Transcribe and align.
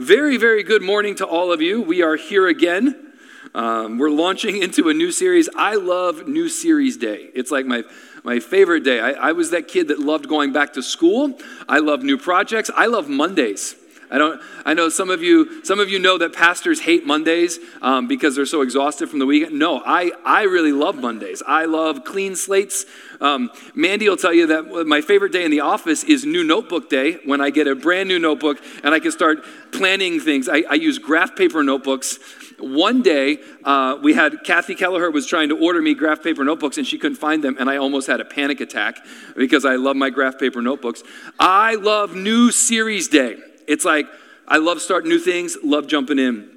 Very, 0.00 0.38
very 0.38 0.62
good 0.62 0.80
morning 0.80 1.14
to 1.16 1.26
all 1.26 1.52
of 1.52 1.60
you. 1.60 1.82
We 1.82 2.00
are 2.00 2.16
here 2.16 2.48
again. 2.48 3.12
Um, 3.54 3.98
we're 3.98 4.08
launching 4.08 4.56
into 4.62 4.88
a 4.88 4.94
new 4.94 5.12
series. 5.12 5.46
I 5.54 5.74
love 5.74 6.26
New 6.26 6.48
Series 6.48 6.96
Day. 6.96 7.28
It's 7.34 7.50
like 7.50 7.66
my, 7.66 7.84
my 8.24 8.40
favorite 8.40 8.82
day. 8.82 8.98
I, 8.98 9.10
I 9.10 9.32
was 9.32 9.50
that 9.50 9.68
kid 9.68 9.88
that 9.88 9.98
loved 9.98 10.26
going 10.26 10.54
back 10.54 10.72
to 10.72 10.82
school. 10.82 11.38
I 11.68 11.80
love 11.80 12.02
new 12.02 12.16
projects. 12.16 12.70
I 12.74 12.86
love 12.86 13.10
Mondays. 13.10 13.76
I 14.10 14.18
don't. 14.18 14.40
I 14.64 14.74
know 14.74 14.88
some 14.88 15.08
of 15.08 15.22
you. 15.22 15.64
Some 15.64 15.78
of 15.78 15.88
you 15.88 16.00
know 16.00 16.18
that 16.18 16.32
pastors 16.32 16.80
hate 16.80 17.06
Mondays 17.06 17.58
um, 17.80 18.08
because 18.08 18.34
they're 18.34 18.44
so 18.44 18.62
exhausted 18.62 19.08
from 19.08 19.20
the 19.20 19.26
weekend. 19.26 19.56
No, 19.56 19.82
I 19.84 20.10
I 20.24 20.42
really 20.42 20.72
love 20.72 20.96
Mondays. 20.96 21.42
I 21.46 21.66
love 21.66 22.04
clean 22.04 22.34
slates. 22.34 22.86
Um, 23.20 23.50
Mandy 23.74 24.08
will 24.08 24.16
tell 24.16 24.32
you 24.32 24.46
that 24.48 24.86
my 24.86 25.00
favorite 25.00 25.32
day 25.32 25.44
in 25.44 25.50
the 25.50 25.60
office 25.60 26.02
is 26.02 26.24
New 26.24 26.42
Notebook 26.42 26.90
Day 26.90 27.18
when 27.24 27.40
I 27.40 27.50
get 27.50 27.68
a 27.68 27.76
brand 27.76 28.08
new 28.08 28.18
notebook 28.18 28.58
and 28.82 28.94
I 28.94 28.98
can 28.98 29.12
start 29.12 29.44
planning 29.72 30.18
things. 30.18 30.48
I, 30.48 30.64
I 30.68 30.74
use 30.74 30.98
graph 30.98 31.36
paper 31.36 31.62
notebooks. 31.62 32.18
One 32.58 33.02
day, 33.02 33.38
uh, 33.64 33.98
we 34.02 34.14
had 34.14 34.42
Kathy 34.44 34.74
Kelleher 34.74 35.10
was 35.10 35.26
trying 35.26 35.50
to 35.50 35.58
order 35.58 35.80
me 35.80 35.94
graph 35.94 36.22
paper 36.22 36.44
notebooks 36.44 36.78
and 36.78 36.86
she 36.86 36.98
couldn't 36.98 37.16
find 37.16 37.44
them, 37.44 37.56
and 37.58 37.70
I 37.70 37.76
almost 37.76 38.06
had 38.06 38.20
a 38.20 38.24
panic 38.24 38.60
attack 38.60 38.98
because 39.36 39.64
I 39.64 39.76
love 39.76 39.96
my 39.96 40.10
graph 40.10 40.38
paper 40.38 40.60
notebooks. 40.60 41.02
I 41.38 41.76
love 41.76 42.14
New 42.14 42.50
Series 42.50 43.08
Day. 43.08 43.36
It's 43.70 43.84
like, 43.84 44.08
I 44.48 44.56
love 44.56 44.80
starting 44.80 45.08
new 45.08 45.20
things, 45.20 45.56
love 45.62 45.86
jumping 45.86 46.18
in. 46.18 46.50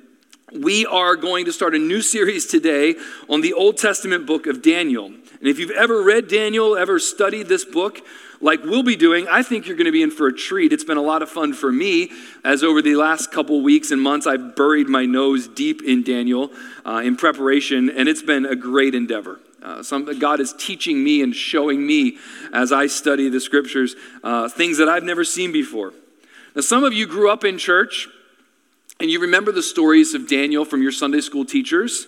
We 0.52 0.88
are 0.88 1.16
going 1.16 1.45
to 1.45 1.54
start 1.54 1.76
a 1.76 1.77
new 1.77 2.02
series 2.02 2.48
today 2.48 2.95
on 3.30 3.41
the 3.41 3.54
Old 3.54 3.77
Testament 3.77 4.26
book 4.26 4.48
of 4.48 4.63
Daniel. 4.63 5.05
And 5.05 5.48
if 5.48 5.59
you've 5.59 5.70
ever 5.70 6.02
read 6.02 6.27
Daniel, 6.27 6.76
ever 6.76 6.98
studied 6.98 7.45
this 7.48 7.66
book, 7.66 7.99
like 8.41 8.63
we'll 8.63 8.81
be 8.81 8.95
doing, 8.95 9.27
I 9.27 9.44
think 9.44 9.68
you're 9.68 9.77
going 9.77 9.85
to 9.85 9.91
be 9.91 10.02
in 10.02 10.09
for 10.09 10.26
a 10.26 10.34
treat. 10.34 10.73
It's 10.73 10.84
been 10.84 10.98
a 10.98 11.04
lot 11.04 11.21
of 11.21 11.30
fun 11.30 11.54
for 11.54 11.71
me 11.71 12.09
as 12.44 12.63
over 12.63 12.81
the 12.81 12.95
last 12.95 13.32
couple 13.32 13.62
weeks 13.62 13.91
and 13.91 14.02
months, 14.02 14.26
I've 14.26 14.55
buried 14.55 14.90
my 14.90 15.05
nose 15.05 15.48
deep 15.48 15.84
in 15.84 16.02
Daniel 16.02 16.52
uh, 16.84 17.04
in 17.05 17.15
preparation, 17.15 17.91
and 17.91 18.09
it's 18.09 18.24
been 18.24 18.48
a 18.48 18.55
great 18.55 18.96
endeavor. 18.96 19.40
Uh, 19.62 19.84
some, 19.84 20.18
God 20.18 20.40
is 20.40 20.52
teaching 20.57 21.04
me 21.04 21.21
and 21.21 21.35
showing 21.35 21.85
me 21.85 22.18
as 22.52 22.71
I 22.71 22.87
study 22.87 23.30
the 23.30 23.40
scriptures 23.40 23.96
uh, 24.24 24.49
things 24.49 24.80
that 24.80 24.90
I've 24.90 25.04
never 25.04 25.24
seen 25.24 25.52
before. 25.52 25.93
Now, 26.55 26.62
some 26.62 26.84
of 26.84 26.93
you 26.93 27.07
grew 27.07 27.29
up 27.29 27.43
in 27.43 27.57
church 27.57 28.07
and 28.99 29.09
you 29.09 29.20
remember 29.20 29.51
the 29.51 29.63
stories 29.63 30.13
of 30.13 30.27
Daniel 30.27 30.65
from 30.65 30.82
your 30.82 30.91
Sunday 30.91 31.21
school 31.21 31.46
teachers. 31.46 32.05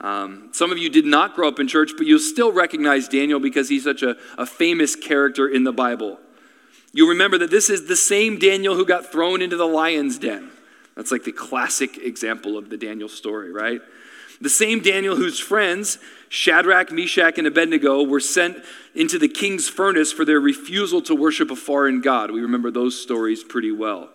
Um, 0.00 0.50
some 0.52 0.72
of 0.72 0.78
you 0.78 0.88
did 0.88 1.04
not 1.04 1.34
grow 1.34 1.48
up 1.48 1.60
in 1.60 1.68
church, 1.68 1.92
but 1.96 2.06
you'll 2.06 2.18
still 2.18 2.52
recognize 2.52 3.08
Daniel 3.08 3.38
because 3.38 3.68
he's 3.68 3.84
such 3.84 4.02
a, 4.02 4.16
a 4.36 4.46
famous 4.46 4.96
character 4.96 5.46
in 5.48 5.64
the 5.64 5.72
Bible. 5.72 6.18
You'll 6.92 7.08
remember 7.08 7.38
that 7.38 7.50
this 7.50 7.70
is 7.70 7.86
the 7.86 7.96
same 7.96 8.38
Daniel 8.38 8.74
who 8.74 8.86
got 8.86 9.10
thrown 9.10 9.42
into 9.42 9.56
the 9.56 9.66
lion's 9.66 10.18
den. 10.18 10.50
That's 10.96 11.10
like 11.10 11.24
the 11.24 11.32
classic 11.32 11.98
example 11.98 12.56
of 12.56 12.70
the 12.70 12.76
Daniel 12.76 13.08
story, 13.08 13.52
right? 13.52 13.80
The 14.40 14.50
same 14.50 14.80
Daniel 14.80 15.16
whose 15.16 15.38
friends, 15.38 15.98
Shadrach, 16.28 16.90
Meshach, 16.90 17.38
and 17.38 17.46
Abednego, 17.46 18.02
were 18.02 18.20
sent 18.20 18.58
into 18.94 19.18
the 19.18 19.28
king's 19.28 19.68
furnace 19.68 20.12
for 20.12 20.24
their 20.24 20.40
refusal 20.40 21.00
to 21.02 21.14
worship 21.14 21.50
a 21.50 21.56
foreign 21.56 22.00
god. 22.00 22.30
We 22.30 22.40
remember 22.40 22.70
those 22.70 23.00
stories 23.00 23.44
pretty 23.44 23.72
well. 23.72 24.10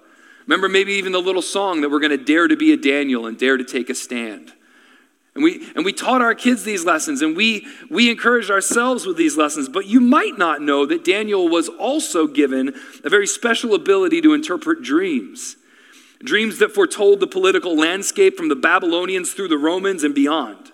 Remember 0.45 0.67
maybe 0.67 0.93
even 0.93 1.11
the 1.11 1.21
little 1.21 1.41
song 1.41 1.81
that 1.81 1.89
we're 1.89 1.99
going 1.99 2.17
to 2.17 2.17
dare 2.17 2.47
to 2.47 2.57
be 2.57 2.73
a 2.73 2.77
Daniel 2.77 3.27
and 3.27 3.37
dare 3.37 3.57
to 3.57 3.63
take 3.63 3.89
a 3.89 3.95
stand. 3.95 4.53
And 5.35 5.43
we, 5.43 5.71
and 5.75 5.85
we 5.85 5.93
taught 5.93 6.21
our 6.21 6.33
kids 6.33 6.63
these 6.63 6.83
lessons 6.83 7.21
and 7.21 7.37
we, 7.37 7.67
we 7.89 8.09
encouraged 8.09 8.49
ourselves 8.49 9.05
with 9.05 9.15
these 9.15 9.37
lessons. 9.37 9.69
But 9.69 9.85
you 9.85 10.01
might 10.01 10.37
not 10.37 10.61
know 10.61 10.85
that 10.87 11.05
Daniel 11.05 11.47
was 11.47 11.69
also 11.69 12.27
given 12.27 12.73
a 13.03 13.09
very 13.09 13.27
special 13.27 13.75
ability 13.75 14.21
to 14.21 14.33
interpret 14.33 14.81
dreams 14.81 15.55
dreams 16.23 16.59
that 16.59 16.73
foretold 16.73 17.19
the 17.19 17.27
political 17.27 17.75
landscape 17.75 18.35
from 18.35 18.49
the 18.49 18.55
Babylonians 18.55 19.33
through 19.33 19.47
the 19.47 19.57
Romans 19.57 20.03
and 20.03 20.13
beyond. 20.13 20.71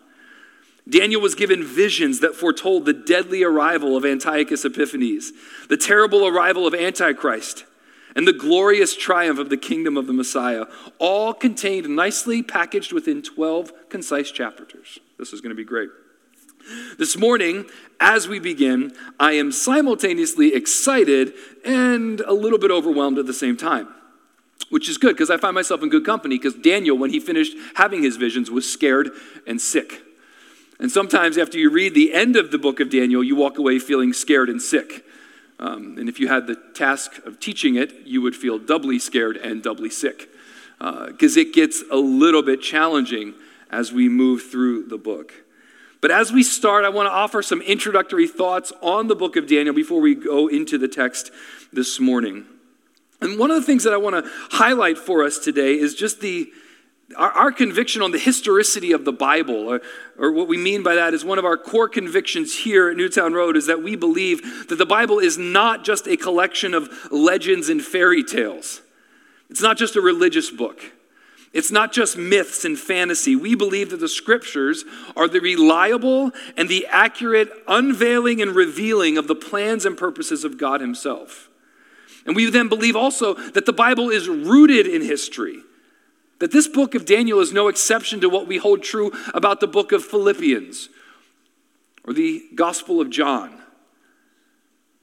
Daniel 0.88 1.22
was 1.22 1.34
given 1.34 1.64
visions 1.64 2.20
that 2.20 2.36
foretold 2.36 2.86
the 2.86 2.94
deadly 2.94 3.44
arrival 3.44 3.98
of 3.98 4.06
Antiochus 4.06 4.66
Epiphanes, 4.66 5.32
the 5.68 5.78
terrible 5.78 6.28
arrival 6.28 6.68
of 6.68 6.76
Antichrist, 6.76 7.66
and 8.16 8.28
the 8.28 8.34
glorious 8.34 8.96
triumph 8.96 9.40
of 9.40 9.50
the 9.50 9.58
kingdom 9.58 9.98
of 9.98 10.08
the 10.08 10.14
Messiah, 10.14 10.66
all 11.00 11.34
contained 11.34 11.90
nicely 11.96 12.44
packaged 12.44 12.94
within 12.94 13.22
12 13.22 13.90
concise 13.90 14.32
chapters. 14.32 15.00
This 15.18 15.34
is 15.34 15.42
going 15.42 15.50
to 15.50 15.56
be 15.56 15.66
great. 15.66 15.90
This 16.98 17.18
morning, 17.18 17.66
as 18.00 18.28
we 18.28 18.40
begin, 18.40 18.94
I 19.20 19.34
am 19.34 19.52
simultaneously 19.52 20.54
excited 20.54 21.34
and 21.64 22.22
a 22.22 22.34
little 22.34 22.58
bit 22.58 22.72
overwhelmed 22.72 23.20
at 23.20 23.26
the 23.26 23.34
same 23.34 23.58
time 23.58 23.88
which 24.70 24.90
is 24.90 24.98
good 24.98 25.16
because 25.16 25.30
I 25.30 25.38
find 25.38 25.56
myself 25.56 25.84
in 25.84 25.90
good 25.90 26.06
company 26.06 26.38
because 26.38 26.56
Daniel, 26.56 26.98
when 26.98 27.12
he 27.12 27.20
finished 27.20 27.56
having 27.76 28.04
his 28.04 28.18
visions, 28.18 28.50
was 28.50 28.72
scared 28.72 29.10
and 29.48 29.62
sick. 29.62 30.02
And 30.80 30.92
sometimes 30.92 31.38
after 31.38 31.58
you 31.58 31.70
read 31.70 31.94
the 31.94 32.14
end 32.14 32.36
of 32.36 32.52
the 32.52 32.58
book 32.58 32.80
of 32.80 32.90
Daniel, 32.90 33.24
you 33.24 33.36
walk 33.36 33.58
away 33.58 33.80
feeling 33.80 34.12
scared 34.12 34.50
and 34.50 34.62
sick. 34.62 35.06
Um, 35.58 35.98
and 35.98 36.10
if 36.10 36.20
you 36.20 36.28
had 36.28 36.48
the 36.48 36.56
task 36.74 37.18
of 37.26 37.40
teaching 37.40 37.76
it, 37.76 38.06
you 38.06 38.22
would 38.22 38.36
feel 38.36 38.60
doubly 38.60 39.00
scared 39.00 39.38
and 39.38 39.64
doubly 39.64 39.90
sick 39.90 40.30
because 40.78 41.38
uh, 41.38 41.42
it 41.42 41.54
gets 41.54 41.84
a 41.90 41.96
little 41.96 42.44
bit 42.44 42.62
challenging 42.62 43.34
as 43.72 43.94
we 43.94 44.10
move 44.10 44.44
through 44.44 44.88
the 44.88 44.98
book. 44.98 45.34
But 46.02 46.12
as 46.12 46.32
we 46.32 46.44
start, 46.44 46.86
I 46.86 46.90
want 46.90 47.08
to 47.08 47.12
offer 47.12 47.42
some 47.42 47.62
introductory 47.62 48.28
thoughts 48.28 48.74
on 48.82 49.08
the 49.08 49.16
book 49.16 49.38
of 49.38 49.48
Daniel 49.48 49.74
before 49.74 50.02
we 50.02 50.14
go 50.14 50.48
into 50.48 50.78
the 50.78 50.88
text 50.88 51.32
this 51.72 52.00
morning. 52.00 52.46
And 53.22 53.40
one 53.40 53.52
of 53.52 53.58
the 53.58 53.64
things 53.64 53.84
that 53.84 53.94
I 53.94 53.98
want 53.98 54.24
to 54.24 54.32
highlight 54.52 54.98
for 54.98 55.24
us 55.24 55.40
today 55.40 55.78
is 55.78 55.96
just 55.96 56.22
the 56.22 56.52
our, 57.18 57.32
our, 57.32 57.52
conviction 57.52 58.02
on 58.02 58.12
the 58.12 58.18
historicity 58.18 58.92
of 58.92 59.06
the 59.06 59.14
Bible, 59.14 59.72
or, 59.72 59.82
or 60.18 60.32
what 60.32 60.48
we 60.48 60.58
mean 60.58 60.82
by 60.82 60.96
that 60.96 61.14
is 61.14 61.24
one 61.24 61.38
of 61.38 61.46
our 61.46 61.56
core 61.56 61.88
convictions 61.88 62.58
here 62.58 62.90
at 62.90 62.98
Newtown 62.98 63.34
Road 63.34 63.56
is 63.56 63.68
that 63.68 63.84
we 63.84 63.96
believe 63.96 64.68
that 64.70 64.78
the 64.78 64.88
Bible 64.88 65.20
is 65.20 65.38
not 65.38 65.84
just 65.84 66.08
a 66.08 66.18
collection 66.18 66.74
of 66.74 66.90
legends 67.12 67.70
and 67.70 67.82
fairy 67.82 68.24
tales. 68.24 68.82
It's 69.52 69.62
not 69.62 69.78
just 69.78 69.96
a 69.96 70.02
religious 70.02 70.50
book. 70.50 70.82
It's 71.54 71.72
not 71.72 71.94
just 71.94 72.18
myths 72.18 72.66
and 72.66 72.78
fantasy. 72.78 73.36
We 73.36 73.56
believe 73.56 73.92
that 73.92 74.00
the 74.00 74.10
scriptures 74.10 74.84
are 75.16 75.28
the 75.28 75.40
reliable 75.40 76.32
and 76.58 76.68
the 76.68 76.86
accurate 76.88 77.50
unveiling 77.68 78.42
and 78.42 78.56
revealing 78.56 79.18
of 79.18 79.28
the 79.28 79.36
plans 79.36 79.86
and 79.86 79.96
purposes 79.96 80.44
of 80.44 80.58
God 80.58 80.82
Himself. 80.82 81.50
And 82.26 82.36
we 82.36 82.50
then 82.50 82.70
believe 82.70 82.96
also 82.96 83.36
that 83.52 83.66
the 83.66 83.74
Bible 83.74 84.10
is 84.10 84.28
rooted 84.28 84.88
in 84.88 85.02
history. 85.02 85.62
That 86.40 86.52
this 86.52 86.68
book 86.68 86.96
of 86.96 87.06
Daniel 87.06 87.40
is 87.40 87.54
no 87.54 87.68
exception 87.68 88.20
to 88.22 88.30
what 88.30 88.48
we 88.48 88.58
hold 88.58 88.84
true 88.84 89.12
about 89.34 89.60
the 89.60 89.68
book 89.68 89.92
of 89.92 90.04
Philippians 90.04 90.90
or 92.04 92.14
the 92.14 92.44
Gospel 92.56 93.00
of 93.00 93.10
John. 93.10 93.62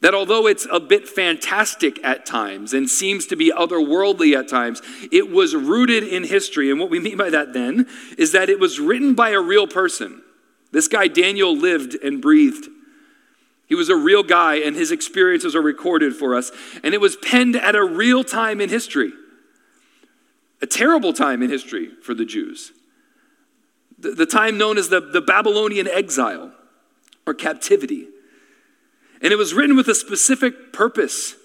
That 0.00 0.14
although 0.14 0.48
it's 0.48 0.66
a 0.70 0.80
bit 0.80 1.08
fantastic 1.08 2.02
at 2.04 2.26
times 2.26 2.74
and 2.74 2.90
seems 2.90 3.26
to 3.26 3.36
be 3.36 3.52
otherworldly 3.52 4.36
at 4.36 4.48
times, 4.48 4.82
it 5.12 5.30
was 5.30 5.54
rooted 5.54 6.02
in 6.02 6.24
history. 6.24 6.72
And 6.72 6.80
what 6.80 6.90
we 6.90 6.98
mean 6.98 7.16
by 7.16 7.30
that 7.30 7.52
then 7.52 7.86
is 8.18 8.32
that 8.32 8.50
it 8.50 8.58
was 8.58 8.80
written 8.80 9.14
by 9.14 9.30
a 9.30 9.40
real 9.40 9.68
person. 9.68 10.22
This 10.72 10.88
guy, 10.88 11.06
Daniel, 11.06 11.56
lived 11.56 11.94
and 12.02 12.20
breathed. 12.20 12.68
He 13.66 13.74
was 13.74 13.88
a 13.88 13.96
real 13.96 14.22
guy, 14.22 14.56
and 14.56 14.76
his 14.76 14.90
experiences 14.90 15.56
are 15.56 15.62
recorded 15.62 16.14
for 16.14 16.34
us. 16.34 16.50
And 16.82 16.94
it 16.94 17.00
was 17.00 17.16
penned 17.16 17.56
at 17.56 17.74
a 17.74 17.84
real 17.84 18.24
time 18.24 18.60
in 18.60 18.68
history, 18.68 19.12
a 20.60 20.66
terrible 20.66 21.12
time 21.12 21.42
in 21.42 21.50
history 21.50 21.90
for 22.02 22.14
the 22.14 22.24
Jews. 22.24 22.72
The, 23.98 24.10
the 24.10 24.26
time 24.26 24.58
known 24.58 24.78
as 24.78 24.88
the, 24.88 25.00
the 25.00 25.20
Babylonian 25.20 25.88
exile 25.88 26.52
or 27.26 27.34
captivity. 27.34 28.08
And 29.22 29.32
it 29.32 29.36
was 29.36 29.54
written 29.54 29.76
with 29.76 29.88
a 29.88 29.94
specific 29.94 30.72
purpose 30.72 31.36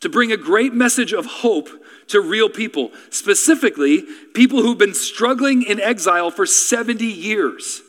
to 0.00 0.08
bring 0.08 0.30
a 0.30 0.36
great 0.36 0.72
message 0.72 1.12
of 1.12 1.26
hope 1.26 1.68
to 2.06 2.20
real 2.20 2.48
people, 2.48 2.92
specifically 3.10 4.04
people 4.32 4.62
who've 4.62 4.78
been 4.78 4.94
struggling 4.94 5.62
in 5.62 5.80
exile 5.80 6.30
for 6.30 6.46
70 6.46 7.04
years. 7.04 7.82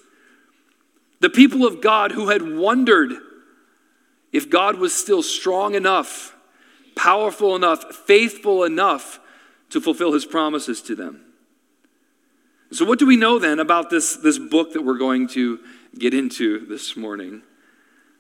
The 1.20 1.30
people 1.30 1.66
of 1.66 1.82
God 1.82 2.14
who 2.14 2.30
had 2.30 2.42
wondered 2.42 3.14
if 4.32 4.50
God 4.50 4.78
was 4.78 4.94
still 4.94 5.24
strong 5.24 5.76
enough, 5.76 6.36
powerful 6.96 7.56
enough, 7.56 7.96
faithful 7.96 8.64
enough 8.64 9.20
to 9.70 9.82
fulfill 9.82 10.14
his 10.14 10.26
promises 10.26 10.82
to 10.84 10.96
them. 10.96 11.22
So, 12.72 12.86
what 12.86 13.00
do 13.00 13.08
we 13.08 13.16
know 13.16 13.40
then 13.40 13.60
about 13.60 13.90
this, 13.90 14.16
this 14.16 14.38
book 14.38 14.74
that 14.74 14.84
we're 14.84 14.98
going 14.98 15.28
to 15.30 15.60
get 15.98 16.14
into 16.14 16.66
this 16.68 16.96
morning? 16.96 17.42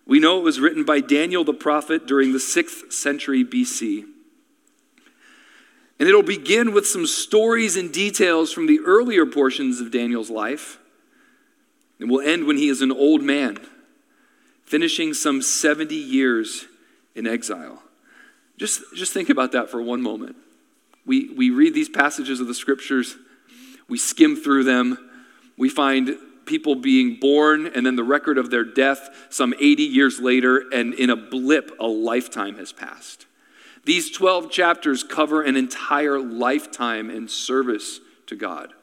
We 0.07 0.19
know 0.19 0.39
it 0.39 0.43
was 0.43 0.59
written 0.59 0.83
by 0.83 1.01
Daniel 1.01 1.43
the 1.43 1.53
prophet 1.53 2.07
during 2.07 2.31
the 2.31 2.39
6th 2.39 2.91
century 2.91 3.45
BC. 3.45 4.05
And 5.99 6.07
it'll 6.07 6.23
begin 6.23 6.73
with 6.73 6.87
some 6.87 7.05
stories 7.05 7.75
and 7.75 7.93
details 7.93 8.51
from 8.51 8.65
the 8.65 8.79
earlier 8.79 9.25
portions 9.27 9.79
of 9.81 9.91
Daniel's 9.91 10.31
life. 10.31 10.79
And 11.99 12.09
will 12.09 12.21
end 12.21 12.47
when 12.47 12.57
he 12.57 12.69
is 12.69 12.81
an 12.81 12.91
old 12.91 13.21
man 13.21 13.59
finishing 14.69 15.15
some 15.15 15.41
70 15.41 15.95
years 15.95 16.67
in 17.15 17.25
exile. 17.25 17.81
Just, 18.55 18.83
just 18.95 19.13
think 19.13 19.31
about 19.31 19.53
that 19.53 19.71
for 19.71 19.81
one 19.81 19.99
moment. 19.99 20.35
We, 21.07 21.29
we 21.29 21.49
read 21.49 21.73
these 21.73 21.89
passages 21.89 22.39
of 22.39 22.45
the 22.45 22.53
scriptures, 22.53 23.17
we 23.87 23.97
skim 23.97 24.35
through 24.35 24.65
them, 24.65 25.09
we 25.57 25.69
find 25.69 26.15
people 26.45 26.75
being 26.75 27.15
born 27.19 27.65
and 27.65 27.83
then 27.83 27.95
the 27.95 28.03
record 28.03 28.37
of 28.37 28.51
their 28.51 28.63
death 28.63 29.09
some 29.29 29.55
80 29.59 29.83
years 29.83 30.19
later, 30.19 30.65
and 30.71 30.93
in 30.93 31.09
a 31.09 31.15
blip, 31.15 31.71
a 31.79 31.87
lifetime 31.87 32.57
has 32.57 32.71
passed. 32.71 33.25
These 33.85 34.11
12 34.11 34.51
chapters 34.51 35.03
cover 35.03 35.41
an 35.41 35.55
entire 35.55 36.19
lifetime 36.19 37.09
in 37.09 37.27
service 37.27 37.99
to 38.27 38.35
God. 38.35 38.73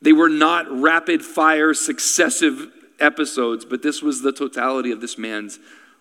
They 0.00 0.14
were 0.14 0.30
not 0.30 0.66
rapid 0.70 1.22
fire, 1.22 1.74
successive 1.74 2.70
episodes, 3.04 3.64
but 3.64 3.82
this 3.82 4.02
was 4.02 4.22
the 4.22 4.32
totality 4.32 4.90
of 4.90 5.00
this 5.00 5.16
man's 5.16 5.58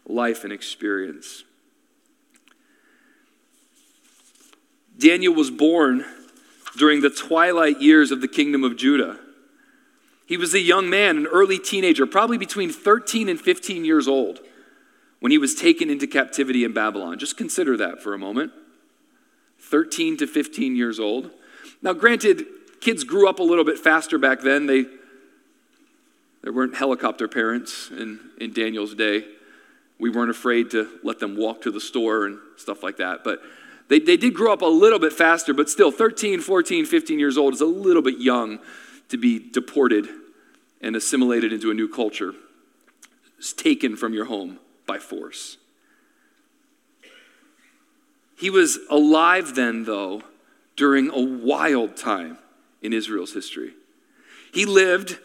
life 0.08 0.44
and 0.44 0.52
experience. 0.52 1.44
Daniel 4.98 5.34
was 5.34 5.52
born 5.52 6.06
during 6.78 7.02
the 7.02 7.10
twilight 7.10 7.82
years 7.82 8.12
of 8.12 8.22
the 8.22 8.28
kingdom 8.28 8.64
of 8.64 8.78
Judah. 8.78 9.20
He 10.26 10.38
was 10.38 10.54
a 10.54 10.60
young 10.60 10.90
man, 10.90 11.18
an 11.18 11.28
early 11.28 11.60
teenager, 11.60 12.06
probably 12.06 12.38
between 12.38 12.72
13 12.72 13.30
and 13.30 13.40
15 13.40 13.86
years 13.86 14.08
old, 14.08 14.40
when 15.20 15.32
he 15.32 15.38
was 15.38 15.56
taken 15.56 15.90
into 15.90 16.08
captivity 16.08 16.64
in 16.64 16.74
Babylon. 16.74 17.20
Just 17.20 17.38
consider 17.38 17.78
that 17.78 18.02
for 18.02 18.14
a 18.14 18.20
moment. 18.20 18.52
13 19.60 20.18
to 20.18 20.28
15 20.28 20.76
years 20.76 21.00
old. 21.00 21.32
Now, 21.82 21.94
granted, 21.94 22.46
kids 22.82 23.04
grew 23.04 23.28
up 23.28 23.40
a 23.40 23.44
little 23.44 23.66
bit 23.66 23.80
faster 23.80 24.18
back 24.18 24.42
then. 24.42 24.66
They, 24.68 24.86
there 26.44 26.52
weren't 26.54 26.76
helicopter 26.76 27.28
parents 27.28 27.90
in, 27.90 28.20
in 28.40 28.52
Daniel's 28.54 28.94
day. 28.94 29.26
We 29.98 30.10
weren't 30.10 30.30
afraid 30.30 30.72
to 30.72 31.00
let 31.02 31.20
them 31.20 31.38
walk 31.38 31.62
to 31.62 31.72
the 31.72 31.80
store 31.80 32.26
and 32.26 32.38
stuff 32.58 32.84
like 32.84 32.98
that. 32.98 33.24
But 33.24 33.42
they, 33.88 34.00
they 34.00 34.18
did 34.18 34.34
grow 34.34 34.52
up 34.52 34.62
a 34.62 34.66
little 34.66 35.00
bit 35.00 35.14
faster, 35.14 35.54
but 35.54 35.70
still, 35.70 35.92
13, 35.92 36.42
14, 36.42 36.86
15 36.86 37.20
years 37.20 37.38
old 37.38 37.54
is 37.54 37.62
a 37.62 37.66
little 37.66 38.02
bit 38.02 38.20
young 38.20 38.60
to 39.10 39.18
be 39.18 39.40
deported 39.40 40.08
and 40.82 40.96
assimilated 40.96 41.54
into 41.54 41.72
a 41.72 41.74
new 41.74 41.88
culture. 41.88 42.34
It's 43.38 43.54
taken 43.54 43.96
from 43.96 44.14
your 44.14 44.26
home 44.26 44.60
by 44.86 45.00
force. 45.00 45.58
He 48.38 48.50
was 48.50 48.80
alive 48.90 49.56
then, 49.56 49.86
though, 49.86 50.24
during 50.76 51.10
a 51.10 51.22
wild 51.22 51.96
time 51.96 52.38
in 52.82 52.92
Israel's 52.92 53.34
history. 53.34 53.74
He 54.54 54.66
lived, 54.66 55.20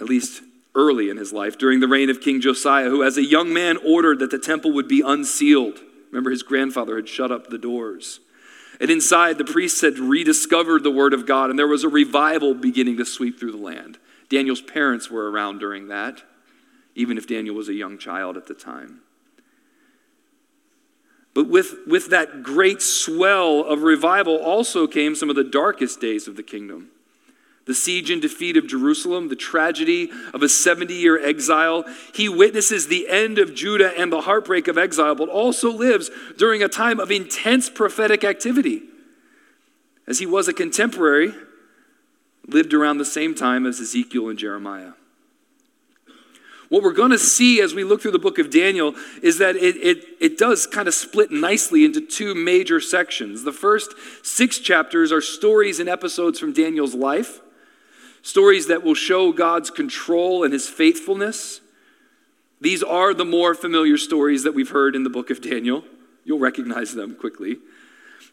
at 0.00 0.06
least 0.06 0.42
early 0.74 1.08
in 1.08 1.16
his 1.16 1.32
life, 1.32 1.56
during 1.56 1.80
the 1.80 1.88
reign 1.88 2.10
of 2.10 2.20
King 2.20 2.40
Josiah, 2.40 2.90
who, 2.90 3.02
as 3.02 3.16
a 3.16 3.24
young 3.24 3.52
man, 3.52 3.78
ordered 3.78 4.18
that 4.18 4.30
the 4.30 4.38
temple 4.38 4.72
would 4.72 4.86
be 4.86 5.02
unsealed. 5.04 5.80
Remember, 6.10 6.30
his 6.30 6.42
grandfather 6.42 6.96
had 6.96 7.08
shut 7.08 7.32
up 7.32 7.48
the 7.48 7.58
doors. 7.58 8.20
And 8.78 8.90
inside, 8.90 9.38
the 9.38 9.44
priests 9.44 9.80
had 9.80 9.98
rediscovered 9.98 10.82
the 10.82 10.90
word 10.90 11.14
of 11.14 11.26
God, 11.26 11.48
and 11.48 11.58
there 11.58 11.66
was 11.66 11.82
a 11.82 11.88
revival 11.88 12.54
beginning 12.54 12.98
to 12.98 13.06
sweep 13.06 13.40
through 13.40 13.52
the 13.52 13.58
land. 13.58 13.98
Daniel's 14.28 14.60
parents 14.60 15.10
were 15.10 15.30
around 15.30 15.58
during 15.58 15.88
that, 15.88 16.22
even 16.94 17.16
if 17.16 17.26
Daniel 17.26 17.54
was 17.54 17.70
a 17.70 17.74
young 17.74 17.96
child 17.96 18.36
at 18.36 18.46
the 18.46 18.54
time. 18.54 19.00
But 21.32 21.48
with, 21.48 21.74
with 21.86 22.10
that 22.10 22.42
great 22.42 22.82
swell 22.82 23.62
of 23.64 23.82
revival 23.82 24.36
also 24.36 24.86
came 24.86 25.14
some 25.14 25.30
of 25.30 25.36
the 25.36 25.44
darkest 25.44 26.00
days 26.00 26.28
of 26.28 26.36
the 26.36 26.42
kingdom 26.42 26.90
the 27.66 27.74
siege 27.74 28.10
and 28.10 28.22
defeat 28.22 28.56
of 28.56 28.68
Jerusalem, 28.68 29.28
the 29.28 29.36
tragedy 29.36 30.10
of 30.32 30.42
a 30.42 30.48
70 30.48 30.94
year 30.94 31.22
exile. 31.22 31.84
He 32.14 32.28
witnesses 32.28 32.86
the 32.86 33.08
end 33.08 33.38
of 33.38 33.54
Judah 33.54 33.92
and 33.98 34.12
the 34.12 34.22
heartbreak 34.22 34.68
of 34.68 34.78
exile, 34.78 35.16
but 35.16 35.28
also 35.28 35.70
lives 35.70 36.10
during 36.38 36.62
a 36.62 36.68
time 36.68 37.00
of 37.00 37.10
intense 37.10 37.68
prophetic 37.68 38.22
activity. 38.24 38.82
As 40.06 40.20
he 40.20 40.26
was 40.26 40.46
a 40.46 40.52
contemporary, 40.52 41.34
lived 42.46 42.72
around 42.72 42.98
the 42.98 43.04
same 43.04 43.34
time 43.34 43.66
as 43.66 43.80
Ezekiel 43.80 44.28
and 44.28 44.38
Jeremiah. 44.38 44.92
What 46.68 46.84
we're 46.84 46.92
going 46.92 47.10
to 47.10 47.18
see 47.18 47.60
as 47.60 47.74
we 47.74 47.82
look 47.84 48.02
through 48.02 48.12
the 48.12 48.18
book 48.18 48.38
of 48.38 48.50
Daniel 48.50 48.94
is 49.22 49.38
that 49.38 49.56
it, 49.56 49.76
it, 49.76 50.04
it 50.20 50.38
does 50.38 50.66
kind 50.66 50.86
of 50.86 50.94
split 50.94 51.32
nicely 51.32 51.84
into 51.84 52.00
two 52.00 52.34
major 52.34 52.80
sections. 52.80 53.42
The 53.42 53.52
first 53.52 53.94
six 54.22 54.58
chapters 54.58 55.10
are 55.10 55.20
stories 55.20 55.80
and 55.80 55.88
episodes 55.88 56.38
from 56.38 56.52
Daniel's 56.52 56.94
life 56.94 57.40
stories 58.26 58.66
that 58.66 58.82
will 58.82 58.94
show 58.94 59.32
God's 59.32 59.70
control 59.70 60.42
and 60.42 60.52
his 60.52 60.68
faithfulness. 60.68 61.60
These 62.60 62.82
are 62.82 63.14
the 63.14 63.24
more 63.24 63.54
familiar 63.54 63.96
stories 63.96 64.42
that 64.42 64.52
we've 64.52 64.70
heard 64.70 64.96
in 64.96 65.04
the 65.04 65.10
book 65.10 65.30
of 65.30 65.40
Daniel. 65.40 65.84
You'll 66.24 66.40
recognize 66.40 66.92
them 66.92 67.14
quickly. 67.14 67.58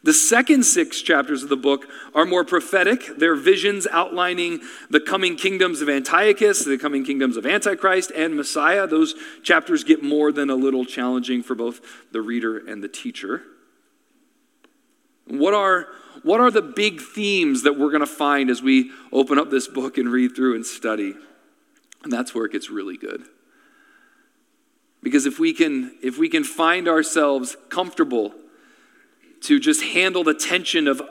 The 0.01 0.11
second 0.11 0.63
six 0.63 0.99
chapters 1.03 1.43
of 1.43 1.49
the 1.49 1.55
book 1.55 1.85
are 2.15 2.25
more 2.25 2.43
prophetic. 2.43 3.05
They're 3.19 3.35
visions 3.35 3.85
outlining 3.91 4.61
the 4.89 4.99
coming 4.99 5.35
kingdoms 5.35 5.79
of 5.79 5.89
Antiochus, 5.89 6.65
the 6.65 6.79
coming 6.79 7.05
kingdoms 7.05 7.37
of 7.37 7.45
Antichrist 7.45 8.11
and 8.15 8.35
Messiah. 8.35 8.87
Those 8.87 9.13
chapters 9.43 9.83
get 9.83 10.01
more 10.01 10.31
than 10.31 10.49
a 10.49 10.55
little 10.55 10.85
challenging 10.85 11.43
for 11.43 11.53
both 11.53 11.81
the 12.11 12.21
reader 12.21 12.57
and 12.57 12.83
the 12.83 12.87
teacher. 12.87 13.43
What 15.27 15.53
are 15.53 15.87
what 16.23 16.39
are 16.39 16.49
the 16.49 16.61
big 16.61 17.01
themes 17.01 17.63
that 17.63 17.77
we're 17.77 17.89
going 17.89 17.99
to 17.99 18.07
find 18.07 18.49
as 18.49 18.61
we 18.61 18.91
open 19.11 19.37
up 19.37 19.51
this 19.51 19.67
book 19.67 19.97
and 19.97 20.09
read 20.09 20.35
through 20.35 20.55
and 20.55 20.65
study? 20.65 21.15
And 22.03 22.11
that's 22.11 22.33
where 22.33 22.45
it 22.45 22.53
gets 22.53 22.69
really 22.69 22.97
good. 22.97 23.23
Because 25.01 25.25
if 25.25 25.37
we 25.37 25.53
can, 25.53 25.97
if 26.01 26.17
we 26.17 26.29
can 26.29 26.45
find 26.45 26.87
ourselves 26.87 27.57
comfortable 27.69 28.33
to 29.41 29.59
just 29.59 29.83
handle 29.83 30.23
the 30.23 30.33
tension 30.33 30.87
of, 30.87 31.01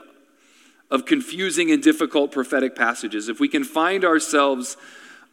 of 0.90 1.04
confusing 1.04 1.70
and 1.70 1.82
difficult 1.82 2.32
prophetic 2.32 2.74
passages, 2.74 3.28
if 3.28 3.38
we 3.38 3.48
can 3.48 3.64
find 3.64 4.04
ourselves 4.04 4.78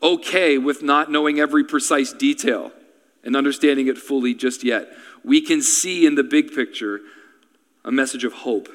okay 0.03 0.57
with 0.57 0.83
not 0.83 1.09
knowing 1.09 1.39
every 1.39 1.63
precise 1.63 2.11
detail 2.11 2.73
and 3.23 3.35
understanding 3.35 3.87
it 3.87 3.97
fully 3.97 4.33
just 4.33 4.63
yet, 4.63 4.89
we 5.23 5.39
can 5.41 5.61
see 5.61 6.05
in 6.05 6.15
the 6.15 6.23
big 6.23 6.53
picture 6.53 6.99
a 7.85 7.91
message 7.91 8.25
of 8.25 8.33
hope 8.33 8.67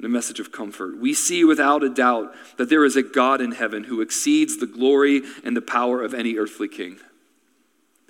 and 0.00 0.06
a 0.06 0.08
message 0.08 0.40
of 0.40 0.50
comfort. 0.50 0.96
We 0.96 1.12
see 1.12 1.44
without 1.44 1.82
a 1.82 1.90
doubt 1.90 2.34
that 2.56 2.70
there 2.70 2.86
is 2.86 2.96
a 2.96 3.02
God 3.02 3.42
in 3.42 3.52
heaven 3.52 3.84
who 3.84 4.00
exceeds 4.00 4.56
the 4.56 4.66
glory 4.66 5.20
and 5.44 5.54
the 5.54 5.60
power 5.60 6.02
of 6.02 6.14
any 6.14 6.38
earthly 6.38 6.68
king. 6.68 6.96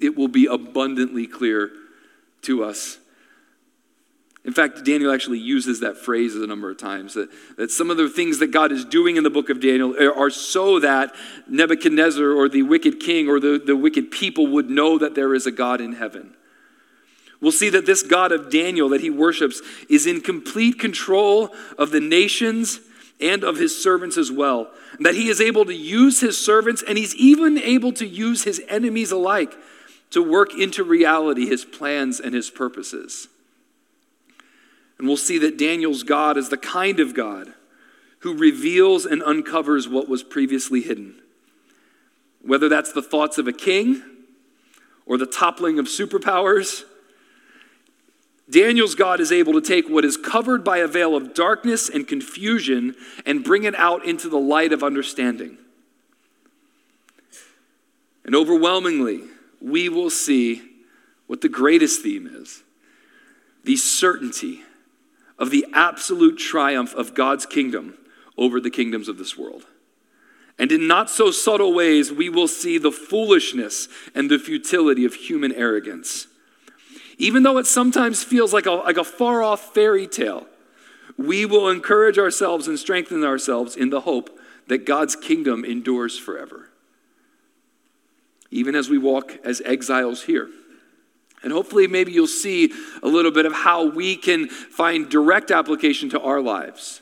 It 0.01 0.17
will 0.17 0.29
be 0.29 0.47
abundantly 0.47 1.27
clear 1.27 1.73
to 2.43 2.63
us. 2.63 2.99
In 4.45 4.53
fact, 4.53 4.85
Daniel 4.85 5.13
actually 5.13 5.41
uses 5.41 5.81
that 5.81 5.97
phrase 5.97 6.37
a 6.37 6.47
number 6.47 6.71
of 6.71 6.79
times 6.79 7.15
that, 7.15 7.29
that 7.57 7.73
some 7.73 7.91
of 7.91 7.97
the 7.97 8.09
things 8.09 8.39
that 8.39 8.53
God 8.53 8.71
is 8.71 8.85
doing 8.85 9.17
in 9.17 9.25
the 9.25 9.29
book 9.29 9.51
of 9.51 9.61
Daniel 9.61 9.93
are 10.17 10.31
so 10.31 10.79
that 10.79 11.13
Nebuchadnezzar 11.49 12.31
or 12.31 12.49
the 12.49 12.63
wicked 12.63 13.01
king 13.01 13.29
or 13.29 13.41
the, 13.41 13.61
the 13.63 13.75
wicked 13.75 14.13
people 14.13 14.47
would 14.47 14.71
know 14.71 14.97
that 14.97 15.17
there 15.17 15.35
is 15.35 15.45
a 15.45 15.51
God 15.51 15.81
in 15.81 15.95
heaven. 15.95 16.37
We'll 17.41 17.53
see 17.53 17.71
that 17.71 17.87
this 17.87 18.03
God 18.03 18.33
of 18.33 18.51
Daniel 18.51 18.91
that 18.91 19.01
he 19.01 19.11
worships 19.11 19.63
is 19.89 20.07
in 20.07 20.21
complete 20.21 20.79
control 20.79 21.51
of 21.79 21.91
the 21.91 22.01
nations 22.01 22.81
and 23.21 23.45
of 23.45 23.57
his 23.57 23.83
servants 23.83 24.17
as 24.17 24.31
well. 24.31 24.71
And 24.97 25.07
that 25.07 25.15
he 25.15 25.29
is 25.29 25.41
able 25.41 25.65
to 25.65 25.75
use 25.75 26.21
his 26.21 26.43
servants 26.43 26.83
and 26.87 26.99
he's 26.99 27.15
even 27.17 27.59
able 27.59 27.93
to 27.95 28.07
use 28.07 28.45
his 28.45 28.61
enemies 28.69 29.11
alike 29.11 29.55
to 30.11 30.23
work 30.23 30.55
into 30.55 30.85
reality 30.85 31.47
his 31.47 31.65
plans 31.65 32.21
and 32.21 32.35
his 32.35 32.51
purposes. 32.51 33.29
And 34.99 35.07
we'll 35.09 35.17
see 35.17 35.39
that 35.39 35.57
Daniel's 35.57 36.03
God 36.03 36.37
is 36.37 36.51
the 36.51 36.59
kind 36.59 37.01
of 37.01 37.15
God 37.15 37.55
who 38.19 38.37
reveals 38.37 39.07
and 39.07 39.23
uncovers 39.23 39.89
what 39.89 40.09
was 40.09 40.23
previously 40.23 40.83
hidden. 40.83 41.15
Whether 42.43 42.69
that's 42.69 42.93
the 42.93 43.03
thoughts 43.03 43.39
of 43.39 43.49
a 43.49 43.53
king 43.53 44.03
or 45.07 45.17
the 45.17 45.27
toppling 45.27 45.79
of 45.79 45.87
superpowers 45.87 46.85
Daniel's 48.51 48.95
God 48.95 49.21
is 49.21 49.31
able 49.31 49.53
to 49.53 49.61
take 49.61 49.89
what 49.89 50.05
is 50.05 50.17
covered 50.17 50.65
by 50.65 50.79
a 50.79 50.89
veil 50.89 51.15
of 51.15 51.35
darkness 51.35 51.89
and 51.89 52.07
confusion 52.07 52.97
and 53.25 53.45
bring 53.45 53.65
it 53.65 53.75
out 53.77 54.05
into 54.05 54.29
the 54.29 54.39
light 54.39 54.73
of 54.73 54.83
understanding. 54.83 55.57
And 58.25 58.35
overwhelmingly, 58.35 59.23
we 59.61 59.89
will 59.89 60.11
see 60.11 60.63
what 61.27 61.41
the 61.41 61.49
greatest 61.49 62.03
theme 62.03 62.27
is 62.27 62.63
the 63.63 63.77
certainty 63.77 64.63
of 65.39 65.51
the 65.51 65.67
absolute 65.75 66.39
triumph 66.39 66.95
of 66.95 67.15
God's 67.15 67.45
kingdom 67.45 67.95
over 68.39 68.59
the 68.59 68.71
kingdoms 68.71 69.07
of 69.07 69.19
this 69.19 69.37
world. 69.37 69.65
And 70.59 70.73
in 70.73 70.87
not 70.87 71.11
so 71.11 71.31
subtle 71.31 71.75
ways, 71.75 72.11
we 72.11 72.29
will 72.31 72.49
see 72.49 72.79
the 72.79 72.91
foolishness 72.91 73.89
and 74.15 74.31
the 74.31 74.39
futility 74.39 75.05
of 75.05 75.15
human 75.15 75.53
arrogance 75.53 76.27
even 77.21 77.43
though 77.43 77.59
it 77.59 77.67
sometimes 77.67 78.25
feels 78.25 78.55
like 78.55 78.65
a, 78.65 78.71
like 78.71 78.97
a 78.97 79.05
far 79.05 79.43
off 79.43 79.75
fairy 79.75 80.07
tale, 80.07 80.47
we 81.19 81.45
will 81.45 81.69
encourage 81.69 82.19
ourselves 82.19 82.67
and 82.67 82.79
strengthen 82.79 83.23
ourselves 83.25 83.77
in 83.77 83.91
the 83.91 84.01
hope 84.01 84.31
that 84.69 84.87
God's 84.87 85.17
kingdom 85.17 85.63
endures 85.63 86.19
forever. 86.19 86.71
Even 88.51 88.75
as 88.75 88.89
we 88.89 88.97
walk 88.97 89.39
as 89.45 89.61
exiles 89.67 90.23
here, 90.23 90.49
And 91.43 91.53
hopefully, 91.53 91.87
maybe 91.87 92.13
you'll 92.13 92.27
see 92.27 92.73
a 93.03 93.09
little 93.09 93.31
bit 93.31 93.47
of 93.47 93.53
how 93.53 93.85
we 93.87 94.17
can 94.17 94.49
find 94.49 95.09
direct 95.09 95.51
application 95.51 96.11
to 96.11 96.21
our 96.21 96.41
lives. 96.41 97.01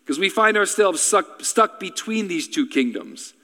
Because 0.00 0.18
we 0.20 0.28
find 0.28 0.56
ourselves 0.56 1.00
stuck, 1.00 1.44
stuck 1.44 1.80
between 1.80 2.28
these 2.28 2.46
two 2.46 2.66
kingdoms. 2.66 3.34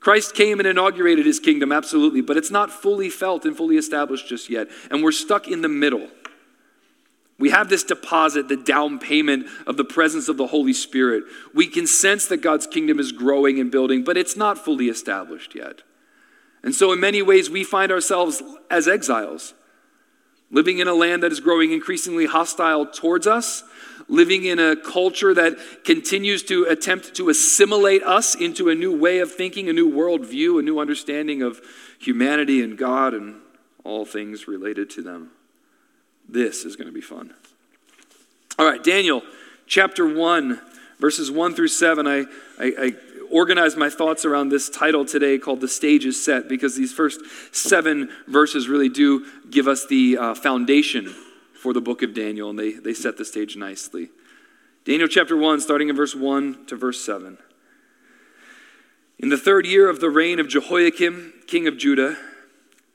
Christ 0.00 0.34
came 0.34 0.58
and 0.58 0.66
inaugurated 0.66 1.26
his 1.26 1.38
kingdom, 1.38 1.70
absolutely, 1.72 2.22
but 2.22 2.38
it's 2.38 2.50
not 2.50 2.70
fully 2.70 3.10
felt 3.10 3.44
and 3.44 3.56
fully 3.56 3.76
established 3.76 4.26
just 4.26 4.48
yet. 4.48 4.68
And 4.90 5.02
we're 5.02 5.12
stuck 5.12 5.46
in 5.46 5.60
the 5.60 5.68
middle. 5.68 6.08
We 7.38 7.50
have 7.50 7.68
this 7.68 7.84
deposit, 7.84 8.48
the 8.48 8.56
down 8.56 8.98
payment 8.98 9.46
of 9.66 9.76
the 9.76 9.84
presence 9.84 10.28
of 10.28 10.36
the 10.36 10.48
Holy 10.48 10.72
Spirit. 10.74 11.24
We 11.54 11.66
can 11.66 11.86
sense 11.86 12.26
that 12.26 12.42
God's 12.42 12.66
kingdom 12.66 12.98
is 12.98 13.12
growing 13.12 13.58
and 13.58 13.70
building, 13.70 14.04
but 14.04 14.16
it's 14.16 14.36
not 14.36 14.58
fully 14.58 14.88
established 14.88 15.54
yet. 15.54 15.82
And 16.62 16.74
so, 16.74 16.92
in 16.92 17.00
many 17.00 17.22
ways, 17.22 17.48
we 17.48 17.64
find 17.64 17.90
ourselves 17.90 18.42
as 18.70 18.86
exiles, 18.86 19.54
living 20.50 20.78
in 20.78 20.88
a 20.88 20.94
land 20.94 21.22
that 21.22 21.32
is 21.32 21.40
growing 21.40 21.72
increasingly 21.72 22.26
hostile 22.26 22.84
towards 22.84 23.26
us, 23.26 23.64
living 24.10 24.44
in 24.44 24.58
a 24.58 24.74
culture 24.76 25.32
that 25.32 25.56
continues 25.84 26.42
to 26.42 26.64
attempt 26.64 27.14
to 27.14 27.28
assimilate 27.28 28.02
us 28.02 28.34
into 28.34 28.68
a 28.68 28.74
new 28.74 28.94
way 28.94 29.20
of 29.20 29.32
thinking, 29.32 29.68
a 29.68 29.72
new 29.72 29.90
worldview, 29.90 30.58
a 30.58 30.62
new 30.62 30.80
understanding 30.80 31.42
of 31.42 31.60
humanity 31.98 32.62
and 32.62 32.76
God 32.76 33.14
and 33.14 33.36
all 33.84 34.04
things 34.04 34.48
related 34.48 34.90
to 34.90 35.02
them. 35.02 35.30
This 36.28 36.64
is 36.64 36.76
going 36.76 36.88
to 36.88 36.92
be 36.92 37.00
fun. 37.00 37.32
All 38.58 38.66
right, 38.66 38.82
Daniel 38.82 39.22
chapter 39.66 40.06
1, 40.06 40.60
verses 40.98 41.30
1 41.30 41.54
through 41.54 41.68
7. 41.68 42.06
I, 42.06 42.18
I, 42.18 42.26
I 42.58 42.92
organized 43.30 43.78
my 43.78 43.88
thoughts 43.88 44.24
around 44.24 44.48
this 44.48 44.68
title 44.68 45.04
today 45.04 45.38
called 45.38 45.60
The 45.60 45.68
Stage 45.68 46.04
is 46.04 46.22
Set 46.22 46.48
because 46.48 46.74
these 46.74 46.92
first 46.92 47.20
seven 47.52 48.10
verses 48.26 48.68
really 48.68 48.88
do 48.88 49.24
give 49.48 49.68
us 49.68 49.86
the 49.86 50.18
uh, 50.18 50.34
foundation 50.34 51.14
for 51.60 51.74
the 51.74 51.80
book 51.80 52.02
of 52.02 52.14
Daniel, 52.14 52.48
and 52.48 52.58
they, 52.58 52.72
they 52.72 52.94
set 52.94 53.18
the 53.18 53.24
stage 53.24 53.54
nicely. 53.54 54.08
Daniel 54.86 55.08
chapter 55.08 55.36
1, 55.36 55.60
starting 55.60 55.90
in 55.90 55.96
verse 55.96 56.14
1 56.14 56.66
to 56.66 56.76
verse 56.76 57.04
7. 57.04 57.36
In 59.18 59.28
the 59.28 59.36
third 59.36 59.66
year 59.66 59.90
of 59.90 60.00
the 60.00 60.08
reign 60.08 60.40
of 60.40 60.48
Jehoiakim, 60.48 61.34
king 61.46 61.66
of 61.66 61.76
Judah, 61.76 62.16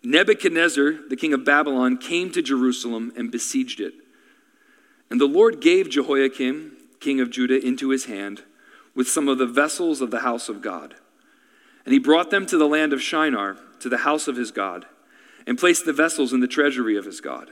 Nebuchadnezzar, 0.03 0.93
the 1.09 1.15
king 1.15 1.31
of 1.31 1.45
Babylon, 1.45 1.97
came 1.97 2.31
to 2.31 2.41
Jerusalem 2.41 3.13
and 3.15 3.31
besieged 3.31 3.79
it. 3.79 3.93
And 5.11 5.21
the 5.21 5.27
Lord 5.27 5.61
gave 5.61 5.91
Jehoiakim, 5.91 6.75
king 6.99 7.19
of 7.19 7.29
Judah, 7.29 7.63
into 7.63 7.89
his 7.89 8.05
hand 8.05 8.41
with 8.95 9.07
some 9.07 9.27
of 9.27 9.37
the 9.37 9.45
vessels 9.45 10.01
of 10.01 10.09
the 10.09 10.21
house 10.21 10.49
of 10.49 10.63
God. 10.63 10.95
And 11.85 11.93
he 11.93 11.99
brought 11.99 12.31
them 12.31 12.47
to 12.47 12.57
the 12.57 12.67
land 12.67 12.93
of 12.93 13.01
Shinar, 13.01 13.57
to 13.79 13.89
the 13.89 13.99
house 13.99 14.27
of 14.27 14.37
his 14.37 14.49
God, 14.49 14.87
and 15.45 15.59
placed 15.59 15.85
the 15.85 15.93
vessels 15.93 16.33
in 16.33 16.39
the 16.39 16.47
treasury 16.47 16.97
of 16.97 17.05
his 17.05 17.21
God. 17.21 17.51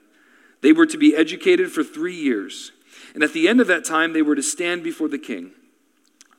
they 0.61 0.71
were 0.71 0.85
to 0.85 0.97
be 0.97 1.15
educated 1.15 1.71
for 1.71 1.83
three 1.83 2.15
years. 2.15 2.71
And 3.13 3.23
at 3.23 3.33
the 3.33 3.47
end 3.47 3.59
of 3.59 3.67
that 3.67 3.83
time, 3.83 4.13
they 4.13 4.21
were 4.21 4.35
to 4.35 4.43
stand 4.43 4.83
before 4.83 5.09
the 5.09 5.17
king. 5.17 5.51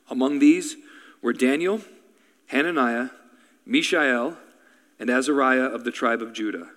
Among 0.09 0.39
these 0.39 0.75
were 1.21 1.33
Daniel, 1.33 1.81
Hananiah, 2.47 3.09
Mishael, 3.65 4.37
and 4.99 5.09
Azariah 5.09 5.65
of 5.65 5.83
the 5.83 5.91
tribe 5.91 6.21
of 6.21 6.33
Judah. 6.33 6.69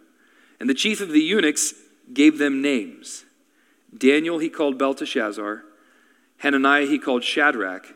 And 0.59 0.69
the 0.69 0.75
chief 0.75 1.01
of 1.01 1.11
the 1.11 1.21
eunuchs 1.21 1.75
gave 2.13 2.39
them 2.39 2.63
names. 2.63 3.25
Daniel 3.97 4.39
he 4.39 4.49
called 4.49 4.79
Belteshazzar, 4.79 5.63
Hananiah 6.39 6.87
he 6.87 6.99
called 6.99 7.25
Shadrach, 7.25 7.95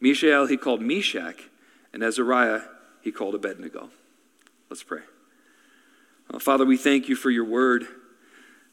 Mishael 0.00 0.46
he 0.46 0.56
called 0.56 0.80
Meshach, 0.80 1.48
and 1.92 2.02
Azariah 2.02 2.62
he 3.02 3.10
called 3.10 3.34
Abednego. 3.34 3.90
Let's 4.68 4.82
pray. 4.82 5.02
Uh, 6.32 6.38
Father, 6.38 6.64
we 6.64 6.76
thank 6.76 7.08
you 7.08 7.16
for 7.16 7.30
your 7.30 7.44
word. 7.44 7.86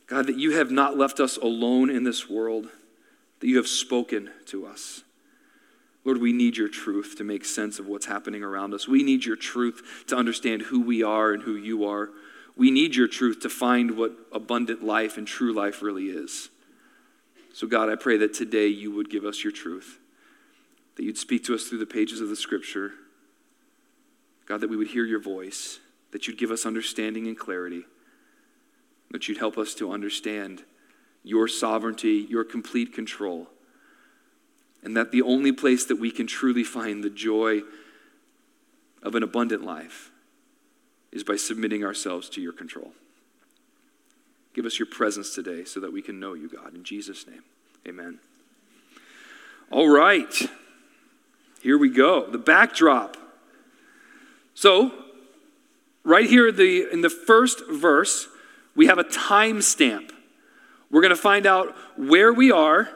God, 0.07 0.27
that 0.27 0.37
you 0.37 0.51
have 0.51 0.71
not 0.71 0.97
left 0.97 1.19
us 1.19 1.35
alone 1.37 1.89
in 1.89 2.03
this 2.03 2.29
world, 2.29 2.69
that 3.39 3.47
you 3.47 3.57
have 3.57 3.67
spoken 3.67 4.31
to 4.47 4.65
us. 4.65 5.03
Lord, 6.05 6.21
we 6.21 6.31
need 6.31 6.55
your 6.55 6.69
truth 6.69 7.15
to 7.17 7.25
make 7.25 7.43
sense 7.43 7.77
of 7.77 7.87
what's 7.87 8.05
happening 8.05 8.41
around 8.41 8.73
us. 8.73 8.87
We 8.87 9.03
need 9.03 9.25
your 9.25 9.35
truth 9.35 10.05
to 10.07 10.15
understand 10.15 10.61
who 10.63 10.79
we 10.79 11.03
are 11.03 11.33
and 11.33 11.43
who 11.43 11.55
you 11.55 11.85
are. 11.85 12.09
We 12.55 12.71
need 12.71 12.95
your 12.95 13.09
truth 13.09 13.41
to 13.41 13.49
find 13.49 13.97
what 13.97 14.13
abundant 14.31 14.81
life 14.81 15.17
and 15.17 15.27
true 15.27 15.53
life 15.53 15.81
really 15.81 16.05
is. 16.05 16.49
So, 17.53 17.67
God, 17.67 17.89
I 17.89 17.95
pray 17.95 18.15
that 18.17 18.33
today 18.33 18.67
you 18.67 18.91
would 18.93 19.09
give 19.09 19.25
us 19.25 19.43
your 19.43 19.51
truth, 19.51 19.99
that 20.95 21.03
you'd 21.03 21.17
speak 21.17 21.43
to 21.45 21.55
us 21.55 21.65
through 21.65 21.79
the 21.79 21.85
pages 21.85 22.21
of 22.21 22.29
the 22.29 22.35
scripture. 22.37 22.93
God, 24.45 24.61
that 24.61 24.69
we 24.69 24.77
would 24.77 24.87
hear 24.87 25.03
your 25.03 25.19
voice, 25.19 25.79
that 26.11 26.27
you'd 26.27 26.37
give 26.37 26.51
us 26.51 26.65
understanding 26.65 27.27
and 27.27 27.37
clarity 27.37 27.83
that 29.11 29.27
you'd 29.27 29.37
help 29.37 29.57
us 29.57 29.73
to 29.75 29.91
understand 29.91 30.63
your 31.23 31.47
sovereignty, 31.47 32.25
your 32.29 32.43
complete 32.43 32.93
control, 32.93 33.47
and 34.83 34.95
that 34.95 35.11
the 35.11 35.21
only 35.21 35.51
place 35.51 35.85
that 35.85 35.97
we 35.97 36.11
can 36.11 36.27
truly 36.27 36.63
find 36.63 37.03
the 37.03 37.09
joy 37.09 37.61
of 39.03 39.15
an 39.15 39.23
abundant 39.23 39.63
life 39.63 40.11
is 41.11 41.23
by 41.23 41.35
submitting 41.35 41.83
ourselves 41.83 42.29
to 42.29 42.41
your 42.41 42.53
control. 42.53 42.91
Give 44.53 44.65
us 44.65 44.79
your 44.79 44.87
presence 44.87 45.35
today 45.35 45.63
so 45.65 45.79
that 45.79 45.93
we 45.93 46.01
can 46.01 46.19
know 46.19 46.33
you, 46.33 46.49
God. 46.49 46.73
In 46.73 46.83
Jesus' 46.83 47.27
name, 47.27 47.43
amen. 47.87 48.19
All 49.69 49.89
right, 49.89 50.33
here 51.61 51.77
we 51.77 51.89
go. 51.89 52.29
The 52.29 52.37
backdrop. 52.37 53.17
So, 54.53 54.91
right 56.03 56.27
here 56.27 56.51
the, 56.51 56.91
in 56.91 57.01
the 57.01 57.09
first 57.09 57.61
verse, 57.69 58.27
we 58.77 58.85
have 58.85 58.99
a 58.99 59.03
time 59.03 59.61
stamp. 59.61 60.13
We're 60.89 61.01
going 61.01 61.09
to 61.09 61.17
find 61.17 61.45
out 61.45 61.75
where 61.97 62.31
we 62.31 62.51
are 62.51 62.87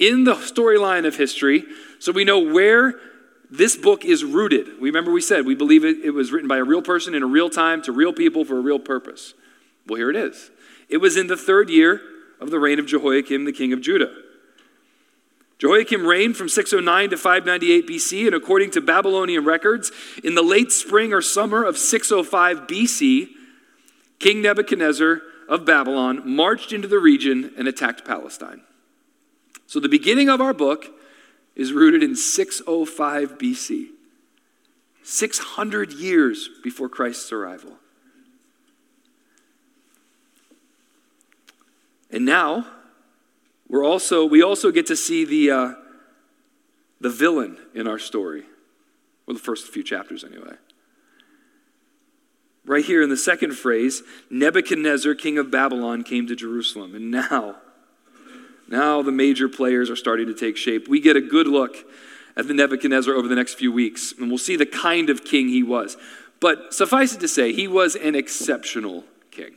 in 0.00 0.24
the 0.24 0.34
storyline 0.34 1.06
of 1.06 1.14
history 1.14 1.64
so 2.00 2.10
we 2.10 2.24
know 2.24 2.40
where 2.40 2.94
this 3.50 3.76
book 3.76 4.04
is 4.04 4.24
rooted. 4.24 4.80
We 4.80 4.88
Remember, 4.88 5.12
we 5.12 5.20
said 5.20 5.44
we 5.44 5.54
believe 5.54 5.84
it, 5.84 5.98
it 5.98 6.10
was 6.10 6.32
written 6.32 6.48
by 6.48 6.56
a 6.56 6.64
real 6.64 6.82
person 6.82 7.14
in 7.14 7.22
a 7.22 7.26
real 7.26 7.50
time 7.50 7.82
to 7.82 7.92
real 7.92 8.12
people 8.12 8.44
for 8.44 8.56
a 8.56 8.60
real 8.60 8.78
purpose. 8.78 9.34
Well, 9.86 9.98
here 9.98 10.10
it 10.10 10.16
is. 10.16 10.50
It 10.88 10.96
was 10.96 11.16
in 11.16 11.26
the 11.26 11.36
third 11.36 11.68
year 11.68 12.00
of 12.40 12.50
the 12.50 12.58
reign 12.58 12.78
of 12.78 12.86
Jehoiakim, 12.86 13.44
the 13.44 13.52
king 13.52 13.72
of 13.72 13.80
Judah. 13.82 14.12
Jehoiakim 15.58 16.06
reigned 16.06 16.38
from 16.38 16.48
609 16.48 17.10
to 17.10 17.16
598 17.18 17.86
BC, 17.86 18.26
and 18.26 18.34
according 18.34 18.70
to 18.70 18.80
Babylonian 18.80 19.44
records, 19.44 19.92
in 20.24 20.34
the 20.34 20.42
late 20.42 20.72
spring 20.72 21.12
or 21.12 21.20
summer 21.20 21.64
of 21.64 21.76
605 21.76 22.66
BC, 22.66 23.28
King 24.20 24.42
Nebuchadnezzar 24.42 25.22
of 25.48 25.64
Babylon 25.64 26.22
marched 26.24 26.72
into 26.72 26.86
the 26.86 27.00
region 27.00 27.52
and 27.58 27.66
attacked 27.66 28.04
Palestine. 28.04 28.60
So 29.66 29.80
the 29.80 29.88
beginning 29.88 30.28
of 30.28 30.40
our 30.40 30.54
book 30.54 30.86
is 31.56 31.72
rooted 31.72 32.02
in 32.02 32.14
605 32.14 33.38
BC, 33.38 33.86
600 35.02 35.92
years 35.92 36.48
before 36.62 36.88
Christ's 36.88 37.32
arrival. 37.32 37.72
And 42.10 42.24
now, 42.24 42.66
we're 43.68 43.84
also, 43.84 44.24
we 44.24 44.42
also 44.42 44.70
get 44.70 44.86
to 44.86 44.96
see 44.96 45.24
the, 45.24 45.50
uh, 45.50 45.74
the 47.00 47.10
villain 47.10 47.58
in 47.74 47.86
our 47.86 47.98
story. 47.98 48.44
or 49.26 49.34
the 49.34 49.40
first 49.40 49.68
few 49.68 49.84
chapters, 49.84 50.24
anyway. 50.24 50.56
Right 52.70 52.84
here 52.84 53.02
in 53.02 53.08
the 53.08 53.16
second 53.16 53.54
phrase, 53.54 54.04
Nebuchadnezzar, 54.30 55.16
king 55.16 55.38
of 55.38 55.50
Babylon, 55.50 56.04
came 56.04 56.28
to 56.28 56.36
Jerusalem. 56.36 56.94
And 56.94 57.10
now, 57.10 57.56
now 58.68 59.02
the 59.02 59.10
major 59.10 59.48
players 59.48 59.90
are 59.90 59.96
starting 59.96 60.28
to 60.28 60.34
take 60.34 60.56
shape. 60.56 60.86
We 60.86 61.00
get 61.00 61.16
a 61.16 61.20
good 61.20 61.48
look 61.48 61.78
at 62.36 62.46
the 62.46 62.54
Nebuchadnezzar 62.54 63.12
over 63.12 63.26
the 63.26 63.34
next 63.34 63.54
few 63.54 63.72
weeks, 63.72 64.14
and 64.16 64.28
we'll 64.28 64.38
see 64.38 64.54
the 64.54 64.66
kind 64.66 65.10
of 65.10 65.24
king 65.24 65.48
he 65.48 65.64
was. 65.64 65.96
But 66.38 66.72
suffice 66.72 67.12
it 67.12 67.18
to 67.18 67.26
say, 67.26 67.52
he 67.52 67.66
was 67.66 67.96
an 67.96 68.14
exceptional 68.14 69.02
king. 69.32 69.56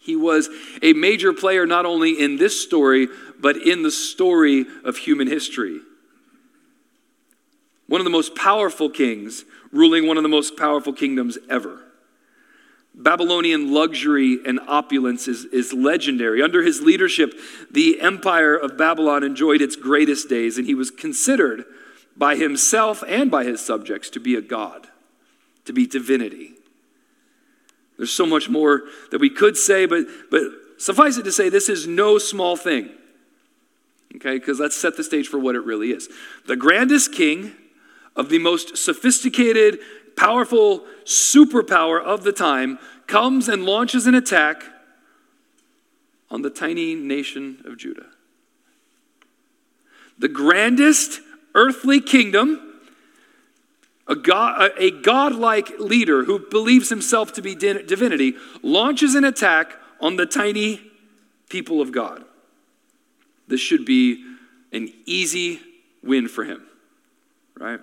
He 0.00 0.16
was 0.16 0.48
a 0.82 0.92
major 0.92 1.32
player 1.32 1.66
not 1.66 1.86
only 1.86 2.20
in 2.20 2.36
this 2.36 2.60
story, 2.60 3.06
but 3.38 3.56
in 3.56 3.84
the 3.84 3.92
story 3.92 4.66
of 4.84 4.96
human 4.96 5.28
history. 5.28 5.82
One 7.86 8.00
of 8.00 8.04
the 8.04 8.10
most 8.10 8.34
powerful 8.34 8.90
kings 8.90 9.44
ruling 9.76 10.06
one 10.06 10.16
of 10.16 10.22
the 10.22 10.28
most 10.28 10.56
powerful 10.56 10.92
kingdoms 10.92 11.38
ever. 11.48 11.82
Babylonian 12.94 13.72
luxury 13.74 14.38
and 14.46 14.58
opulence 14.66 15.28
is, 15.28 15.44
is 15.46 15.74
legendary. 15.74 16.42
Under 16.42 16.62
his 16.62 16.80
leadership, 16.80 17.34
the 17.70 18.00
empire 18.00 18.56
of 18.56 18.78
Babylon 18.78 19.22
enjoyed 19.22 19.60
its 19.60 19.76
greatest 19.76 20.30
days, 20.30 20.56
and 20.56 20.66
he 20.66 20.74
was 20.74 20.90
considered 20.90 21.64
by 22.16 22.36
himself 22.36 23.04
and 23.06 23.30
by 23.30 23.44
his 23.44 23.60
subjects 23.60 24.08
to 24.10 24.20
be 24.20 24.34
a 24.34 24.40
god, 24.40 24.88
to 25.66 25.74
be 25.74 25.86
divinity. 25.86 26.54
There's 27.98 28.12
so 28.12 28.24
much 28.24 28.48
more 28.48 28.84
that 29.10 29.20
we 29.20 29.28
could 29.28 29.58
say, 29.58 29.84
but, 29.84 30.06
but 30.30 30.42
suffice 30.78 31.18
it 31.18 31.24
to 31.24 31.32
say, 31.32 31.50
this 31.50 31.68
is 31.68 31.86
no 31.86 32.16
small 32.16 32.56
thing. 32.56 32.90
Okay, 34.14 34.38
because 34.38 34.58
let's 34.58 34.76
set 34.76 34.96
the 34.96 35.04
stage 35.04 35.28
for 35.28 35.38
what 35.38 35.54
it 35.54 35.64
really 35.64 35.90
is. 35.90 36.08
The 36.46 36.56
grandest 36.56 37.12
king 37.12 37.52
of 38.16 38.28
the 38.28 38.38
most 38.38 38.76
sophisticated 38.76 39.78
powerful 40.16 40.84
superpower 41.04 42.02
of 42.02 42.24
the 42.24 42.32
time 42.32 42.78
comes 43.06 43.48
and 43.48 43.64
launches 43.64 44.06
an 44.06 44.14
attack 44.14 44.64
on 46.30 46.42
the 46.42 46.50
tiny 46.50 46.94
nation 46.94 47.62
of 47.64 47.76
Judah. 47.76 48.06
The 50.18 50.28
grandest 50.28 51.20
earthly 51.54 52.00
kingdom, 52.00 52.80
a, 54.08 54.16
god, 54.16 54.72
a 54.78 54.90
godlike 54.90 55.78
leader 55.78 56.24
who 56.24 56.38
believes 56.38 56.88
himself 56.88 57.32
to 57.34 57.42
be 57.42 57.54
divinity, 57.54 58.34
launches 58.62 59.14
an 59.14 59.24
attack 59.24 59.74
on 60.00 60.16
the 60.16 60.26
tiny 60.26 60.80
people 61.48 61.80
of 61.80 61.92
God. 61.92 62.24
This 63.46 63.60
should 63.60 63.84
be 63.84 64.24
an 64.72 64.92
easy 65.04 65.60
win 66.02 66.28
for 66.28 66.44
him, 66.44 66.66
right? 67.56 67.80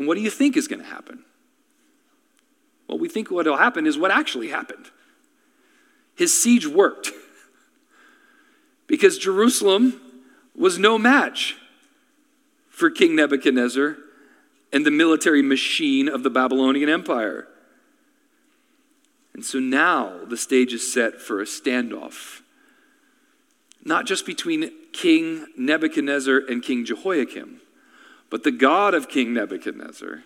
And 0.00 0.08
what 0.08 0.14
do 0.14 0.22
you 0.22 0.30
think 0.30 0.56
is 0.56 0.66
going 0.66 0.80
to 0.80 0.88
happen? 0.88 1.24
Well, 2.88 2.98
we 2.98 3.06
think 3.06 3.30
what 3.30 3.44
will 3.44 3.58
happen 3.58 3.86
is 3.86 3.98
what 3.98 4.10
actually 4.10 4.48
happened. 4.48 4.86
His 6.16 6.32
siege 6.32 6.66
worked 6.66 7.10
because 8.86 9.18
Jerusalem 9.18 10.00
was 10.56 10.78
no 10.78 10.96
match 10.96 11.56
for 12.70 12.88
King 12.88 13.14
Nebuchadnezzar 13.14 13.98
and 14.72 14.86
the 14.86 14.90
military 14.90 15.42
machine 15.42 16.08
of 16.08 16.22
the 16.22 16.30
Babylonian 16.30 16.88
Empire. 16.88 17.46
And 19.34 19.44
so 19.44 19.58
now 19.58 20.24
the 20.24 20.38
stage 20.38 20.72
is 20.72 20.90
set 20.90 21.20
for 21.20 21.42
a 21.42 21.44
standoff, 21.44 22.40
not 23.84 24.06
just 24.06 24.24
between 24.24 24.70
King 24.94 25.46
Nebuchadnezzar 25.58 26.38
and 26.48 26.62
King 26.62 26.86
Jehoiakim, 26.86 27.60
but 28.30 28.44
the 28.44 28.52
God 28.52 28.94
of 28.94 29.08
King 29.08 29.34
Nebuchadnezzar 29.34 30.22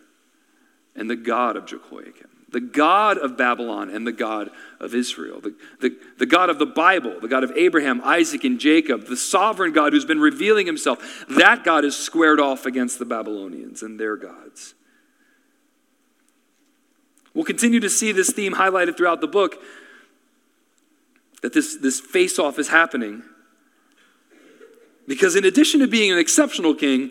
and 0.94 1.10
the 1.10 1.16
God 1.16 1.56
of 1.56 1.66
Jehoiakim, 1.66 2.28
the 2.50 2.60
God 2.60 3.18
of 3.18 3.36
Babylon 3.36 3.90
and 3.90 4.06
the 4.06 4.12
God 4.12 4.50
of 4.78 4.94
Israel, 4.94 5.40
the, 5.40 5.54
the, 5.80 5.96
the 6.18 6.26
God 6.26 6.50
of 6.50 6.58
the 6.58 6.66
Bible, 6.66 7.18
the 7.20 7.28
God 7.28 7.42
of 7.42 7.50
Abraham, 7.56 8.00
Isaac, 8.04 8.44
and 8.44 8.60
Jacob, 8.60 9.06
the 9.06 9.16
sovereign 9.16 9.72
God 9.72 9.92
who's 9.92 10.04
been 10.04 10.20
revealing 10.20 10.66
himself, 10.66 11.24
that 11.30 11.64
God 11.64 11.84
is 11.84 11.96
squared 11.96 12.38
off 12.38 12.66
against 12.66 12.98
the 12.98 13.04
Babylonians 13.04 13.82
and 13.82 13.98
their 13.98 14.16
gods. 14.16 14.74
We'll 17.34 17.44
continue 17.44 17.80
to 17.80 17.90
see 17.90 18.12
this 18.12 18.30
theme 18.30 18.54
highlighted 18.54 18.96
throughout 18.96 19.20
the 19.20 19.26
book 19.26 19.56
that 21.42 21.52
this, 21.52 21.76
this 21.76 22.00
face 22.00 22.38
off 22.38 22.58
is 22.58 22.68
happening. 22.68 23.24
Because 25.06 25.34
in 25.34 25.44
addition 25.44 25.80
to 25.80 25.88
being 25.88 26.12
an 26.12 26.18
exceptional 26.18 26.74
king, 26.74 27.10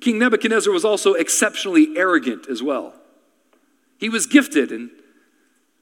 King 0.00 0.18
Nebuchadnezzar 0.18 0.72
was 0.72 0.84
also 0.84 1.14
exceptionally 1.14 1.96
arrogant 1.96 2.48
as 2.48 2.62
well. 2.62 2.94
He 3.98 4.08
was 4.08 4.26
gifted 4.26 4.70
and 4.70 4.90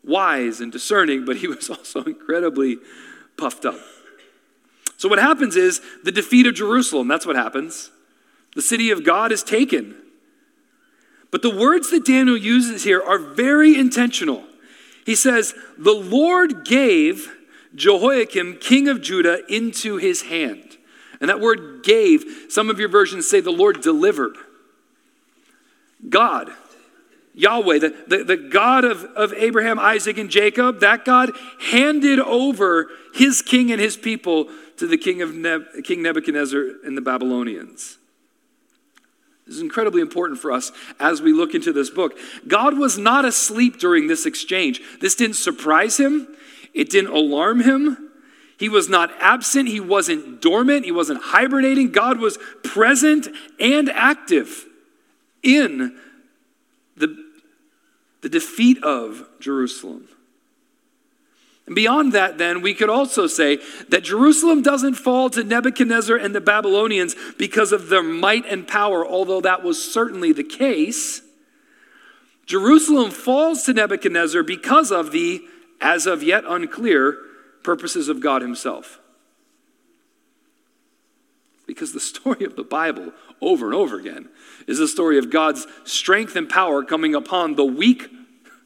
wise 0.04 0.60
and 0.60 0.70
discerning, 0.70 1.24
but 1.24 1.36
he 1.36 1.48
was 1.48 1.68
also 1.70 2.04
incredibly 2.04 2.78
puffed 3.36 3.64
up. 3.64 3.78
So, 4.96 5.08
what 5.08 5.18
happens 5.18 5.56
is 5.56 5.80
the 6.04 6.12
defeat 6.12 6.46
of 6.46 6.54
Jerusalem, 6.54 7.08
that's 7.08 7.26
what 7.26 7.36
happens. 7.36 7.90
The 8.54 8.62
city 8.62 8.90
of 8.90 9.04
God 9.04 9.32
is 9.32 9.42
taken. 9.42 9.96
But 11.32 11.42
the 11.42 11.54
words 11.54 11.90
that 11.90 12.04
Daniel 12.04 12.36
uses 12.36 12.84
here 12.84 13.02
are 13.02 13.18
very 13.18 13.76
intentional. 13.76 14.44
He 15.04 15.16
says, 15.16 15.52
The 15.76 15.92
Lord 15.92 16.64
gave 16.64 17.28
Jehoiakim, 17.74 18.58
king 18.58 18.88
of 18.88 19.02
Judah, 19.02 19.40
into 19.52 19.96
his 19.96 20.22
hand. 20.22 20.63
And 21.24 21.30
that 21.30 21.40
word 21.40 21.82
gave, 21.82 22.22
some 22.50 22.68
of 22.68 22.78
your 22.78 22.90
versions 22.90 23.26
say 23.26 23.40
the 23.40 23.50
Lord 23.50 23.80
delivered. 23.80 24.36
God, 26.06 26.50
Yahweh, 27.32 27.78
the, 27.78 27.96
the, 28.06 28.24
the 28.24 28.36
God 28.36 28.84
of, 28.84 29.04
of 29.04 29.32
Abraham, 29.32 29.78
Isaac, 29.78 30.18
and 30.18 30.28
Jacob, 30.28 30.80
that 30.80 31.06
God 31.06 31.30
handed 31.62 32.18
over 32.18 32.90
his 33.14 33.40
king 33.40 33.72
and 33.72 33.80
his 33.80 33.96
people 33.96 34.50
to 34.76 34.86
the 34.86 34.98
king 34.98 35.22
of 35.22 35.30
King 35.82 36.02
Nebuchadnezzar 36.02 36.62
and 36.84 36.94
the 36.94 37.00
Babylonians. 37.00 37.96
This 39.46 39.56
is 39.56 39.62
incredibly 39.62 40.02
important 40.02 40.38
for 40.38 40.52
us 40.52 40.72
as 41.00 41.22
we 41.22 41.32
look 41.32 41.54
into 41.54 41.72
this 41.72 41.88
book. 41.88 42.18
God 42.46 42.76
was 42.76 42.98
not 42.98 43.24
asleep 43.24 43.78
during 43.78 44.08
this 44.08 44.26
exchange. 44.26 44.82
This 45.00 45.14
didn't 45.14 45.36
surprise 45.36 45.98
him, 45.98 46.36
it 46.74 46.90
didn't 46.90 47.14
alarm 47.14 47.60
him. 47.60 48.03
He 48.64 48.70
was 48.70 48.88
not 48.88 49.12
absent, 49.20 49.68
he 49.68 49.78
wasn't 49.78 50.40
dormant, 50.40 50.86
he 50.86 50.90
wasn't 50.90 51.20
hibernating. 51.22 51.92
God 51.92 52.18
was 52.18 52.38
present 52.62 53.28
and 53.60 53.90
active 53.90 54.64
in 55.42 55.94
the, 56.96 57.14
the 58.22 58.30
defeat 58.30 58.82
of 58.82 59.28
Jerusalem. 59.38 60.08
And 61.66 61.74
beyond 61.74 62.14
that, 62.14 62.38
then, 62.38 62.62
we 62.62 62.72
could 62.72 62.88
also 62.88 63.26
say 63.26 63.58
that 63.90 64.02
Jerusalem 64.02 64.62
doesn't 64.62 64.94
fall 64.94 65.28
to 65.28 65.44
Nebuchadnezzar 65.44 66.16
and 66.16 66.34
the 66.34 66.40
Babylonians 66.40 67.14
because 67.36 67.70
of 67.70 67.90
their 67.90 68.02
might 68.02 68.46
and 68.46 68.66
power, 68.66 69.06
although 69.06 69.42
that 69.42 69.62
was 69.62 69.92
certainly 69.92 70.32
the 70.32 70.42
case. 70.42 71.20
Jerusalem 72.46 73.10
falls 73.10 73.64
to 73.64 73.74
Nebuchadnezzar 73.74 74.42
because 74.42 74.90
of 74.90 75.12
the, 75.12 75.42
as 75.82 76.06
of 76.06 76.22
yet 76.22 76.44
unclear, 76.48 77.18
purposes 77.64 78.08
of 78.08 78.20
God 78.20 78.42
Himself. 78.42 79.00
Because 81.66 81.92
the 81.92 82.00
story 82.14 82.44
of 82.44 82.54
the 82.54 82.62
Bible, 82.62 83.12
over 83.40 83.66
and 83.66 83.74
over 83.74 83.98
again, 83.98 84.28
is 84.68 84.78
the 84.78 84.86
story 84.86 85.18
of 85.18 85.30
God's 85.30 85.66
strength 85.82 86.36
and 86.36 86.48
power 86.48 86.84
coming 86.84 87.14
upon 87.14 87.56
the 87.56 87.64
weak, 87.64 88.08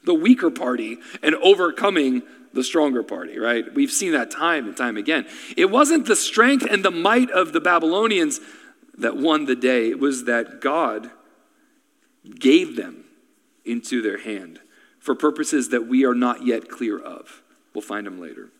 the 0.04 0.14
weaker 0.14 0.50
party, 0.50 0.98
and 1.22 1.34
overcoming 1.37 2.22
the 2.52 2.64
stronger 2.64 3.02
party, 3.02 3.38
right? 3.38 3.72
We've 3.74 3.90
seen 3.90 4.12
that 4.12 4.30
time 4.30 4.66
and 4.66 4.76
time 4.76 4.96
again. 4.96 5.26
It 5.56 5.70
wasn't 5.70 6.06
the 6.06 6.16
strength 6.16 6.66
and 6.68 6.84
the 6.84 6.90
might 6.90 7.30
of 7.30 7.52
the 7.52 7.61
Babylonians 7.61 8.40
that 8.98 9.16
won 9.16 9.44
the 9.44 9.54
day, 9.54 9.90
it 9.90 10.00
was 10.00 10.24
that 10.24 10.61
God 10.61 11.11
gave 12.38 12.76
them 12.76 13.04
into 13.64 14.02
their 14.02 14.18
hand 14.18 14.61
for 14.98 15.14
purposes 15.14 15.68
that 15.68 15.87
we 15.87 16.04
are 16.04 16.14
not 16.14 16.44
yet 16.44 16.68
clear 16.68 16.98
of. 16.98 17.42
We'll 17.74 17.82
find 17.82 18.06
them 18.06 18.20
later. 18.20 18.50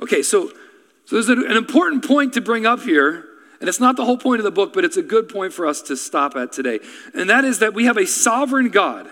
Okay, 0.00 0.22
so, 0.22 0.50
so 1.04 1.20
there's 1.20 1.28
an 1.28 1.56
important 1.56 2.06
point 2.06 2.32
to 2.34 2.40
bring 2.40 2.66
up 2.66 2.80
here, 2.80 3.26
and 3.60 3.68
it's 3.68 3.80
not 3.80 3.96
the 3.96 4.04
whole 4.04 4.16
point 4.16 4.40
of 4.40 4.44
the 4.44 4.50
book, 4.50 4.72
but 4.72 4.84
it's 4.84 4.96
a 4.96 5.02
good 5.02 5.28
point 5.28 5.52
for 5.52 5.66
us 5.66 5.82
to 5.82 5.96
stop 5.96 6.36
at 6.36 6.52
today. 6.52 6.80
And 7.14 7.28
that 7.28 7.44
is 7.44 7.58
that 7.58 7.74
we 7.74 7.84
have 7.84 7.98
a 7.98 8.06
sovereign 8.06 8.70
God. 8.70 9.10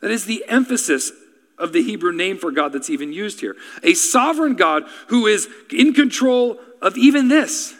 That 0.00 0.10
is 0.10 0.24
the 0.24 0.44
emphasis 0.48 1.12
of 1.58 1.72
the 1.72 1.82
Hebrew 1.82 2.12
name 2.12 2.38
for 2.38 2.50
God 2.50 2.72
that's 2.72 2.90
even 2.90 3.12
used 3.12 3.40
here. 3.40 3.56
A 3.82 3.94
sovereign 3.94 4.54
God 4.54 4.84
who 5.08 5.26
is 5.26 5.48
in 5.70 5.92
control 5.92 6.58
of 6.80 6.96
even 6.96 7.28
this. 7.28 7.74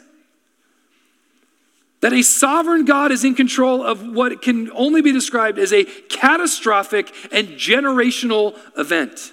That 2.01 2.13
a 2.13 2.23
sovereign 2.23 2.85
God 2.85 3.13
is 3.13 3.25
in 3.25 3.35
control 3.35 3.83
of 3.83 4.07
what 4.07 4.43
can 4.43 4.71
only 4.73 5.01
be 5.01 5.11
described 5.11 5.59
as 5.59 5.73
a 5.73 5.85
catastrophic 5.85 7.13
and 7.33 7.49
generational 7.49 8.59
event. 8.77 9.33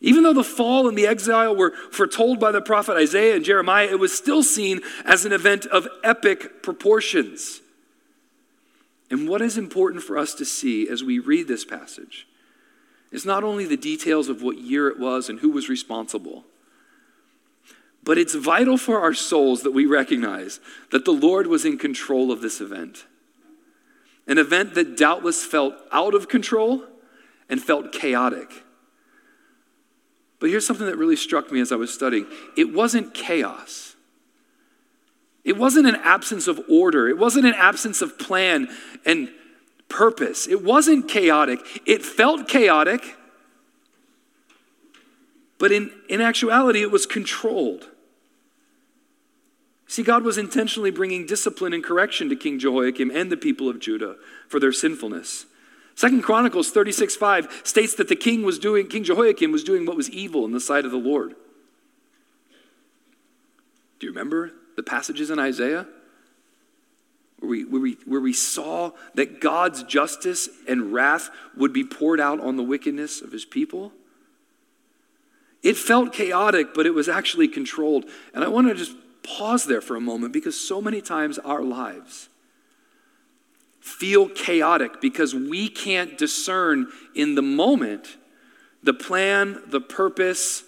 Even 0.00 0.22
though 0.22 0.34
the 0.34 0.44
fall 0.44 0.88
and 0.88 0.96
the 0.96 1.06
exile 1.06 1.56
were 1.56 1.72
foretold 1.90 2.38
by 2.38 2.52
the 2.52 2.60
prophet 2.60 2.96
Isaiah 2.96 3.36
and 3.36 3.44
Jeremiah, 3.44 3.86
it 3.86 3.98
was 3.98 4.16
still 4.16 4.42
seen 4.42 4.80
as 5.04 5.24
an 5.24 5.32
event 5.32 5.64
of 5.66 5.88
epic 6.04 6.62
proportions. 6.62 7.60
And 9.10 9.28
what 9.28 9.40
is 9.40 9.56
important 9.56 10.02
for 10.02 10.18
us 10.18 10.34
to 10.34 10.44
see 10.44 10.88
as 10.88 11.02
we 11.02 11.18
read 11.18 11.48
this 11.48 11.64
passage 11.64 12.26
is 13.10 13.24
not 13.24 13.44
only 13.44 13.64
the 13.64 13.76
details 13.76 14.28
of 14.28 14.42
what 14.42 14.58
year 14.58 14.88
it 14.88 14.98
was 14.98 15.28
and 15.28 15.40
who 15.40 15.50
was 15.50 15.68
responsible, 15.68 16.44
but 18.02 18.18
it's 18.18 18.34
vital 18.34 18.76
for 18.76 19.00
our 19.00 19.14
souls 19.14 19.62
that 19.62 19.72
we 19.72 19.86
recognize 19.86 20.60
that 20.90 21.04
the 21.04 21.12
Lord 21.12 21.46
was 21.46 21.64
in 21.64 21.78
control 21.78 22.30
of 22.30 22.40
this 22.40 22.60
event. 22.60 23.06
An 24.26 24.38
event 24.38 24.74
that 24.74 24.96
doubtless 24.96 25.44
felt 25.44 25.74
out 25.90 26.14
of 26.14 26.28
control 26.28 26.84
and 27.48 27.62
felt 27.62 27.92
chaotic. 27.92 28.64
But 30.38 30.50
here's 30.50 30.66
something 30.66 30.86
that 30.86 30.96
really 30.96 31.16
struck 31.16 31.50
me 31.50 31.60
as 31.60 31.72
I 31.72 31.76
was 31.76 31.92
studying 31.92 32.26
it 32.56 32.72
wasn't 32.72 33.14
chaos, 33.14 33.94
It 35.44 35.56
wasn't 35.56 35.86
an 35.86 35.96
absence 35.96 36.46
of 36.46 36.60
order, 36.68 37.08
it 37.08 37.18
wasn't 37.18 37.46
an 37.46 37.54
absence 37.54 38.02
of 38.02 38.18
plan 38.18 38.68
and 39.04 39.30
purpose. 39.88 40.46
It 40.46 40.64
wasn't 40.64 41.08
chaotic. 41.08 41.60
It 41.86 42.04
felt 42.04 42.48
chaotic, 42.48 43.16
but 45.58 45.72
in, 45.72 45.90
in 46.08 46.20
actuality, 46.20 46.82
it 46.82 46.90
was 46.90 47.06
controlled. 47.06 47.88
See, 49.86 50.02
God 50.02 50.24
was 50.24 50.36
intentionally 50.36 50.90
bringing 50.90 51.26
discipline 51.26 51.72
and 51.72 51.82
correction 51.82 52.28
to 52.28 52.36
King 52.36 52.58
Jehoiakim 52.58 53.10
and 53.10 53.30
the 53.30 53.36
people 53.36 53.68
of 53.68 53.78
Judah 53.78 54.16
for 54.48 54.58
their 54.58 54.72
sinfulness. 54.72 55.46
Second 55.96 56.22
Chronicles 56.22 56.70
36 56.70 57.16
5 57.16 57.62
states 57.64 57.94
that 57.94 58.08
the 58.08 58.16
king 58.16 58.42
was 58.42 58.58
doing, 58.58 58.86
King 58.86 59.02
Jehoiakim 59.02 59.50
was 59.50 59.64
doing 59.64 59.86
what 59.86 59.96
was 59.96 60.10
evil 60.10 60.44
in 60.44 60.52
the 60.52 60.60
sight 60.60 60.84
of 60.84 60.90
the 60.90 60.98
Lord. 60.98 61.34
Do 63.98 64.06
you 64.06 64.12
remember 64.12 64.52
the 64.76 64.82
passages 64.82 65.30
in 65.30 65.38
Isaiah? 65.38 65.86
Where 67.38 67.48
we, 67.48 67.64
where, 67.64 67.80
we, 67.80 67.92
where 68.04 68.20
we 68.20 68.34
saw 68.34 68.92
that 69.14 69.40
God's 69.40 69.82
justice 69.84 70.50
and 70.68 70.92
wrath 70.92 71.30
would 71.56 71.72
be 71.72 71.84
poured 71.84 72.20
out 72.20 72.40
on 72.40 72.56
the 72.56 72.62
wickedness 72.62 73.22
of 73.22 73.32
his 73.32 73.46
people? 73.46 73.92
It 75.62 75.78
felt 75.78 76.12
chaotic, 76.12 76.74
but 76.74 76.84
it 76.84 76.94
was 76.94 77.08
actually 77.08 77.48
controlled. 77.48 78.04
And 78.34 78.44
I 78.44 78.48
want 78.48 78.68
to 78.68 78.74
just 78.74 78.94
pause 79.22 79.64
there 79.64 79.80
for 79.80 79.96
a 79.96 80.00
moment 80.00 80.34
because 80.34 80.60
so 80.60 80.82
many 80.82 81.00
times 81.00 81.38
our 81.38 81.62
lives 81.62 82.28
feel 83.86 84.28
chaotic 84.28 85.00
because 85.00 85.34
we 85.34 85.68
can't 85.68 86.18
discern 86.18 86.88
in 87.14 87.34
the 87.36 87.42
moment 87.42 88.16
the 88.82 88.92
plan, 88.92 89.60
the 89.68 89.80
purpose, 89.80 90.64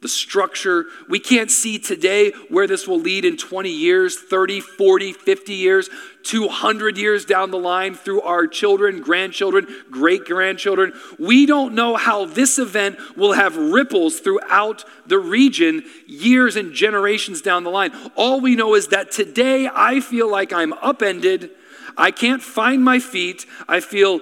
the 0.00 0.08
structure. 0.08 0.86
We 1.08 1.18
can't 1.18 1.50
see 1.50 1.78
today 1.78 2.30
where 2.48 2.66
this 2.66 2.86
will 2.86 2.98
lead 2.98 3.24
in 3.24 3.36
20 3.36 3.70
years, 3.70 4.18
30, 4.18 4.60
40, 4.60 5.12
50 5.12 5.52
years, 5.52 5.90
200 6.22 6.96
years 6.96 7.24
down 7.24 7.50
the 7.50 7.58
line 7.58 7.94
through 7.94 8.22
our 8.22 8.46
children, 8.46 9.02
grandchildren, 9.02 9.66
great 9.90 10.24
grandchildren. 10.24 10.92
We 11.18 11.46
don't 11.46 11.74
know 11.74 11.96
how 11.96 12.24
this 12.24 12.58
event 12.58 12.98
will 13.16 13.32
have 13.32 13.56
ripples 13.56 14.20
throughout 14.20 14.84
the 15.06 15.18
region 15.18 15.84
years 16.06 16.56
and 16.56 16.72
generations 16.72 17.42
down 17.42 17.64
the 17.64 17.70
line. 17.70 17.92
All 18.16 18.40
we 18.40 18.56
know 18.56 18.74
is 18.74 18.88
that 18.88 19.10
today 19.10 19.68
I 19.72 20.00
feel 20.00 20.30
like 20.30 20.52
I'm 20.52 20.72
upended. 20.74 21.50
I 21.96 22.10
can't 22.10 22.42
find 22.42 22.82
my 22.84 22.98
feet. 22.98 23.46
I 23.68 23.80
feel 23.80 24.20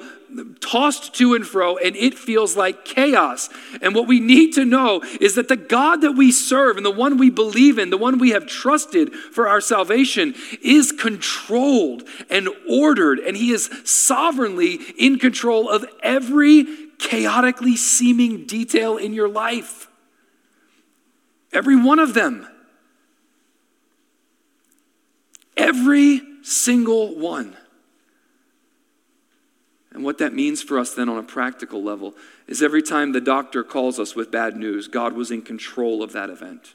tossed 0.61 1.15
to 1.15 1.35
and 1.35 1.47
fro, 1.47 1.77
and 1.79 1.97
it 1.97 2.15
feels 2.15 2.57
like 2.57 2.85
chaos. 2.85 3.49
And 3.81 3.95
what 3.95 4.07
we 4.07 4.21
need 4.21 4.53
to 4.55 4.65
know 4.65 5.03
is 5.21 5.35
that 5.37 5.49
the 5.49 5.57
God 5.57 6.03
that 6.03 6.13
we 6.13 6.33
serve 6.33 6.77
and 6.77 6.85
the 6.85 6.91
one 6.91 7.17
we 7.17 7.31
believe 7.31 7.79
in, 7.79 7.91
the 7.91 7.97
one 7.97 8.19
we 8.19 8.31
have 8.31 8.47
trusted 8.47 9.13
for 9.15 9.49
our 9.49 9.61
salvation, 9.61 10.35
is 10.63 10.93
controlled 10.93 12.03
and 12.31 12.49
ordered, 12.69 13.19
and 13.19 13.37
He 13.37 13.53
is 13.53 13.71
sovereignly 13.85 14.75
in 14.99 15.19
control 15.19 15.69
of 15.71 15.87
every 16.03 16.67
chaotically 16.99 17.77
seeming 17.77 18.45
detail 18.45 18.97
in 18.97 19.13
your 19.13 19.29
life. 19.29 19.89
Every 21.53 21.77
one 21.77 21.99
of 21.99 22.15
them. 22.15 22.47
Every 25.57 26.21
single 26.43 27.19
one. 27.19 27.57
And 29.99 30.05
what 30.05 30.19
that 30.19 30.33
means 30.33 30.63
for 30.63 30.79
us 30.79 30.95
then 30.95 31.09
on 31.09 31.19
a 31.19 31.25
practical 31.25 31.83
level 31.83 32.15
is 32.47 32.63
every 32.63 32.83
time 32.83 33.11
the 33.11 33.21
doctor 33.21 33.65
calls 33.65 33.99
us 33.99 34.15
with 34.15 34.31
bad 34.31 34.57
news, 34.57 34.87
God 34.87 35.15
was 35.15 35.33
in 35.33 35.43
control 35.43 36.05
of 36.05 36.13
that 36.13 36.31
event. 36.31 36.75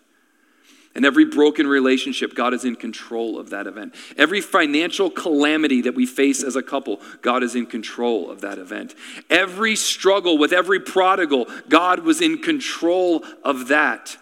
And 0.94 1.06
every 1.06 1.24
broken 1.24 1.66
relationship, 1.66 2.36
God 2.36 2.54
is 2.54 2.66
in 2.66 2.76
control 2.76 3.40
of 3.40 3.52
that 3.52 3.66
event. 3.66 3.96
Every 4.18 4.42
financial 4.42 5.10
calamity 5.10 5.80
that 5.84 5.96
we 5.96 6.06
face 6.06 6.44
as 6.44 6.58
a 6.58 6.62
couple, 6.62 7.00
God 7.22 7.44
is 7.44 7.56
in 7.56 7.66
control 7.66 8.30
of 8.30 8.42
that 8.42 8.58
event. 8.58 8.94
Every 9.30 9.78
struggle 9.78 10.38
with 10.38 10.52
every 10.52 10.82
prodigal, 10.82 11.48
God 11.70 12.00
was 12.00 12.20
in 12.20 12.40
control 12.40 13.24
of 13.42 13.70
that. 13.70 14.18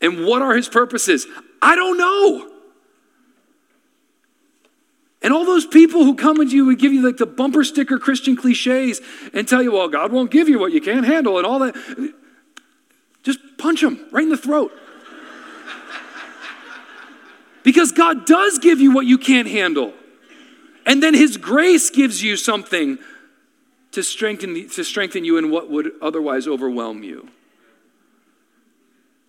And 0.00 0.24
what 0.24 0.40
are 0.40 0.54
his 0.54 0.70
purposes? 0.70 1.26
I 1.60 1.76
don't 1.76 1.98
know. 1.98 2.53
And 5.24 5.32
all 5.32 5.46
those 5.46 5.64
people 5.64 6.04
who 6.04 6.14
come 6.14 6.36
to 6.36 6.44
you 6.44 6.68
and 6.68 6.78
give 6.78 6.92
you 6.92 7.00
like 7.00 7.16
the 7.16 7.24
bumper 7.24 7.64
sticker 7.64 7.98
Christian 7.98 8.36
cliches 8.36 9.00
and 9.32 9.48
tell 9.48 9.62
you, 9.62 9.72
well, 9.72 9.88
God 9.88 10.12
won't 10.12 10.30
give 10.30 10.50
you 10.50 10.58
what 10.58 10.70
you 10.70 10.82
can't 10.82 11.06
handle 11.06 11.38
and 11.38 11.46
all 11.46 11.60
that, 11.60 11.74
just 13.22 13.38
punch 13.56 13.80
them 13.80 14.06
right 14.12 14.22
in 14.22 14.28
the 14.28 14.36
throat. 14.36 14.70
because 17.62 17.90
God 17.90 18.26
does 18.26 18.58
give 18.58 18.82
you 18.82 18.92
what 18.92 19.06
you 19.06 19.16
can't 19.16 19.48
handle. 19.48 19.94
And 20.84 21.02
then 21.02 21.14
His 21.14 21.38
grace 21.38 21.88
gives 21.88 22.22
you 22.22 22.36
something 22.36 22.98
to 23.92 24.02
strengthen, 24.02 24.68
to 24.68 24.84
strengthen 24.84 25.24
you 25.24 25.38
in 25.38 25.50
what 25.50 25.70
would 25.70 25.92
otherwise 26.02 26.46
overwhelm 26.46 27.02
you. 27.02 27.30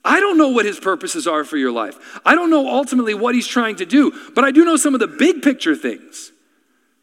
I 0.05 0.19
don't 0.19 0.37
know 0.37 0.49
what 0.49 0.65
his 0.65 0.79
purposes 0.79 1.25
are 1.27 1.43
for 1.43 1.57
your 1.57 1.71
life. 1.71 2.19
I 2.23 2.35
don't 2.35 2.51
know 2.51 2.69
ultimately 2.69 3.15
what 3.15 3.33
he's 3.33 3.47
trying 3.47 3.77
to 3.77 3.87
do, 3.87 4.13
but 4.35 4.43
I 4.43 4.51
do 4.51 4.63
know 4.63 4.77
some 4.77 4.93
of 4.93 4.99
the 4.99 5.07
big 5.07 5.41
picture 5.41 5.75
things 5.75 6.31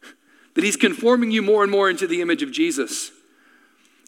that 0.53 0.63
he's 0.63 0.77
conforming 0.77 1.29
you 1.29 1.41
more 1.41 1.63
and 1.63 1.71
more 1.71 1.89
into 1.89 2.07
the 2.07 2.21
image 2.21 2.41
of 2.41 2.51
Jesus. 2.51 3.11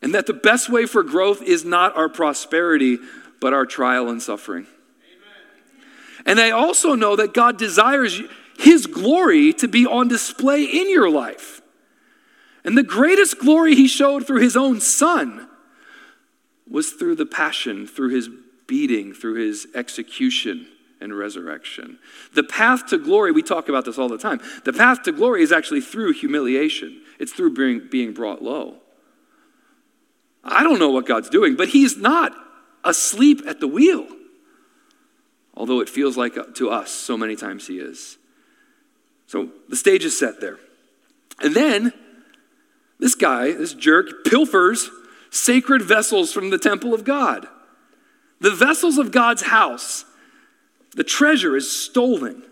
And 0.01 0.15
that 0.15 0.27
the 0.27 0.33
best 0.33 0.69
way 0.69 0.85
for 0.85 1.03
growth 1.03 1.41
is 1.41 1.65
not 1.65 1.95
our 1.97 2.07
prosperity, 2.07 2.97
but 3.41 3.53
our 3.53 3.65
trial 3.65 4.07
and 4.07 4.21
suffering. 4.21 4.65
Amen. 4.65 5.85
And 6.25 6.39
I 6.39 6.51
also 6.51 6.95
know 6.95 7.17
that 7.17 7.33
God 7.33 7.57
desires 7.57 8.21
his 8.57 8.85
glory 8.85 9.51
to 9.53 9.67
be 9.67 9.85
on 9.85 10.07
display 10.07 10.63
in 10.63 10.89
your 10.89 11.09
life. 11.09 11.61
And 12.63 12.77
the 12.77 12.83
greatest 12.83 13.39
glory 13.39 13.75
he 13.75 13.89
showed 13.89 14.25
through 14.25 14.41
his 14.41 14.55
own 14.55 14.79
son 14.79 15.49
was 16.69 16.91
through 16.91 17.15
the 17.15 17.25
passion, 17.25 17.85
through 17.85 18.09
his 18.09 18.29
beating, 18.67 19.13
through 19.13 19.35
his 19.35 19.67
execution 19.75 20.67
and 21.01 21.17
resurrection. 21.17 21.99
The 22.33 22.43
path 22.43 22.87
to 22.87 22.97
glory, 22.97 23.31
we 23.31 23.43
talk 23.43 23.69
about 23.69 23.85
this 23.85 23.97
all 23.97 24.09
the 24.09 24.17
time. 24.17 24.39
The 24.63 24.73
path 24.73 25.03
to 25.03 25.11
glory 25.11 25.43
is 25.43 25.51
actually 25.51 25.81
through 25.81 26.13
humiliation, 26.13 27.01
it's 27.19 27.31
through 27.31 27.53
being, 27.53 27.87
being 27.89 28.13
brought 28.13 28.41
low. 28.41 28.77
I 30.43 30.63
don't 30.63 30.79
know 30.79 30.91
what 30.91 31.07
God's 31.07 31.29
doing, 31.29 31.55
but 31.55 31.69
he's 31.69 31.97
not 31.97 32.33
asleep 32.83 33.41
at 33.47 33.59
the 33.59 33.67
wheel. 33.67 34.07
Although 35.55 35.79
it 35.79 35.89
feels 35.89 36.17
like 36.17 36.37
uh, 36.37 36.43
to 36.55 36.69
us 36.69 36.91
so 36.91 37.17
many 37.17 37.35
times 37.35 37.67
he 37.67 37.79
is. 37.79 38.17
So 39.27 39.49
the 39.69 39.75
stage 39.75 40.05
is 40.05 40.17
set 40.17 40.39
there. 40.39 40.59
And 41.41 41.55
then 41.55 41.93
this 42.99 43.15
guy, 43.15 43.51
this 43.53 43.73
jerk, 43.73 44.25
pilfers 44.25 44.89
sacred 45.31 45.81
vessels 45.81 46.31
from 46.31 46.49
the 46.49 46.57
temple 46.57 46.93
of 46.93 47.03
God. 47.03 47.47
The 48.39 48.51
vessels 48.51 48.97
of 48.97 49.11
God's 49.11 49.43
house, 49.43 50.05
the 50.93 51.03
treasure 51.03 51.55
is 51.55 51.71
stolen, 51.71 52.43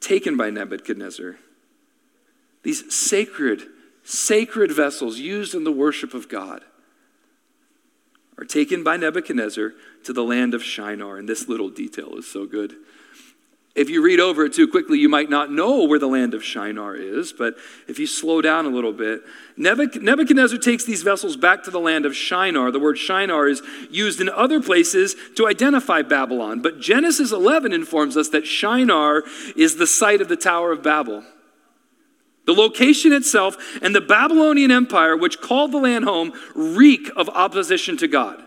taken 0.00 0.36
by 0.36 0.50
Nebuchadnezzar. 0.50 1.36
These 2.62 2.94
sacred, 2.94 3.62
sacred 4.04 4.70
vessels 4.72 5.18
used 5.18 5.54
in 5.54 5.64
the 5.64 5.72
worship 5.72 6.14
of 6.14 6.28
God 6.28 6.62
are 8.38 8.44
taken 8.44 8.84
by 8.84 8.96
Nebuchadnezzar 8.96 9.74
to 10.04 10.12
the 10.12 10.22
land 10.22 10.54
of 10.54 10.62
Shinar. 10.62 11.18
And 11.18 11.28
this 11.28 11.48
little 11.48 11.68
detail 11.68 12.14
is 12.16 12.26
so 12.26 12.46
good. 12.46 12.76
If 13.78 13.88
you 13.88 14.02
read 14.02 14.18
over 14.18 14.44
it 14.44 14.54
too 14.54 14.66
quickly, 14.66 14.98
you 14.98 15.08
might 15.08 15.30
not 15.30 15.52
know 15.52 15.84
where 15.84 16.00
the 16.00 16.08
land 16.08 16.34
of 16.34 16.42
Shinar 16.42 16.96
is, 16.96 17.32
but 17.32 17.56
if 17.86 18.00
you 18.00 18.08
slow 18.08 18.42
down 18.42 18.66
a 18.66 18.70
little 18.70 18.92
bit, 18.92 19.22
Nebuchadnezzar 19.56 20.58
takes 20.58 20.82
these 20.82 21.04
vessels 21.04 21.36
back 21.36 21.62
to 21.62 21.70
the 21.70 21.78
land 21.78 22.04
of 22.04 22.16
Shinar. 22.16 22.72
The 22.72 22.80
word 22.80 22.98
Shinar 22.98 23.46
is 23.46 23.62
used 23.88 24.20
in 24.20 24.28
other 24.30 24.60
places 24.60 25.14
to 25.36 25.46
identify 25.46 26.02
Babylon, 26.02 26.60
but 26.60 26.80
Genesis 26.80 27.30
11 27.30 27.72
informs 27.72 28.16
us 28.16 28.30
that 28.30 28.48
Shinar 28.48 29.22
is 29.54 29.76
the 29.76 29.86
site 29.86 30.20
of 30.20 30.26
the 30.26 30.36
Tower 30.36 30.72
of 30.72 30.82
Babel. 30.82 31.22
The 32.46 32.54
location 32.54 33.12
itself 33.12 33.78
and 33.80 33.94
the 33.94 34.00
Babylonian 34.00 34.72
Empire, 34.72 35.16
which 35.16 35.40
called 35.40 35.70
the 35.70 35.78
land 35.78 36.04
home, 36.04 36.32
reek 36.56 37.10
of 37.14 37.28
opposition 37.28 37.96
to 37.98 38.08
God. 38.08 38.42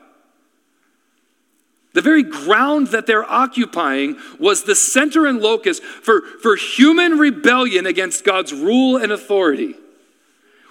The 1.93 2.01
very 2.01 2.23
ground 2.23 2.87
that 2.87 3.05
they're 3.05 3.29
occupying 3.29 4.17
was 4.39 4.63
the 4.63 4.75
center 4.75 5.25
and 5.25 5.41
locus 5.41 5.79
for, 5.79 6.21
for 6.41 6.55
human 6.55 7.17
rebellion 7.17 7.85
against 7.85 8.23
God's 8.23 8.53
rule 8.53 8.97
and 8.97 9.11
authority. 9.11 9.75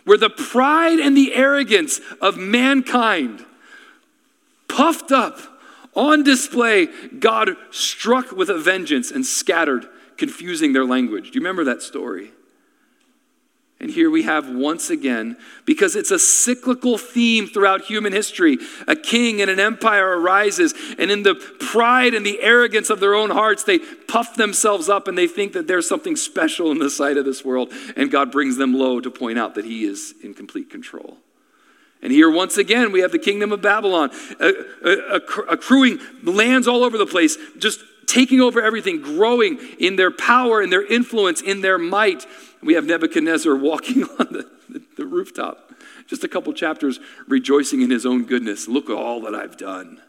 Where 0.05 0.17
the 0.17 0.31
pride 0.31 0.99
and 0.99 1.15
the 1.15 1.35
arrogance 1.35 2.01
of 2.23 2.39
mankind, 2.39 3.45
puffed 4.67 5.13
up, 5.13 5.39
on 5.95 6.23
display, 6.23 6.89
God 7.19 7.57
struck 7.71 8.33
with 8.33 8.49
a 8.49 8.59
vengeance 8.59 9.11
and 9.11 9.27
scattered, 9.27 9.89
confusing 10.17 10.73
their 10.73 10.85
language. 10.85 11.31
Do 11.31 11.35
you 11.35 11.41
remember 11.41 11.65
that 11.65 11.83
story? 11.83 12.31
And 13.81 13.91
here 13.91 14.11
we 14.11 14.25
have 14.25 14.47
once 14.47 14.91
again, 14.91 15.39
because 15.65 15.97
it's 15.97 16.11
a 16.11 16.19
cyclical 16.19 16.99
theme 16.99 17.47
throughout 17.47 17.81
human 17.81 18.13
history, 18.13 18.59
a 18.87 18.95
king 18.95 19.41
and 19.41 19.51
an 19.51 19.59
empire 19.59 20.21
arises, 20.21 20.75
and 20.99 21.11
in 21.11 21.23
the 21.23 21.35
pride 21.35 22.13
and 22.13 22.27
the 22.27 22.43
arrogance 22.43 22.91
of 22.91 23.01
their 23.01 23.15
own 23.15 23.31
hearts, 23.31 23.65
they 23.65 23.79
puff 23.79 24.35
themselves 24.35 24.91
up 24.91 25.09
and 25.09 25.17
they 25.17 25.27
think 25.27 25.55
that 25.55 25.67
there's 25.67 25.89
something 25.89 26.15
special 26.15 26.71
in 26.71 26.79
the 26.79 26.91
sight 26.91 27.17
of 27.17 27.25
this 27.25 27.43
world, 27.43 27.73
and 27.97 28.11
God 28.11 28.31
brings 28.31 28.59
them 28.59 28.75
low 28.75 29.01
to 29.01 29.11
point 29.11 29.39
out 29.39 29.55
that 29.55 29.65
He 29.65 29.87
is 29.87 30.13
in 30.23 30.35
complete 30.35 30.69
control. 30.69 31.17
And 32.03 32.13
here, 32.13 32.31
once 32.31 32.59
again, 32.59 32.93
we 32.93 33.01
have 33.01 33.13
the 33.13 33.19
kingdom 33.19 33.51
of 33.51 33.63
Babylon 33.63 34.11
accruing 35.49 36.01
lands 36.23 36.69
all 36.69 36.85
over 36.85 36.99
the 36.99 37.07
place, 37.07 37.39
just 37.59 37.81
taking 38.07 38.43
over 38.43 38.61
everything, 38.61 39.01
growing 39.01 39.59
in 39.79 39.97
their 39.97 40.11
power, 40.11 40.61
in 40.61 40.69
their 40.69 40.85
influence, 40.85 41.41
in 41.41 41.63
their 41.63 41.79
might. 41.79 42.27
We 42.63 42.75
have 42.75 42.85
Nebuchadnezzar 42.85 43.55
walking 43.57 44.05
on 44.19 44.29
the, 44.31 44.51
the, 44.69 44.83
the 44.99 45.07
rooftop, 45.07 45.73
just 46.07 46.25
a 46.25 46.29
couple 46.29 46.53
chapters, 46.53 47.01
rejoicing 47.27 47.81
in 47.81 47.91
his 47.91 48.05
own 48.05 48.25
goodness. 48.25 48.69
Look 48.69 48.91
at 48.91 48.97
all 48.97 49.21
that 49.23 49.35
I've 49.35 49.57
done. 49.57 50.01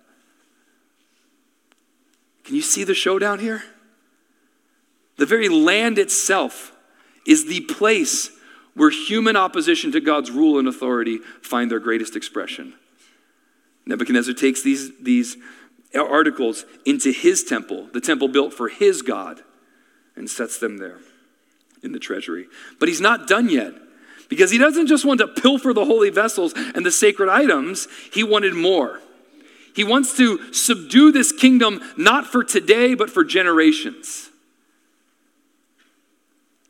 Can 2.43 2.55
you 2.55 2.61
see 2.61 2.83
the 2.83 2.93
showdown 2.93 3.39
here? 3.39 3.63
The 5.17 5.25
very 5.25 5.49
land 5.49 5.97
itself 5.97 6.73
is 7.25 7.45
the 7.45 7.61
place 7.61 8.31
where 8.73 8.89
human 8.89 9.35
opposition 9.35 9.91
to 9.91 10.01
God's 10.01 10.31
rule 10.31 10.57
and 10.57 10.67
authority 10.67 11.19
find 11.41 11.69
their 11.69 11.79
greatest 11.79 12.15
expression. 12.15 12.73
Nebuchadnezzar 13.85 14.33
takes 14.33 14.63
these, 14.63 14.91
these 14.99 15.37
articles 15.93 16.65
into 16.85 17.11
his 17.11 17.43
temple, 17.43 17.87
the 17.93 18.01
temple 18.01 18.27
built 18.27 18.53
for 18.53 18.69
his 18.69 19.01
God, 19.01 19.41
and 20.15 20.29
sets 20.29 20.57
them 20.57 20.77
there 20.77 20.99
in 21.83 21.91
the 21.91 21.99
treasury. 21.99 22.47
But 22.79 22.89
he's 22.89 23.01
not 23.01 23.27
done 23.27 23.49
yet 23.49 23.73
because 24.29 24.49
he 24.49 24.57
doesn't 24.57 24.87
just 24.87 25.03
want 25.03 25.19
to 25.19 25.27
pilfer 25.27 25.73
the 25.73 25.85
holy 25.85 26.09
vessels 26.09 26.53
and 26.55 26.85
the 26.85 26.91
sacred 26.91 27.29
items, 27.29 27.87
he 28.13 28.23
wanted 28.23 28.53
more. 28.53 29.01
He 29.75 29.83
wants 29.83 30.15
to 30.17 30.53
subdue 30.53 31.11
this 31.11 31.31
kingdom 31.31 31.81
not 31.97 32.27
for 32.27 32.43
today, 32.43 32.93
but 32.93 33.09
for 33.09 33.23
generations. 33.23 34.29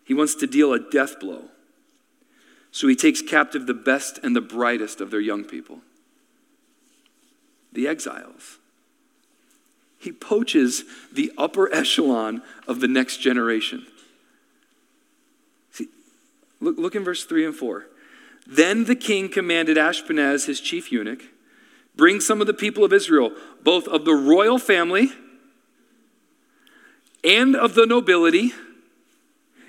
He 0.06 0.13
wants 0.13 0.36
to 0.36 0.47
deal 0.47 0.74
a 0.74 0.80
death 0.80 1.19
blow. 1.19 1.45
So 2.71 2.88
he 2.88 2.95
takes 2.95 3.21
captive 3.21 3.67
the 3.67 3.74
best 3.74 4.19
and 4.24 4.36
the 4.36 4.41
brightest 4.41 5.02
of 5.02 5.12
their 5.12 5.19
young 5.19 5.43
people, 5.43 5.82
the 7.71 7.88
exiles. 7.88 8.58
He 10.00 10.12
poaches 10.12 10.84
the 11.13 11.32
upper 11.38 11.71
echelon 11.74 12.41
of 12.67 12.80
the 12.80 12.88
next 12.88 13.17
generation. 13.17 13.86
Look, 16.62 16.78
look 16.78 16.95
in 16.95 17.04
verse 17.04 17.26
3 17.26 17.45
and 17.45 17.56
4. 17.56 17.88
Then 18.47 18.86
the 18.86 18.95
king 18.95 19.30
commanded 19.30 19.78
Ashpenaz, 19.78 20.45
his 20.45 20.62
chief 20.62 20.91
eunuch, 20.91 21.24
bring 21.95 22.21
some 22.21 22.39
of 22.39 22.47
the 22.47 22.54
people 22.54 22.84
of 22.84 22.93
Israel, 22.93 23.32
both 23.63 23.88
of 23.88 24.06
the 24.06 24.13
royal 24.13 24.58
family 24.58 25.12
and 27.24 27.56
of 27.56 27.76
the 27.76 27.86
nobility, 27.86 28.54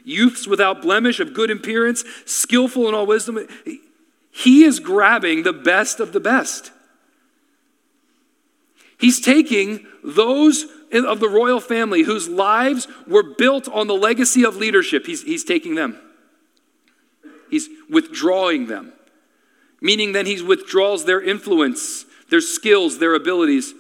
youths 0.05 0.47
without 0.47 0.83
blemish, 0.83 1.21
of 1.21 1.35
good 1.35 1.51
appearance, 1.51 2.05
skillful 2.25 2.89
in 2.89 2.95
all 2.95 3.07
wisdom. 3.07 3.47
He 4.31 4.65
is 4.65 4.81
grabbing 4.81 5.43
the 5.43 5.53
best 5.53 6.01
of 6.01 6.13
the 6.13 6.21
best. 6.21 6.73
He's 8.99 9.21
taking 9.21 9.87
those 10.03 10.67
of 10.93 11.21
the 11.21 11.29
royal 11.29 11.61
family 11.61 12.03
whose 12.03 12.29
lives 12.29 12.87
were 13.07 13.35
built 13.35 13.69
on 13.69 13.87
the 13.87 13.95
legacy 13.95 14.45
of 14.45 14.57
leadership, 14.57 15.07
he's, 15.07 15.23
he's 15.23 15.45
taking 15.45 15.75
them. 15.75 15.99
He's 17.53 17.69
withdrawing 17.91 18.69
them, 18.69 18.95
meaning 19.79 20.13
that 20.13 20.27
he 20.27 20.41
withdraws 20.41 21.05
their 21.05 21.21
influence, 21.21 22.07
their 22.31 22.41
skills, 22.41 22.99
their 22.99 23.15
abilities 23.15 23.75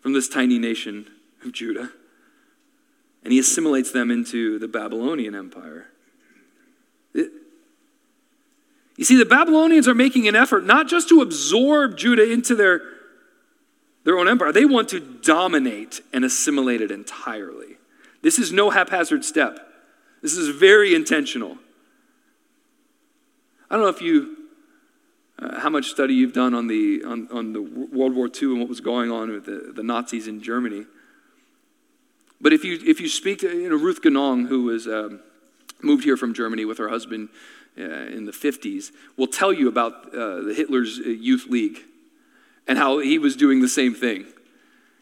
from 0.00 0.12
this 0.12 0.28
tiny 0.28 0.60
nation 0.60 1.10
of 1.44 1.50
Judah. 1.50 1.90
And 3.24 3.32
he 3.32 3.40
assimilates 3.40 3.90
them 3.90 4.12
into 4.12 4.60
the 4.60 4.68
Babylonian 4.68 5.34
Empire. 5.34 5.88
It, 7.12 7.32
you 8.96 9.04
see, 9.04 9.16
the 9.16 9.24
Babylonians 9.24 9.88
are 9.88 9.94
making 9.94 10.28
an 10.28 10.36
effort 10.36 10.64
not 10.64 10.86
just 10.86 11.08
to 11.08 11.20
absorb 11.20 11.96
Judah 11.96 12.30
into 12.30 12.54
their, 12.54 12.80
their 14.04 14.20
own 14.20 14.28
empire, 14.28 14.52
they 14.52 14.64
want 14.64 14.88
to 14.90 15.00
dominate 15.00 16.00
and 16.12 16.24
assimilate 16.24 16.80
it 16.80 16.92
entirely. 16.92 17.76
This 18.22 18.38
is 18.38 18.52
no 18.52 18.70
haphazard 18.70 19.24
step, 19.24 19.58
this 20.22 20.36
is 20.36 20.56
very 20.56 20.94
intentional. 20.94 21.58
I 23.70 23.76
don't 23.76 23.84
know 23.84 23.88
if 23.88 24.02
you, 24.02 24.36
uh, 25.38 25.60
how 25.60 25.70
much 25.70 25.90
study 25.90 26.14
you've 26.14 26.32
done 26.32 26.54
on 26.54 26.66
the, 26.66 27.04
on, 27.04 27.28
on 27.30 27.52
the 27.52 27.62
World 27.62 28.14
War 28.14 28.26
II 28.26 28.48
and 28.50 28.58
what 28.58 28.68
was 28.68 28.80
going 28.80 29.12
on 29.12 29.30
with 29.30 29.46
the, 29.46 29.72
the 29.72 29.84
Nazis 29.84 30.26
in 30.26 30.42
Germany. 30.42 30.86
But 32.40 32.52
if 32.52 32.64
you, 32.64 32.80
if 32.84 33.00
you 33.00 33.08
speak 33.08 33.38
to 33.40 33.48
you 33.48 33.68
know, 33.68 33.76
Ruth 33.76 34.02
Genong, 34.02 34.48
who 34.48 34.64
was 34.64 34.88
um, 34.88 35.20
moved 35.82 36.02
here 36.02 36.16
from 36.16 36.34
Germany 36.34 36.64
with 36.64 36.78
her 36.78 36.88
husband 36.88 37.28
uh, 37.78 37.82
in 37.82 38.24
the 38.24 38.32
50s, 38.32 38.90
will 39.16 39.28
tell 39.28 39.52
you 39.52 39.68
about 39.68 40.12
uh, 40.14 40.40
the 40.40 40.54
Hitler's 40.54 40.98
uh, 40.98 41.08
Youth 41.08 41.46
League 41.48 41.78
and 42.66 42.76
how 42.76 42.98
he 42.98 43.18
was 43.18 43.36
doing 43.36 43.60
the 43.60 43.68
same 43.68 43.94
thing 43.94 44.26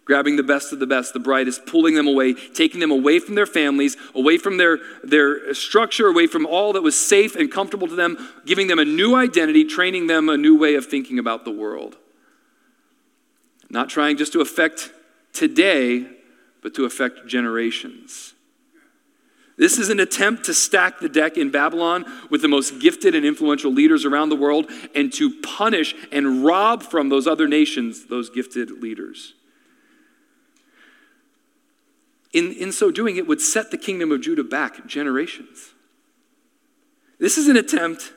grabbing 0.08 0.36
the 0.36 0.42
best 0.42 0.72
of 0.72 0.78
the 0.78 0.86
best, 0.86 1.12
the 1.12 1.20
brightest, 1.20 1.66
pulling 1.66 1.94
them 1.94 2.08
away, 2.08 2.32
taking 2.32 2.80
them 2.80 2.90
away 2.90 3.18
from 3.18 3.34
their 3.34 3.44
families, 3.44 3.94
away 4.14 4.38
from 4.38 4.56
their, 4.56 4.78
their 5.04 5.52
structure, 5.52 6.06
away 6.06 6.26
from 6.26 6.46
all 6.46 6.72
that 6.72 6.82
was 6.82 6.98
safe 6.98 7.36
and 7.36 7.52
comfortable 7.52 7.86
to 7.86 7.94
them, 7.94 8.16
giving 8.46 8.68
them 8.68 8.78
a 8.78 8.86
new 8.86 9.14
identity, 9.14 9.64
training 9.64 10.06
them 10.06 10.30
a 10.30 10.36
new 10.38 10.56
way 10.56 10.76
of 10.76 10.86
thinking 10.86 11.18
about 11.18 11.44
the 11.44 11.50
world. 11.50 11.96
Not 13.68 13.90
trying 13.90 14.16
just 14.16 14.32
to 14.32 14.40
affect 14.40 14.90
today, 15.34 16.06
but 16.62 16.74
to 16.76 16.86
affect 16.86 17.26
generations. 17.26 18.32
This 19.58 19.76
is 19.76 19.90
an 19.90 20.00
attempt 20.00 20.44
to 20.46 20.54
stack 20.54 21.00
the 21.00 21.08
deck 21.10 21.36
in 21.36 21.50
Babylon 21.50 22.06
with 22.30 22.40
the 22.40 22.48
most 22.48 22.78
gifted 22.78 23.14
and 23.14 23.26
influential 23.26 23.70
leaders 23.70 24.06
around 24.06 24.30
the 24.30 24.36
world 24.36 24.70
and 24.94 25.12
to 25.14 25.38
punish 25.42 25.94
and 26.10 26.46
rob 26.46 26.82
from 26.82 27.10
those 27.10 27.26
other 27.26 27.46
nations 27.46 28.06
those 28.06 28.30
gifted 28.30 28.70
leaders. 28.82 29.34
In, 32.38 32.52
in 32.52 32.70
so 32.70 32.92
doing, 32.92 33.16
it 33.16 33.26
would 33.26 33.40
set 33.40 33.72
the 33.72 33.76
kingdom 33.76 34.12
of 34.12 34.20
Judah 34.20 34.44
back 34.44 34.86
generations. 34.86 35.72
This 37.18 37.36
is 37.36 37.48
an 37.48 37.56
attempt 37.56 38.12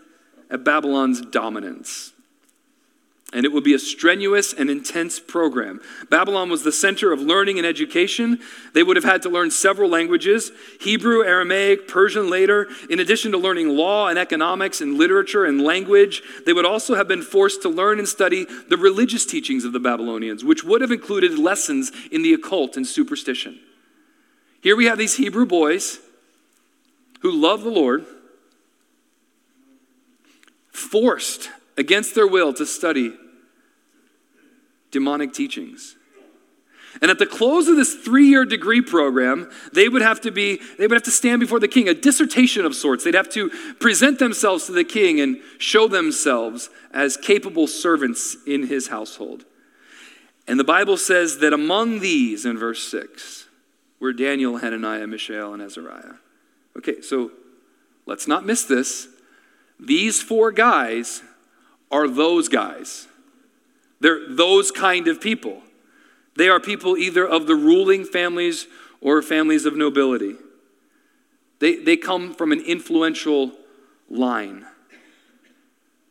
at 0.51 0.63
Babylon's 0.63 1.21
dominance. 1.21 2.13
And 3.33 3.45
it 3.45 3.51
would 3.51 3.63
be 3.63 3.73
a 3.73 3.79
strenuous 3.79 4.53
and 4.53 4.69
intense 4.69 5.19
program. 5.19 5.81
Babylon 6.11 6.51
was 6.51 6.61
the 6.61 6.71
center 6.71 7.11
of 7.11 7.19
learning 7.19 7.57
and 7.57 7.65
education. 7.65 8.39
They 8.75 8.83
would 8.83 8.95
have 8.95 9.05
had 9.05 9.23
to 9.23 9.29
learn 9.29 9.49
several 9.49 9.89
languages 9.89 10.51
Hebrew, 10.79 11.23
Aramaic, 11.23 11.87
Persian 11.87 12.29
later. 12.29 12.67
In 12.91 12.99
addition 12.99 13.31
to 13.31 13.39
learning 13.39 13.69
law 13.69 14.07
and 14.07 14.19
economics 14.19 14.81
and 14.81 14.99
literature 14.99 15.45
and 15.45 15.63
language, 15.63 16.21
they 16.45 16.53
would 16.53 16.65
also 16.65 16.93
have 16.93 17.07
been 17.07 17.23
forced 17.23 17.63
to 17.63 17.69
learn 17.69 17.97
and 17.97 18.07
study 18.07 18.45
the 18.69 18.77
religious 18.77 19.25
teachings 19.25 19.65
of 19.65 19.73
the 19.73 19.79
Babylonians, 19.79 20.43
which 20.43 20.63
would 20.63 20.81
have 20.81 20.91
included 20.91 21.39
lessons 21.39 21.91
in 22.11 22.21
the 22.21 22.35
occult 22.35 22.77
and 22.77 22.85
superstition. 22.85 23.59
Here 24.61 24.75
we 24.75 24.85
have 24.85 24.97
these 24.97 25.17
Hebrew 25.17 25.45
boys 25.45 25.99
who 27.21 27.31
love 27.31 27.63
the 27.63 27.69
Lord, 27.69 28.05
forced 30.71 31.49
against 31.77 32.15
their 32.15 32.27
will 32.27 32.53
to 32.53 32.65
study 32.65 33.13
demonic 34.89 35.33
teachings. 35.33 35.95
And 37.01 37.09
at 37.09 37.19
the 37.19 37.25
close 37.25 37.67
of 37.67 37.77
this 37.77 37.95
three-year 37.95 38.45
degree 38.45 38.81
program, 38.81 39.49
they 39.71 39.87
would 39.87 40.01
have 40.01 40.19
to 40.21 40.31
be, 40.31 40.59
they 40.77 40.87
would 40.87 40.95
have 40.95 41.03
to 41.03 41.11
stand 41.11 41.39
before 41.39 41.59
the 41.59 41.67
king, 41.67 41.87
a 41.87 41.93
dissertation 41.93 42.65
of 42.65 42.75
sorts. 42.75 43.03
They'd 43.03 43.13
have 43.13 43.29
to 43.29 43.49
present 43.79 44.19
themselves 44.19 44.65
to 44.65 44.73
the 44.73 44.83
king 44.83 45.21
and 45.21 45.37
show 45.57 45.87
themselves 45.87 46.69
as 46.93 47.15
capable 47.15 47.67
servants 47.67 48.35
in 48.45 48.67
his 48.67 48.89
household. 48.89 49.45
And 50.47 50.59
the 50.59 50.65
Bible 50.65 50.97
says 50.97 51.37
that 51.37 51.53
among 51.53 51.99
these, 51.99 52.45
in 52.45 52.57
verse 52.57 52.83
6, 52.83 53.40
were 54.01 54.11
Daniel, 54.11 54.57
Hananiah, 54.57 55.07
Mishael, 55.07 55.53
and 55.53 55.61
Azariah. 55.61 56.15
Okay, 56.77 57.01
so 57.01 57.31
let's 58.05 58.27
not 58.27 58.45
miss 58.45 58.65
this. 58.65 59.07
These 59.79 60.21
four 60.21 60.51
guys 60.51 61.21
are 61.91 62.07
those 62.07 62.49
guys. 62.49 63.07
They're 63.99 64.27
those 64.27 64.71
kind 64.71 65.07
of 65.07 65.21
people. 65.21 65.61
They 66.35 66.49
are 66.49 66.59
people 66.59 66.97
either 66.97 67.25
of 67.25 67.45
the 67.45 67.55
ruling 67.55 68.03
families 68.03 68.67
or 68.99 69.21
families 69.21 69.65
of 69.65 69.75
nobility. 69.75 70.35
They, 71.59 71.75
they 71.75 71.97
come 71.97 72.33
from 72.33 72.51
an 72.51 72.61
influential 72.61 73.51
line. 74.09 74.65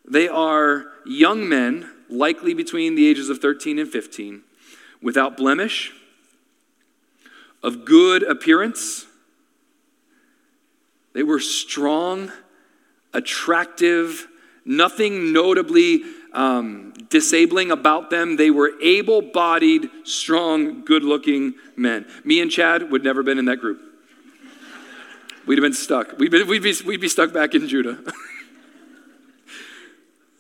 They 0.09 0.29
are 0.29 0.87
young 1.05 1.49
men, 1.49 1.91
likely 2.09 2.55
between 2.55 2.95
the 2.95 3.09
ages 3.09 3.29
of 3.29 3.39
13 3.39 3.79
and 3.79 3.89
15, 3.89 4.43
without 5.03 5.37
blemish, 5.37 5.93
of 7.63 7.85
good 7.85 8.23
appearance. 8.23 9.07
They 11.13 11.23
were 11.23 11.41
strong, 11.41 12.31
attractive, 13.13 14.29
nothing 14.65 15.33
notably 15.33 16.03
um, 16.33 16.93
disabling 17.09 17.71
about 17.71 18.11
them. 18.11 18.37
They 18.37 18.51
were 18.51 18.73
able 18.81 19.23
bodied, 19.23 19.91
strong, 20.05 20.85
good 20.85 21.03
looking 21.03 21.55
men. 21.77 22.07
Me 22.25 22.41
and 22.41 22.51
Chad 22.51 22.91
would 22.91 23.03
never 23.03 23.23
been 23.23 23.39
in 23.39 23.47
that 23.47 23.61
group. 23.61 23.81
We'd 25.47 25.59
have 25.59 25.63
been 25.63 25.73
stuck. 25.73 26.19
We'd, 26.19 26.33
we'd, 26.33 26.63
be, 26.63 26.75
we'd 26.87 27.01
be 27.01 27.09
stuck 27.09 27.33
back 27.33 27.55
in 27.55 27.67
Judah. 27.67 27.99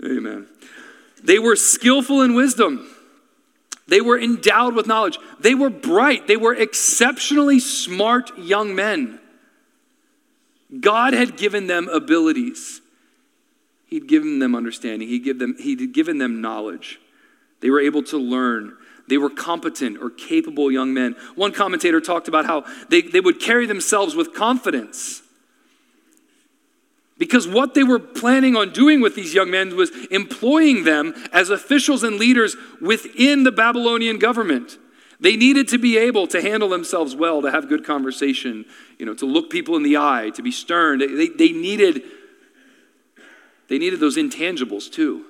Amen. 0.05 0.47
They 1.23 1.39
were 1.39 1.57
skillful 1.57 2.23
in 2.23 2.35
wisdom. 2.35 2.89
They 3.91 4.01
were 4.01 4.19
endowed 4.19 4.77
with 4.77 4.87
knowledge. 4.87 5.19
They 5.41 5.55
were 5.55 5.69
bright. 5.69 6.29
They 6.29 6.37
were 6.37 6.55
exceptionally 6.55 7.59
smart 7.59 8.39
young 8.39 8.77
men. 8.77 9.19
God 10.79 11.13
had 11.13 11.37
given 11.37 11.67
them 11.67 11.89
abilities. 11.89 12.81
He'd 13.89 14.07
given 14.07 14.39
them 14.39 14.55
understanding. 14.55 15.09
He'd, 15.09 15.25
give 15.25 15.41
them, 15.41 15.57
he'd 15.59 15.93
given 15.93 16.19
them 16.19 16.41
knowledge. 16.41 17.01
They 17.61 17.69
were 17.69 17.81
able 17.81 18.05
to 18.05 18.17
learn. 18.17 18.77
They 19.09 19.19
were 19.19 19.29
competent 19.29 19.99
or 20.01 20.09
capable 20.09 20.71
young 20.71 20.95
men. 20.95 21.17
One 21.35 21.51
commentator 21.51 22.01
talked 22.01 22.29
about 22.29 22.47
how 22.47 22.65
they, 22.91 23.03
they 23.03 23.21
would 23.21 23.41
carry 23.41 23.67
themselves 23.67 24.15
with 24.15 24.35
confidence. 24.35 25.23
Because 27.21 27.47
what 27.47 27.75
they 27.75 27.85
were 27.85 27.99
planning 27.99 28.57
on 28.57 28.73
doing 28.73 29.03
with 29.03 29.15
these 29.15 29.35
young 29.35 29.51
men 29.51 29.77
was 29.77 29.91
employing 30.07 30.85
them 30.85 31.15
as 31.35 31.51
officials 31.51 32.03
and 32.03 32.17
leaders 32.17 32.57
within 32.81 33.45
the 33.45 33.53
Babylonian 33.53 34.19
government. 34.19 34.79
They 35.21 35.37
needed 35.37 35.69
to 35.69 35.79
be 35.79 35.99
able 35.99 36.27
to 36.29 36.41
handle 36.41 36.71
themselves 36.71 37.15
well, 37.15 37.43
to 37.43 37.51
have 37.51 37.69
good 37.69 37.85
conversation, 37.85 38.65
you 38.99 39.05
know, 39.05 39.13
to 39.13 39.27
look 39.27 39.51
people 39.51 39.77
in 39.77 39.83
the 39.83 39.99
eye, 39.99 40.31
to 40.35 40.41
be 40.41 40.51
stern. 40.51 40.99
They, 41.01 41.29
they, 41.29 41.53
needed, 41.53 42.05
they 43.69 43.79
needed 43.79 44.01
those 44.01 44.17
intangibles 44.17 44.91
too. 44.91 45.27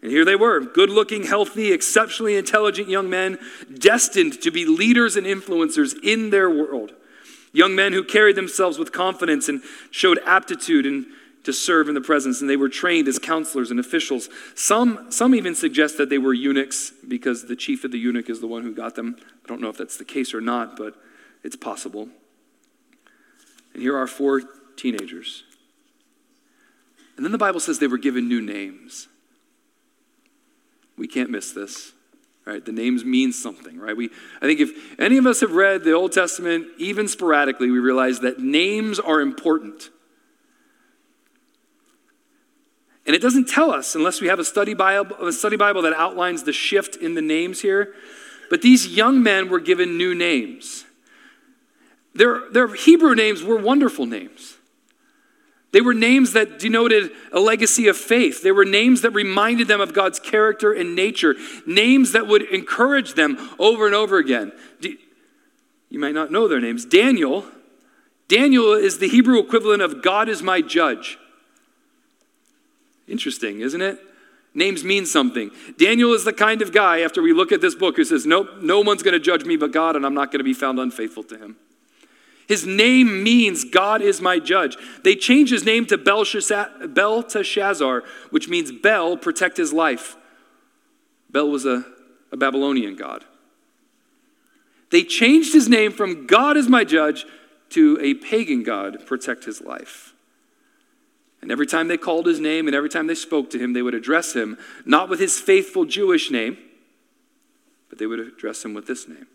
And 0.00 0.12
here 0.12 0.24
they 0.24 0.36
were 0.36 0.60
good 0.60 0.90
looking, 0.90 1.24
healthy, 1.24 1.72
exceptionally 1.72 2.36
intelligent 2.36 2.88
young 2.88 3.10
men, 3.10 3.36
destined 3.78 4.40
to 4.42 4.52
be 4.52 4.64
leaders 4.64 5.16
and 5.16 5.26
influencers 5.26 5.96
in 6.04 6.30
their 6.30 6.48
world. 6.48 6.92
Young 7.54 7.76
men 7.76 7.92
who 7.92 8.02
carried 8.02 8.34
themselves 8.34 8.78
with 8.78 8.90
confidence 8.92 9.48
and 9.48 9.62
showed 9.92 10.18
aptitude 10.26 10.84
and 10.84 11.06
to 11.44 11.52
serve 11.52 11.88
in 11.88 11.94
the 11.94 12.00
presence, 12.00 12.40
and 12.40 12.50
they 12.50 12.56
were 12.56 12.68
trained 12.68 13.06
as 13.06 13.18
counselors 13.18 13.70
and 13.70 13.78
officials. 13.78 14.28
Some, 14.56 15.06
some 15.10 15.34
even 15.34 15.54
suggest 15.54 15.96
that 15.98 16.10
they 16.10 16.18
were 16.18 16.34
eunuchs 16.34 16.92
because 17.06 17.46
the 17.46 17.54
chief 17.54 17.84
of 17.84 17.92
the 17.92 17.98
eunuch 17.98 18.28
is 18.28 18.40
the 18.40 18.46
one 18.48 18.62
who 18.62 18.74
got 18.74 18.96
them. 18.96 19.16
I 19.44 19.48
don't 19.48 19.60
know 19.60 19.68
if 19.68 19.76
that's 19.76 19.96
the 19.96 20.04
case 20.04 20.34
or 20.34 20.40
not, 20.40 20.76
but 20.76 20.96
it's 21.44 21.54
possible. 21.54 22.08
And 23.72 23.82
here 23.82 23.96
are 23.96 24.06
four 24.06 24.42
teenagers. 24.76 25.44
And 27.16 27.24
then 27.24 27.30
the 27.30 27.38
Bible 27.38 27.60
says 27.60 27.78
they 27.78 27.86
were 27.86 27.98
given 27.98 28.26
new 28.26 28.40
names. 28.40 29.06
We 30.96 31.06
can't 31.06 31.30
miss 31.30 31.52
this 31.52 31.92
right? 32.46 32.64
The 32.64 32.72
names 32.72 33.04
mean 33.04 33.32
something, 33.32 33.78
right? 33.78 33.96
We, 33.96 34.10
I 34.40 34.46
think 34.46 34.60
if 34.60 34.70
any 34.98 35.16
of 35.16 35.26
us 35.26 35.40
have 35.40 35.52
read 35.52 35.84
the 35.84 35.92
Old 35.92 36.12
Testament, 36.12 36.66
even 36.78 37.08
sporadically, 37.08 37.70
we 37.70 37.78
realize 37.78 38.20
that 38.20 38.38
names 38.38 39.00
are 39.00 39.20
important. 39.20 39.90
And 43.06 43.14
it 43.14 43.22
doesn't 43.22 43.48
tell 43.48 43.70
us 43.70 43.94
unless 43.94 44.20
we 44.20 44.28
have 44.28 44.38
a 44.38 44.44
study 44.44 44.74
Bible, 44.74 45.16
a 45.26 45.32
study 45.32 45.56
Bible 45.56 45.82
that 45.82 45.92
outlines 45.94 46.44
the 46.44 46.52
shift 46.52 46.96
in 46.96 47.14
the 47.14 47.22
names 47.22 47.60
here. 47.60 47.94
But 48.50 48.62
these 48.62 48.88
young 48.88 49.22
men 49.22 49.48
were 49.48 49.60
given 49.60 49.96
new 49.96 50.14
names. 50.14 50.84
Their, 52.14 52.48
their 52.50 52.74
Hebrew 52.74 53.14
names 53.14 53.42
were 53.42 53.56
wonderful 53.56 54.06
names. 54.06 54.53
They 55.74 55.80
were 55.80 55.92
names 55.92 56.34
that 56.34 56.60
denoted 56.60 57.10
a 57.32 57.40
legacy 57.40 57.88
of 57.88 57.96
faith. 57.96 58.44
They 58.44 58.52
were 58.52 58.64
names 58.64 59.00
that 59.00 59.10
reminded 59.10 59.66
them 59.66 59.80
of 59.80 59.92
God's 59.92 60.20
character 60.20 60.72
and 60.72 60.94
nature, 60.94 61.34
names 61.66 62.12
that 62.12 62.28
would 62.28 62.42
encourage 62.42 63.14
them 63.14 63.50
over 63.58 63.84
and 63.84 63.92
over 63.94 64.18
again. 64.18 64.52
You 64.80 65.98
might 65.98 66.14
not 66.14 66.30
know 66.30 66.46
their 66.46 66.60
names. 66.60 66.84
Daniel, 66.84 67.44
Daniel 68.28 68.72
is 68.72 68.98
the 68.98 69.08
Hebrew 69.08 69.40
equivalent 69.40 69.82
of 69.82 70.00
God 70.00 70.28
is 70.28 70.44
my 70.44 70.60
judge. 70.60 71.18
Interesting, 73.08 73.58
isn't 73.58 73.82
it? 73.82 73.98
Names 74.54 74.84
mean 74.84 75.06
something. 75.06 75.50
Daniel 75.76 76.12
is 76.12 76.24
the 76.24 76.32
kind 76.32 76.62
of 76.62 76.72
guy, 76.72 77.00
after 77.00 77.20
we 77.20 77.32
look 77.32 77.50
at 77.50 77.60
this 77.60 77.74
book, 77.74 77.96
who 77.96 78.04
says, 78.04 78.24
Nope, 78.24 78.46
no 78.60 78.80
one's 78.80 79.02
going 79.02 79.14
to 79.14 79.18
judge 79.18 79.44
me 79.44 79.56
but 79.56 79.72
God, 79.72 79.96
and 79.96 80.06
I'm 80.06 80.14
not 80.14 80.30
going 80.30 80.38
to 80.38 80.44
be 80.44 80.54
found 80.54 80.78
unfaithful 80.78 81.24
to 81.24 81.36
him. 81.36 81.56
His 82.46 82.66
name 82.66 83.22
means 83.22 83.64
God 83.64 84.02
is 84.02 84.20
my 84.20 84.38
judge. 84.38 84.76
They 85.02 85.16
changed 85.16 85.52
his 85.52 85.64
name 85.64 85.86
to 85.86 85.98
Belteshazzar, 85.98 88.02
which 88.30 88.48
means 88.48 88.70
Bel, 88.70 89.16
protect 89.16 89.56
his 89.56 89.72
life. 89.72 90.16
Bel 91.30 91.50
was 91.50 91.64
a, 91.64 91.84
a 92.30 92.36
Babylonian 92.36 92.96
god. 92.96 93.24
They 94.90 95.02
changed 95.02 95.54
his 95.54 95.68
name 95.68 95.90
from 95.90 96.26
God 96.26 96.56
is 96.56 96.68
my 96.68 96.84
judge 96.84 97.24
to 97.70 97.98
a 98.00 98.14
pagan 98.14 98.62
god, 98.62 99.06
protect 99.06 99.44
his 99.44 99.60
life. 99.60 100.12
And 101.42 101.50
every 101.50 101.66
time 101.66 101.88
they 101.88 101.96
called 101.96 102.26
his 102.26 102.40
name 102.40 102.68
and 102.68 102.76
every 102.76 102.88
time 102.88 103.06
they 103.06 103.14
spoke 103.14 103.50
to 103.50 103.58
him, 103.58 103.72
they 103.72 103.82
would 103.82 103.94
address 103.94 104.34
him 104.34 104.58
not 104.84 105.08
with 105.08 105.18
his 105.18 105.40
faithful 105.40 105.84
Jewish 105.84 106.30
name, 106.30 106.56
but 107.88 107.98
they 107.98 108.06
would 108.06 108.20
address 108.20 108.64
him 108.64 108.74
with 108.74 108.86
this 108.86 109.08
name. 109.08 109.26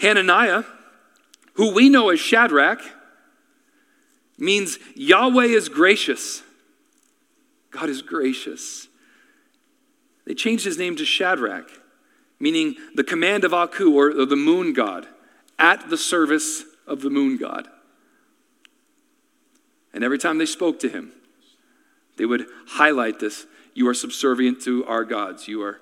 Hananiah 0.00 0.64
who 1.54 1.72
we 1.74 1.88
know 1.88 2.10
as 2.10 2.20
Shadrach, 2.20 2.80
means 4.38 4.78
Yahweh 4.94 5.44
is 5.44 5.68
gracious. 5.68 6.42
God 7.70 7.88
is 7.88 8.02
gracious. 8.02 8.88
They 10.26 10.34
changed 10.34 10.64
his 10.64 10.78
name 10.78 10.96
to 10.96 11.04
Shadrach, 11.04 11.70
meaning 12.40 12.76
the 12.94 13.04
command 13.04 13.44
of 13.44 13.54
Aku, 13.54 13.96
or 13.96 14.24
the 14.24 14.36
moon 14.36 14.72
god, 14.72 15.06
at 15.58 15.88
the 15.90 15.96
service 15.96 16.64
of 16.86 17.02
the 17.02 17.10
moon 17.10 17.36
god. 17.36 17.68
And 19.92 20.02
every 20.02 20.18
time 20.18 20.38
they 20.38 20.46
spoke 20.46 20.80
to 20.80 20.88
him, 20.88 21.12
they 22.16 22.26
would 22.26 22.46
highlight 22.66 23.20
this 23.20 23.46
you 23.74 23.88
are 23.88 23.94
subservient 23.94 24.62
to 24.62 24.84
our 24.86 25.04
gods. 25.04 25.48
You 25.48 25.62
are 25.62 25.80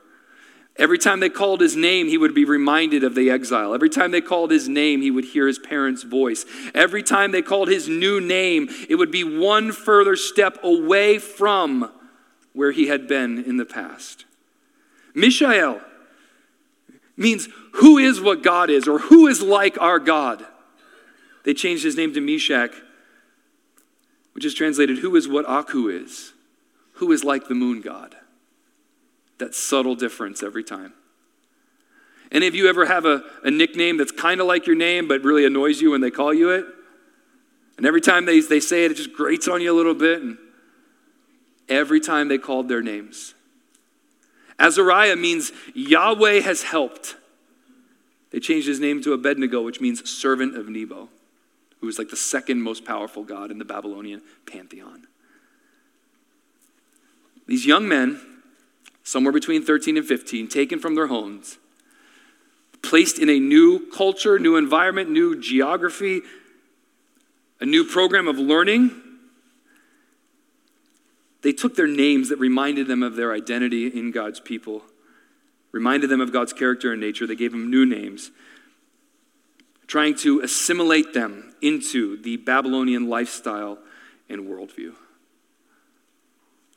Every 0.77 0.99
time 0.99 1.21
they 1.21 1.29
called 1.29 1.61
his 1.61 1.77
name, 1.77 2.09
he 2.09 2.17
would 2.17 2.35
be 2.35 2.47
reminded 2.47 3.05
of 3.05 3.15
the 3.15 3.31
exile. 3.31 3.75
Every 3.75 3.91
time 3.91 4.11
they 4.11 4.23
called 4.23 4.51
his 4.51 4.69
name, 4.69 5.03
he 5.03 5.11
would 5.11 5.27
hear 5.27 5.47
his 5.47 5.59
parents' 5.59 6.03
voice. 6.03 6.47
Every 6.75 7.03
time 7.03 7.31
they 7.31 7.43
called 7.43 7.69
his 7.69 7.89
new 7.89 8.21
name, 8.21 8.69
it 8.89 8.95
would 8.95 9.11
be 9.11 9.23
one 9.23 9.73
further 9.73 10.17
step 10.17 10.59
away 10.63 11.19
from 11.19 11.93
where 12.55 12.73
he 12.73 12.89
had 12.89 13.07
been 13.07 13.45
in 13.45 13.59
the 13.59 13.67
past. 13.67 14.25
Mishael 15.15 15.81
means 17.17 17.49
who 17.75 17.99
is 17.99 18.21
what 18.21 18.43
God 18.43 18.71
is, 18.71 18.89
or 18.89 18.99
who 18.99 19.27
is 19.27 19.43
like 19.43 19.81
our 19.81 19.99
God. 19.99 20.47
They 21.45 21.55
changed 21.55 21.85
his 21.85 21.97
name 21.97 22.15
to 22.15 22.21
Meshach, 22.21 22.73
which 24.33 24.45
is 24.45 24.55
translated 24.55 24.99
who 24.99 25.15
is 25.17 25.29
what 25.29 25.47
Aku 25.47 25.89
is, 25.89 26.33
who 26.95 27.13
is 27.13 27.25
like 27.25 27.49
the 27.49 27.55
moon 27.55 27.81
god. 27.81 28.17
That 29.43 29.57
subtle 29.57 29.97
difference 29.97 30.41
every 30.41 30.63
time. 30.63 30.93
Any 32.31 32.47
of 32.47 32.55
you 32.55 32.69
ever 32.69 32.87
have 32.87 33.05
a, 33.05 33.25
a 33.43 33.51
nickname 33.51 33.97
that's 33.97 34.13
kind 34.13 34.41
of 34.41 34.47
like 34.47 34.69
your 34.69 34.77
name, 34.77 35.09
but 35.09 35.25
really 35.25 35.45
annoys 35.45 35.81
you 35.81 35.91
when 35.91 36.01
they 36.01 36.13
call 36.13 36.33
you 36.33 36.51
it? 36.51 36.65
And 37.77 37.85
every 37.85 38.01
time 38.01 38.25
they, 38.25 38.39
they 38.39 38.61
say 38.61 38.85
it, 38.85 38.93
it 38.93 38.99
just 38.99 39.13
grates 39.13 39.49
on 39.49 39.61
you 39.61 39.73
a 39.73 39.75
little 39.75 39.97
bit. 39.97 40.23
And 40.23 40.39
every 41.69 41.99
time 41.99 42.29
they 42.29 42.39
called 42.39 42.69
their 42.69 42.83
names. 42.83 43.35
Azariah 44.61 45.17
means 45.17 45.51
Yahweh 45.75 46.43
has 46.43 46.63
helped. 46.63 47.17
They 48.31 48.39
changed 48.39 48.69
his 48.69 48.79
name 48.79 49.03
to 49.03 49.13
Abednego, 49.13 49.61
which 49.63 49.81
means 49.81 50.09
servant 50.09 50.57
of 50.57 50.69
Nebo, 50.69 51.09
who 51.81 51.87
was 51.89 51.99
like 51.99 52.11
the 52.11 52.17
second 52.17 52.63
most 52.63 52.85
powerful 52.85 53.25
god 53.25 53.51
in 53.51 53.59
the 53.59 53.65
Babylonian 53.65 54.23
pantheon. 54.47 55.09
These 57.49 57.67
young 57.67 57.89
men 57.89 58.21
somewhere 59.03 59.33
between 59.33 59.63
13 59.63 59.97
and 59.97 60.07
15, 60.07 60.49
taken 60.49 60.79
from 60.79 60.95
their 60.95 61.09
homes, 61.09 61.59
placed 62.83 63.19
in 63.19 63.29
a 63.29 63.39
new 63.39 63.91
culture, 63.91 64.39
new 64.39 64.57
environment, 64.57 65.11
new 65.11 65.41
geography, 65.41 66.21
a 67.61 67.67
new 67.67 67.85
program 67.85 68.29
of 68.29 68.39
learning. 68.39 68.91
They 71.43 71.53
took 71.53 71.75
their 71.75 71.87
names 71.87 72.29
that 72.29 72.39
reminded 72.39 72.87
them 72.87 73.03
of 73.03 73.17
their 73.17 73.33
identity 73.33 73.87
in 73.87 74.11
God's 74.11 74.41
people, 74.41 74.83
reminded 75.73 76.11
them 76.11 76.21
of 76.21 76.33
God's 76.33 76.53
character 76.53 76.93
and 76.93 77.01
nature. 77.01 77.27
They 77.27 77.37
gave 77.37 77.53
them 77.53 77.71
new 77.71 77.87
names, 77.87 78.31
trying 79.87 80.17
to 80.17 80.41
assimilate 80.41 81.15
them 81.15 81.55
into 81.61 82.21
the 82.23 82.37
Babylonian 82.37 83.09
lifestyle 83.09 83.79
and 84.29 84.43
worldview. 84.43 84.95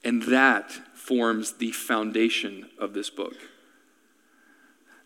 And 0.06 0.22
that 0.24 0.72
forms 0.94 1.54
the 1.54 1.72
foundation 1.72 2.70
of 2.80 2.94
this 2.94 3.10
book. 3.10 3.34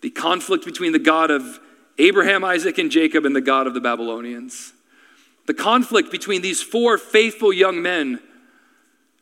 The 0.02 0.10
conflict 0.10 0.66
between 0.66 0.92
the 0.92 1.00
God 1.00 1.32
of 1.32 1.60
Abraham, 1.98 2.44
Isaac, 2.44 2.78
and 2.78 2.92
Jacob 2.92 3.26
and 3.26 3.36
the 3.36 3.42
God 3.42 3.66
of 3.66 3.74
the 3.74 3.82
Babylonians. 3.82 4.74
the 5.46 5.54
conflict 5.56 6.12
between 6.12 6.44
these 6.44 6.62
four 6.62 6.96
faithful 7.00 7.52
young 7.52 7.82
men 7.82 8.20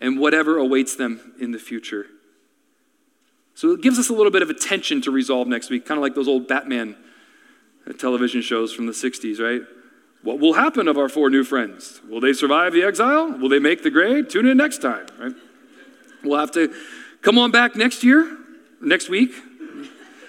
and 0.02 0.20
whatever 0.20 0.58
awaits 0.58 0.94
them 0.94 1.34
in 1.40 1.52
the 1.52 1.58
future. 1.58 2.06
So 3.56 3.72
it 3.72 3.82
gives 3.82 3.98
us 3.98 4.10
a 4.10 4.14
little 4.14 4.32
bit 4.32 4.42
of 4.42 4.50
attention 4.50 5.02
to 5.04 5.12
resolve 5.12 5.48
next 5.48 5.70
week, 5.70 5.86
kind 5.86 5.98
of 5.98 6.02
like 6.02 6.16
those 6.16 6.28
old 6.28 6.46
Batman 6.46 6.98
television 7.98 8.42
shows 8.42 8.74
from 8.74 8.88
the 8.88 8.92
60s, 8.92 9.40
right? 9.40 9.62
What 10.22 10.40
will 10.40 10.54
happen 10.54 10.90
of 10.90 10.98
our 10.98 11.08
four 11.08 11.30
new 11.30 11.46
friends? 11.46 12.02
Will 12.10 12.20
they 12.20 12.34
survive 12.34 12.74
the 12.74 12.84
exile? 12.84 13.32
Will 13.32 13.48
they 13.48 13.60
make 13.60 13.84
the 13.84 13.90
grade? 13.90 14.30
Tune 14.30 14.48
in 14.48 14.58
next 14.58 14.82
time, 14.82 15.08
right? 15.18 15.34
We'll 16.28 16.40
have 16.40 16.52
to 16.52 16.74
come 17.22 17.38
on 17.38 17.52
back 17.52 17.76
next 17.76 18.04
year, 18.04 18.38
next 18.82 19.10
week. 19.10 19.32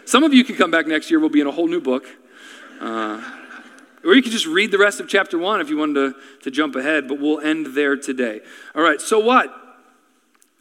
Some 0.04 0.24
of 0.24 0.32
you 0.32 0.44
can 0.44 0.56
come 0.56 0.70
back 0.70 0.86
next 0.86 1.10
year. 1.10 1.20
We'll 1.20 1.28
be 1.28 1.40
in 1.40 1.46
a 1.46 1.52
whole 1.52 1.68
new 1.68 1.80
book. 1.80 2.06
Uh, 2.80 3.22
or 4.04 4.14
you 4.14 4.22
could 4.22 4.32
just 4.32 4.46
read 4.46 4.70
the 4.70 4.78
rest 4.78 5.00
of 5.00 5.08
chapter 5.08 5.36
one 5.36 5.60
if 5.60 5.68
you 5.68 5.76
wanted 5.76 5.94
to, 5.94 6.20
to 6.44 6.50
jump 6.50 6.76
ahead, 6.76 7.08
but 7.08 7.20
we'll 7.20 7.40
end 7.40 7.66
there 7.74 7.96
today. 7.96 8.40
All 8.74 8.82
right, 8.82 9.00
so 9.00 9.18
what? 9.18 9.52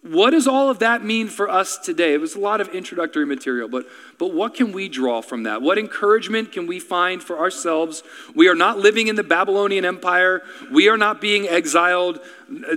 What 0.10 0.32
does 0.32 0.48
all 0.48 0.70
of 0.70 0.80
that 0.80 1.04
mean 1.04 1.28
for 1.28 1.50
us 1.50 1.78
today? 1.78 2.14
It 2.14 2.22
was 2.22 2.36
a 2.36 2.40
lot 2.40 2.62
of 2.62 2.70
introductory 2.70 3.26
material, 3.26 3.68
but, 3.68 3.86
but 4.18 4.34
what 4.34 4.54
can 4.54 4.72
we 4.72 4.88
draw 4.88 5.22
from 5.22 5.44
that? 5.44 5.62
What 5.62 5.78
encouragement 5.78 6.52
can 6.52 6.66
we 6.66 6.80
find 6.80 7.22
for 7.22 7.38
ourselves? 7.38 8.04
We 8.34 8.48
are 8.48 8.56
not 8.56 8.78
living 8.78 9.08
in 9.08 9.16
the 9.16 9.24
Babylonian 9.24 9.86
Empire. 9.86 10.44
We 10.72 10.88
are 10.88 10.98
not 10.98 11.20
being 11.20 11.48
exiled. 11.48 12.20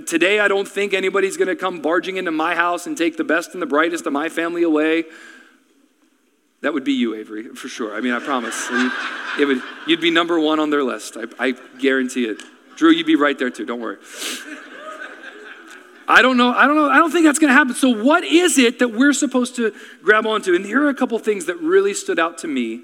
Today, 0.07 0.41
I 0.41 0.49
don't 0.49 0.67
think 0.67 0.93
anybody's 0.93 1.37
going 1.37 1.49
to 1.49 1.57
come 1.57 1.81
barging 1.81 2.17
into 2.17 2.33
my 2.33 2.55
house 2.55 2.87
and 2.87 2.97
take 2.97 3.17
the 3.17 3.25
best 3.25 3.53
and 3.53 3.63
the 3.63 3.67
brightest 3.67 4.07
of 4.07 4.13
my 4.13 4.29
family 4.29 4.63
away. 4.63 5.05
That 6.63 6.75
would 6.75 6.85
be 6.85 6.93
you, 6.93 7.15
Avery, 7.15 7.45
for 7.55 7.69
sure. 7.69 7.95
I 7.95 8.01
mean, 8.01 8.13
I 8.13 8.19
promise. 8.19 8.69
It 9.39 9.47
would, 9.47 9.63
you'd 9.87 10.01
be 10.01 10.11
number 10.11 10.39
one 10.39 10.59
on 10.59 10.71
their 10.71 10.83
list. 10.83 11.17
I, 11.17 11.49
I 11.49 11.55
guarantee 11.79 12.25
it. 12.25 12.43
Drew, 12.77 12.91
you'd 12.91 13.07
be 13.07 13.17
right 13.17 13.39
there 13.39 13.51
too. 13.51 13.65
Don't 13.65 13.81
worry. 13.81 13.99
I 16.11 16.23
don't 16.23 16.37
know. 16.37 16.53
I 16.53 16.67
don't 16.67 16.75
know. 16.75 16.91
I 16.91 16.99
don't 16.99 17.13
think 17.13 17.25
that's 17.25 17.39
going 17.39 17.51
to 17.51 17.55
happen. 17.55 17.75
So, 17.75 17.89
what 17.89 18.25
is 18.25 18.59
it 18.59 18.81
that 18.81 18.89
we're 18.89 19.13
supposed 19.13 19.55
to 19.57 19.73
grab 20.03 20.27
onto? 20.27 20.57
And 20.57 20.67
here 20.67 20.83
are 20.83 20.89
a 20.89 20.95
couple 20.95 21.17
things 21.21 21.47
that 21.47 21.57
really 21.61 21.95
stood 21.95 22.19
out 22.19 22.37
to 22.39 22.49
me 22.49 22.83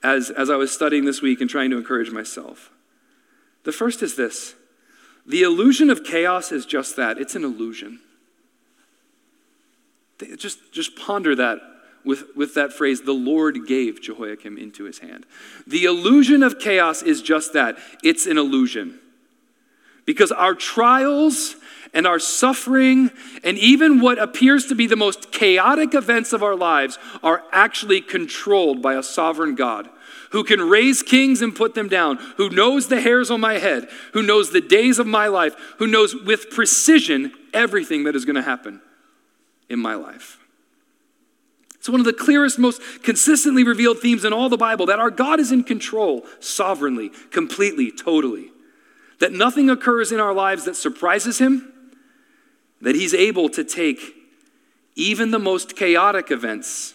as, 0.00 0.30
as 0.30 0.48
I 0.48 0.54
was 0.54 0.70
studying 0.70 1.04
this 1.04 1.20
week 1.20 1.40
and 1.40 1.50
trying 1.50 1.70
to 1.70 1.76
encourage 1.76 2.12
myself. 2.12 2.70
The 3.64 3.72
first 3.72 4.00
is 4.00 4.14
this 4.14 4.54
the 5.26 5.42
illusion 5.42 5.90
of 5.90 6.04
chaos 6.04 6.52
is 6.52 6.64
just 6.64 6.94
that 6.96 7.18
it's 7.18 7.34
an 7.34 7.42
illusion. 7.42 7.98
Just, 10.36 10.72
just 10.72 10.94
ponder 10.94 11.34
that 11.34 11.58
with, 12.04 12.36
with 12.36 12.54
that 12.54 12.72
phrase, 12.72 13.02
the 13.02 13.12
Lord 13.12 13.66
gave 13.66 14.00
Jehoiakim 14.00 14.56
into 14.56 14.84
his 14.84 15.00
hand. 15.00 15.26
The 15.66 15.84
illusion 15.84 16.44
of 16.44 16.60
chaos 16.60 17.02
is 17.02 17.22
just 17.22 17.54
that 17.54 17.76
it's 18.04 18.26
an 18.26 18.38
illusion. 18.38 19.00
Because 20.04 20.30
our 20.30 20.54
trials 20.54 21.56
and 21.94 22.06
our 22.06 22.18
suffering 22.18 23.10
and 23.44 23.58
even 23.58 24.00
what 24.00 24.18
appears 24.18 24.66
to 24.66 24.74
be 24.74 24.86
the 24.86 24.96
most 24.96 25.30
chaotic 25.30 25.94
events 25.94 26.32
of 26.32 26.42
our 26.42 26.56
lives 26.56 26.98
are 27.22 27.44
actually 27.52 28.00
controlled 28.00 28.80
by 28.80 28.94
a 28.94 29.02
sovereign 29.02 29.54
God 29.54 29.88
who 30.30 30.42
can 30.42 30.60
raise 30.60 31.02
kings 31.02 31.42
and 31.42 31.54
put 31.54 31.74
them 31.74 31.88
down, 31.88 32.16
who 32.38 32.48
knows 32.48 32.88
the 32.88 33.00
hairs 33.00 33.30
on 33.30 33.40
my 33.40 33.58
head, 33.58 33.86
who 34.14 34.22
knows 34.22 34.50
the 34.50 34.62
days 34.62 34.98
of 34.98 35.06
my 35.06 35.26
life, 35.26 35.54
who 35.78 35.86
knows 35.86 36.14
with 36.14 36.50
precision 36.50 37.32
everything 37.52 38.04
that 38.04 38.16
is 38.16 38.24
going 38.24 38.36
to 38.36 38.42
happen 38.42 38.80
in 39.68 39.78
my 39.78 39.94
life. 39.94 40.38
It's 41.74 41.88
one 41.88 42.00
of 42.00 42.06
the 42.06 42.12
clearest, 42.12 42.58
most 42.58 42.80
consistently 43.02 43.64
revealed 43.64 43.98
themes 43.98 44.24
in 44.24 44.32
all 44.32 44.48
the 44.48 44.56
Bible 44.56 44.86
that 44.86 45.00
our 45.00 45.10
God 45.10 45.40
is 45.40 45.52
in 45.52 45.64
control 45.64 46.24
sovereignly, 46.40 47.10
completely, 47.30 47.90
totally. 47.90 48.50
That 49.18 49.32
nothing 49.32 49.68
occurs 49.68 50.12
in 50.12 50.20
our 50.20 50.32
lives 50.32 50.64
that 50.64 50.76
surprises 50.76 51.38
him, 51.38 51.71
that 52.82 52.94
He's 52.94 53.14
able 53.14 53.48
to 53.48 53.64
take 53.64 53.98
even 54.94 55.30
the 55.30 55.38
most 55.38 55.74
chaotic 55.74 56.30
events 56.30 56.94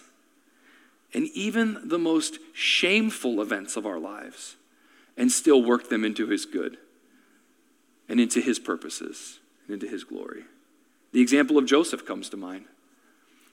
and 1.12 1.26
even 1.34 1.88
the 1.88 1.98
most 1.98 2.38
shameful 2.52 3.42
events 3.42 3.76
of 3.76 3.84
our 3.84 3.98
lives 3.98 4.54
and 5.16 5.32
still 5.32 5.62
work 5.62 5.88
them 5.88 6.04
into 6.04 6.28
His 6.28 6.46
good 6.46 6.78
and 8.08 8.20
into 8.20 8.40
His 8.40 8.60
purposes 8.60 9.40
and 9.66 9.74
into 9.74 9.88
His 9.88 10.04
glory. 10.04 10.44
The 11.12 11.20
example 11.20 11.58
of 11.58 11.66
Joseph 11.66 12.06
comes 12.06 12.28
to 12.28 12.36
mind. 12.36 12.66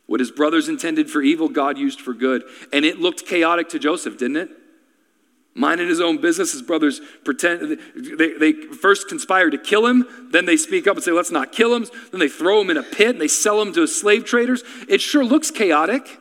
What 0.08 0.20
his 0.20 0.32
brothers 0.32 0.70
intended 0.70 1.10
for 1.10 1.22
evil, 1.22 1.50
God 1.50 1.78
used 1.78 2.00
for 2.00 2.14
good. 2.14 2.44
And 2.72 2.86
it 2.86 3.00
looked 3.00 3.26
chaotic 3.26 3.70
to 3.70 3.80
Joseph, 3.80 4.18
didn't 4.18 4.38
it? 4.38 4.50
Minding 5.56 5.88
his 5.88 6.02
own 6.02 6.20
business. 6.20 6.52
His 6.52 6.62
brothers 6.62 7.02
pretend, 7.24 7.80
they, 7.96 8.34
they 8.34 8.54
first 8.54 9.08
conspire 9.08 9.50
to 9.50 9.58
kill 9.58 9.88
him, 9.88 10.06
then 10.32 10.46
they 10.46 10.58
speak 10.58 10.86
up 10.86 10.96
and 10.98 11.04
say, 11.04 11.12
let's 11.12 11.32
not 11.32 11.52
kill 11.52 11.74
him. 11.74 11.88
Then 12.12 12.20
they 12.20 12.28
throw 12.28 12.62
him 12.62 12.70
in 12.70 12.78
a 12.78 12.84
pit 12.84 13.10
and 13.10 13.22
they 13.22 13.30
sell 13.30 13.62
him 13.62 13.74
to 13.74 13.88
slave 13.88 14.26
traders. 14.26 14.64
It 14.88 15.02
sure 15.02 15.24
looks 15.24 15.50
chaotic. 15.50 16.20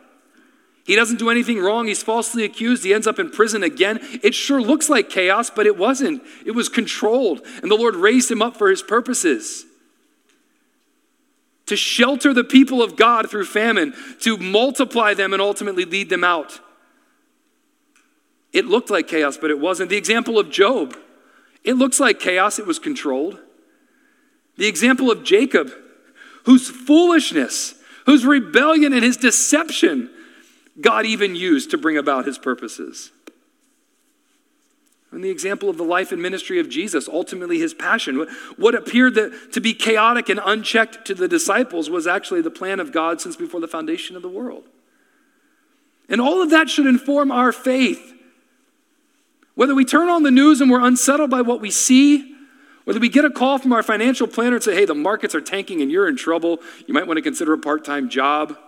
He 0.86 0.94
doesn't 0.94 1.18
do 1.18 1.30
anything 1.30 1.58
wrong. 1.58 1.86
He's 1.86 2.02
falsely 2.02 2.44
accused. 2.44 2.84
He 2.84 2.94
ends 2.94 3.06
up 3.06 3.18
in 3.18 3.30
prison 3.30 3.62
again. 3.62 3.98
It 4.22 4.34
sure 4.34 4.60
looks 4.60 4.88
like 4.88 5.08
chaos, 5.08 5.50
but 5.50 5.66
it 5.66 5.76
wasn't. 5.78 6.22
It 6.44 6.52
was 6.52 6.68
controlled. 6.68 7.40
And 7.62 7.70
the 7.70 7.76
Lord 7.76 7.96
raised 7.96 8.30
him 8.30 8.42
up 8.42 8.56
for 8.56 8.70
his 8.70 8.82
purposes 8.82 9.64
to 11.66 11.76
shelter 11.76 12.34
the 12.34 12.44
people 12.44 12.82
of 12.82 12.96
God 12.96 13.30
through 13.30 13.46
famine, 13.46 13.94
to 14.20 14.36
multiply 14.36 15.14
them 15.14 15.32
and 15.32 15.40
ultimately 15.40 15.86
lead 15.86 16.10
them 16.10 16.22
out. 16.22 16.60
It 18.54 18.66
looked 18.66 18.88
like 18.88 19.08
chaos, 19.08 19.36
but 19.36 19.50
it 19.50 19.58
wasn't. 19.58 19.90
The 19.90 19.96
example 19.96 20.38
of 20.38 20.48
Job, 20.48 20.96
it 21.64 21.74
looks 21.74 21.98
like 21.98 22.20
chaos, 22.20 22.58
it 22.60 22.66
was 22.66 22.78
controlled. 22.78 23.38
The 24.56 24.66
example 24.66 25.10
of 25.10 25.24
Jacob, 25.24 25.72
whose 26.44 26.70
foolishness, 26.70 27.74
whose 28.06 28.24
rebellion, 28.24 28.92
and 28.92 29.02
his 29.02 29.16
deception 29.16 30.08
God 30.80 31.04
even 31.04 31.34
used 31.34 31.70
to 31.72 31.78
bring 31.78 31.96
about 31.96 32.26
his 32.26 32.38
purposes. 32.38 33.10
And 35.10 35.22
the 35.22 35.30
example 35.30 35.68
of 35.68 35.76
the 35.76 35.84
life 35.84 36.10
and 36.10 36.20
ministry 36.20 36.58
of 36.58 36.68
Jesus, 36.68 37.08
ultimately 37.08 37.58
his 37.58 37.74
passion. 37.74 38.26
What 38.56 38.74
appeared 38.74 39.14
to 39.14 39.60
be 39.60 39.72
chaotic 39.72 40.28
and 40.28 40.40
unchecked 40.44 41.04
to 41.06 41.14
the 41.14 41.28
disciples 41.28 41.88
was 41.88 42.06
actually 42.06 42.42
the 42.42 42.50
plan 42.50 42.80
of 42.80 42.92
God 42.92 43.20
since 43.20 43.36
before 43.36 43.60
the 43.60 43.68
foundation 43.68 44.16
of 44.16 44.22
the 44.22 44.28
world. 44.28 44.64
And 46.08 46.20
all 46.20 46.42
of 46.42 46.50
that 46.50 46.68
should 46.68 46.86
inform 46.86 47.30
our 47.30 47.52
faith. 47.52 48.12
Whether 49.54 49.74
we 49.74 49.84
turn 49.84 50.08
on 50.08 50.22
the 50.22 50.30
news 50.30 50.60
and 50.60 50.70
we're 50.70 50.84
unsettled 50.84 51.30
by 51.30 51.42
what 51.42 51.60
we 51.60 51.70
see, 51.70 52.34
whether 52.84 53.00
we 53.00 53.08
get 53.08 53.24
a 53.24 53.30
call 53.30 53.58
from 53.58 53.72
our 53.72 53.82
financial 53.82 54.26
planner 54.26 54.56
and 54.56 54.64
say, 54.64 54.74
hey, 54.74 54.84
the 54.84 54.94
markets 54.94 55.34
are 55.34 55.40
tanking 55.40 55.80
and 55.80 55.90
you're 55.90 56.08
in 56.08 56.16
trouble, 56.16 56.60
you 56.86 56.94
might 56.94 57.06
want 57.06 57.16
to 57.18 57.22
consider 57.22 57.52
a 57.52 57.58
part 57.58 57.84
time 57.84 58.08
job, 58.08 58.58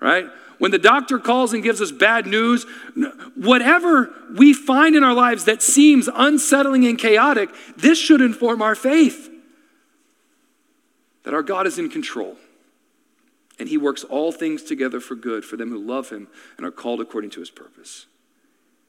right? 0.00 0.26
When 0.58 0.70
the 0.70 0.78
doctor 0.78 1.18
calls 1.18 1.52
and 1.52 1.62
gives 1.62 1.80
us 1.80 1.92
bad 1.92 2.26
news, 2.26 2.64
whatever 3.34 4.14
we 4.36 4.52
find 4.52 4.96
in 4.96 5.04
our 5.04 5.14
lives 5.14 5.44
that 5.44 5.62
seems 5.62 6.08
unsettling 6.12 6.86
and 6.86 6.98
chaotic, 6.98 7.50
this 7.76 7.98
should 7.98 8.20
inform 8.20 8.62
our 8.62 8.74
faith 8.74 9.30
that 11.24 11.34
our 11.34 11.42
God 11.42 11.66
is 11.66 11.78
in 11.78 11.88
control. 11.90 12.36
And 13.58 13.68
he 13.68 13.78
works 13.78 14.04
all 14.04 14.32
things 14.32 14.62
together 14.62 15.00
for 15.00 15.14
good 15.14 15.44
for 15.44 15.56
them 15.56 15.70
who 15.70 15.78
love 15.78 16.10
him 16.10 16.28
and 16.56 16.66
are 16.66 16.72
called 16.72 17.00
according 17.00 17.30
to 17.30 17.40
his 17.40 17.50
purpose. 17.50 18.06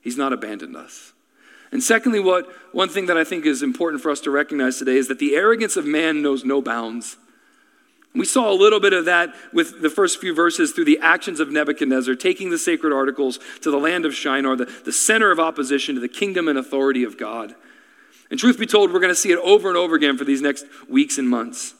He's 0.01 0.17
not 0.17 0.33
abandoned 0.33 0.75
us. 0.75 1.13
And 1.76 1.84
secondly, 1.84 2.21
what 2.21 2.47
one 2.71 2.88
thing 2.88 3.07
that 3.07 3.17
I 3.17 3.26
think 3.26 3.45
is 3.45 3.61
important 3.61 4.01
for 4.01 4.09
us 4.09 4.21
to 4.21 4.32
recognize 4.32 4.78
today 4.78 4.95
is 4.95 5.09
that 5.09 5.19
the 5.19 5.36
arrogance 5.36 5.76
of 5.76 5.86
man 5.86 6.21
knows 6.21 6.45
no 6.45 6.61
bounds. 6.61 7.17
We 8.13 8.23
saw 8.23 8.49
a 8.49 8.55
little 8.55 8.80
bit 8.80 8.93
of 8.93 9.03
that 9.03 9.36
with 9.51 9.82
the 9.82 9.89
first 9.89 10.21
few 10.21 10.34
verses 10.34 10.71
through 10.71 10.86
the 10.86 10.99
actions 11.01 11.41
of 11.41 11.51
Nebuchadnezzar, 11.51 12.15
taking 12.15 12.49
the 12.49 12.57
sacred 12.57 12.93
articles 12.93 13.39
to 13.59 13.71
the 13.71 13.78
land 13.78 14.05
of 14.05 14.15
Shinar, 14.15 14.55
the, 14.55 14.71
the 14.86 14.93
center 14.93 15.32
of 15.32 15.39
opposition 15.41 15.95
to 15.95 15.99
the 15.99 16.07
kingdom 16.07 16.47
and 16.47 16.57
authority 16.57 17.03
of 17.03 17.17
God. 17.17 17.55
And 18.32 18.39
truth 18.39 18.57
be 18.57 18.65
told, 18.65 18.93
we're 18.93 19.01
going 19.01 19.09
to 19.09 19.13
see 19.13 19.34
it 19.34 19.39
over 19.39 19.67
and 19.67 19.76
over 19.76 19.95
again 19.95 20.17
for 20.17 20.23
these 20.23 20.41
next 20.41 20.65
weeks 20.88 21.17
and 21.17 21.30
months. 21.30 21.73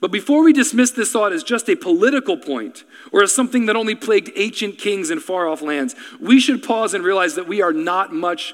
But 0.00 0.10
before 0.10 0.42
we 0.42 0.52
dismiss 0.52 0.90
this 0.90 1.12
thought 1.12 1.32
as 1.32 1.44
just 1.44 1.70
a 1.70 1.76
political 1.76 2.36
point 2.36 2.82
or 3.12 3.22
as 3.22 3.32
something 3.32 3.66
that 3.66 3.76
only 3.76 3.94
plagued 3.94 4.32
ancient 4.34 4.78
kings 4.78 5.12
in 5.12 5.20
far 5.20 5.46
off 5.46 5.62
lands, 5.62 5.94
we 6.18 6.40
should 6.40 6.60
pause 6.60 6.92
and 6.92 7.04
realize 7.04 7.36
that 7.36 7.46
we 7.46 7.62
are 7.62 7.72
not 7.72 8.12
much 8.12 8.52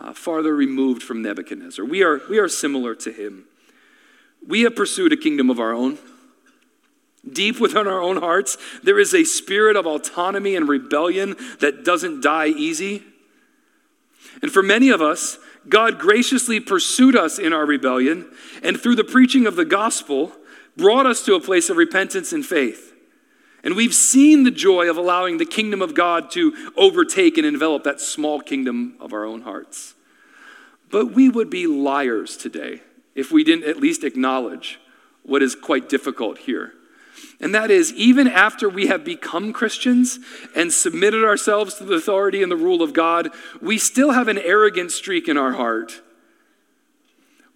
uh, 0.00 0.12
farther 0.12 0.54
removed 0.54 1.02
from 1.02 1.22
Nebuchadnezzar. 1.22 1.84
We 1.84 2.02
are, 2.02 2.20
we 2.28 2.38
are 2.38 2.48
similar 2.48 2.94
to 2.96 3.12
him. 3.12 3.44
We 4.46 4.62
have 4.62 4.76
pursued 4.76 5.12
a 5.12 5.16
kingdom 5.16 5.50
of 5.50 5.58
our 5.58 5.72
own. 5.72 5.98
Deep 7.30 7.58
within 7.58 7.88
our 7.88 8.00
own 8.00 8.18
hearts, 8.18 8.56
there 8.82 8.98
is 8.98 9.12
a 9.12 9.24
spirit 9.24 9.76
of 9.76 9.86
autonomy 9.86 10.54
and 10.54 10.68
rebellion 10.68 11.34
that 11.60 11.84
doesn't 11.84 12.22
die 12.22 12.46
easy. 12.46 13.02
And 14.42 14.52
for 14.52 14.62
many 14.62 14.90
of 14.90 15.02
us, 15.02 15.38
God 15.68 15.98
graciously 15.98 16.60
pursued 16.60 17.16
us 17.16 17.38
in 17.38 17.52
our 17.52 17.66
rebellion, 17.66 18.30
and 18.62 18.80
through 18.80 18.94
the 18.94 19.04
preaching 19.04 19.46
of 19.46 19.56
the 19.56 19.64
gospel, 19.64 20.32
brought 20.76 21.06
us 21.06 21.24
to 21.24 21.34
a 21.34 21.40
place 21.40 21.68
of 21.68 21.76
repentance 21.76 22.32
and 22.32 22.46
faith. 22.46 22.85
And 23.66 23.74
we've 23.74 23.96
seen 23.96 24.44
the 24.44 24.52
joy 24.52 24.88
of 24.88 24.96
allowing 24.96 25.38
the 25.38 25.44
kingdom 25.44 25.82
of 25.82 25.92
God 25.92 26.30
to 26.30 26.54
overtake 26.76 27.36
and 27.36 27.44
envelop 27.44 27.82
that 27.82 28.00
small 28.00 28.40
kingdom 28.40 28.94
of 29.00 29.12
our 29.12 29.24
own 29.24 29.42
hearts. 29.42 29.94
But 30.88 31.06
we 31.06 31.28
would 31.28 31.50
be 31.50 31.66
liars 31.66 32.36
today 32.36 32.82
if 33.16 33.32
we 33.32 33.42
didn't 33.42 33.68
at 33.68 33.78
least 33.78 34.04
acknowledge 34.04 34.78
what 35.24 35.42
is 35.42 35.56
quite 35.56 35.88
difficult 35.88 36.38
here. 36.38 36.74
And 37.40 37.52
that 37.56 37.72
is, 37.72 37.92
even 37.94 38.28
after 38.28 38.68
we 38.68 38.86
have 38.86 39.04
become 39.04 39.52
Christians 39.52 40.20
and 40.54 40.72
submitted 40.72 41.24
ourselves 41.24 41.74
to 41.74 41.84
the 41.84 41.94
authority 41.94 42.44
and 42.44 42.52
the 42.52 42.56
rule 42.56 42.82
of 42.84 42.92
God, 42.92 43.30
we 43.60 43.78
still 43.78 44.12
have 44.12 44.28
an 44.28 44.38
arrogant 44.38 44.92
streak 44.92 45.26
in 45.26 45.36
our 45.36 45.54
heart. 45.54 46.02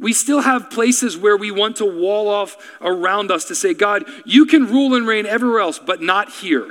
We 0.01 0.15
still 0.15 0.41
have 0.41 0.71
places 0.71 1.17
where 1.17 1.37
we 1.37 1.51
want 1.51 1.77
to 1.77 1.85
wall 1.85 2.29
off 2.29 2.57
around 2.81 3.31
us 3.31 3.45
to 3.47 3.55
say, 3.55 3.75
God, 3.75 4.05
you 4.25 4.47
can 4.47 4.67
rule 4.67 4.95
and 4.95 5.07
reign 5.07 5.27
everywhere 5.27 5.61
else, 5.61 5.79
but 5.79 6.01
not 6.01 6.31
here. 6.31 6.71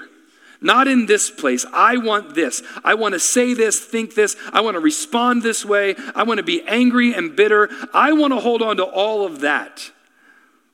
Not 0.61 0.87
in 0.87 1.05
this 1.05 1.29
place. 1.29 1.65
I 1.71 1.97
want 1.97 2.35
this. 2.35 2.61
I 2.83 2.95
want 2.95 3.13
to 3.13 3.19
say 3.19 3.53
this, 3.53 3.79
think 3.79 4.15
this. 4.15 4.35
I 4.51 4.61
want 4.61 4.75
to 4.75 4.81
respond 4.81 5.41
this 5.41 5.63
way. 5.63 5.95
I 6.15 6.23
want 6.23 6.39
to 6.39 6.43
be 6.43 6.63
angry 6.67 7.13
and 7.13 7.35
bitter. 7.35 7.69
I 7.93 8.11
want 8.13 8.33
to 8.33 8.39
hold 8.39 8.61
on 8.61 8.77
to 8.77 8.83
all 8.83 9.25
of 9.25 9.41
that. 9.41 9.91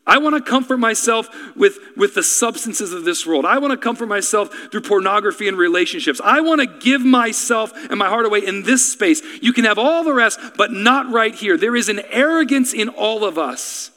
I 0.07 0.19
want 0.19 0.35
to 0.35 0.41
comfort 0.41 0.77
myself 0.77 1.29
with, 1.55 1.79
with 1.97 2.13
the 2.13 2.21
substances 2.21 2.93
of 2.93 3.05
this 3.05 3.25
world. 3.25 3.45
I 3.45 3.57
want 3.57 3.71
to 3.71 3.77
comfort 3.77 4.05
myself 4.05 4.53
through 4.69 4.81
pornography 4.81 5.47
and 5.47 5.57
relationships. 5.57 6.21
I 6.23 6.41
want 6.41 6.61
to 6.61 6.67
give 6.67 7.03
myself 7.03 7.73
and 7.89 7.97
my 7.97 8.07
heart 8.07 8.25
away 8.25 8.45
in 8.45 8.63
this 8.63 8.91
space. 8.91 9.23
You 9.41 9.51
can 9.51 9.65
have 9.65 9.79
all 9.79 10.03
the 10.03 10.13
rest, 10.13 10.39
but 10.57 10.71
not 10.71 11.11
right 11.11 11.33
here. 11.33 11.57
There 11.57 11.75
is 11.75 11.89
an 11.89 12.01
arrogance 12.11 12.71
in 12.71 12.89
all 12.89 13.25
of 13.25 13.39
us. 13.39 13.89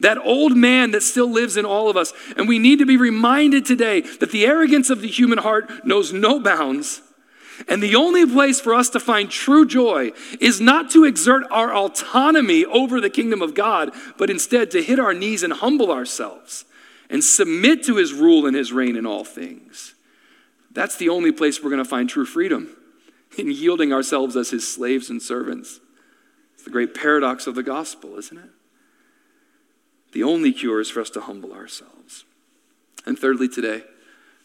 That 0.00 0.18
old 0.18 0.54
man 0.54 0.90
that 0.90 1.02
still 1.02 1.30
lives 1.30 1.56
in 1.56 1.64
all 1.64 1.88
of 1.88 1.96
us. 1.96 2.12
And 2.36 2.46
we 2.46 2.58
need 2.58 2.80
to 2.80 2.86
be 2.86 2.98
reminded 2.98 3.64
today 3.64 4.02
that 4.02 4.32
the 4.32 4.44
arrogance 4.44 4.90
of 4.90 5.00
the 5.00 5.08
human 5.08 5.38
heart 5.38 5.86
knows 5.86 6.12
no 6.12 6.38
bounds 6.38 7.00
and 7.68 7.82
the 7.82 7.96
only 7.96 8.26
place 8.26 8.60
for 8.60 8.74
us 8.74 8.90
to 8.90 9.00
find 9.00 9.30
true 9.30 9.66
joy 9.66 10.12
is 10.40 10.60
not 10.60 10.90
to 10.90 11.04
exert 11.04 11.44
our 11.50 11.74
autonomy 11.74 12.64
over 12.64 13.00
the 13.00 13.10
kingdom 13.10 13.42
of 13.42 13.54
God, 13.54 13.92
but 14.18 14.30
instead 14.30 14.70
to 14.72 14.82
hit 14.82 14.98
our 14.98 15.14
knees 15.14 15.42
and 15.42 15.52
humble 15.52 15.90
ourselves 15.90 16.64
and 17.08 17.22
submit 17.22 17.84
to 17.84 17.96
his 17.96 18.12
rule 18.12 18.46
and 18.46 18.56
his 18.56 18.72
reign 18.72 18.96
in 18.96 19.06
all 19.06 19.24
things. 19.24 19.94
That's 20.72 20.96
the 20.96 21.08
only 21.08 21.32
place 21.32 21.62
we're 21.62 21.70
going 21.70 21.82
to 21.82 21.88
find 21.88 22.08
true 22.08 22.26
freedom 22.26 22.76
in 23.38 23.50
yielding 23.50 23.92
ourselves 23.92 24.36
as 24.36 24.50
his 24.50 24.70
slaves 24.70 25.08
and 25.08 25.22
servants. 25.22 25.80
It's 26.54 26.64
the 26.64 26.70
great 26.70 26.94
paradox 26.94 27.46
of 27.46 27.54
the 27.54 27.62
gospel, 27.62 28.18
isn't 28.18 28.36
it? 28.36 28.50
The 30.12 30.22
only 30.22 30.52
cure 30.52 30.80
is 30.80 30.90
for 30.90 31.00
us 31.00 31.10
to 31.10 31.20
humble 31.20 31.52
ourselves. 31.52 32.24
And 33.04 33.18
thirdly, 33.18 33.48
today, 33.48 33.84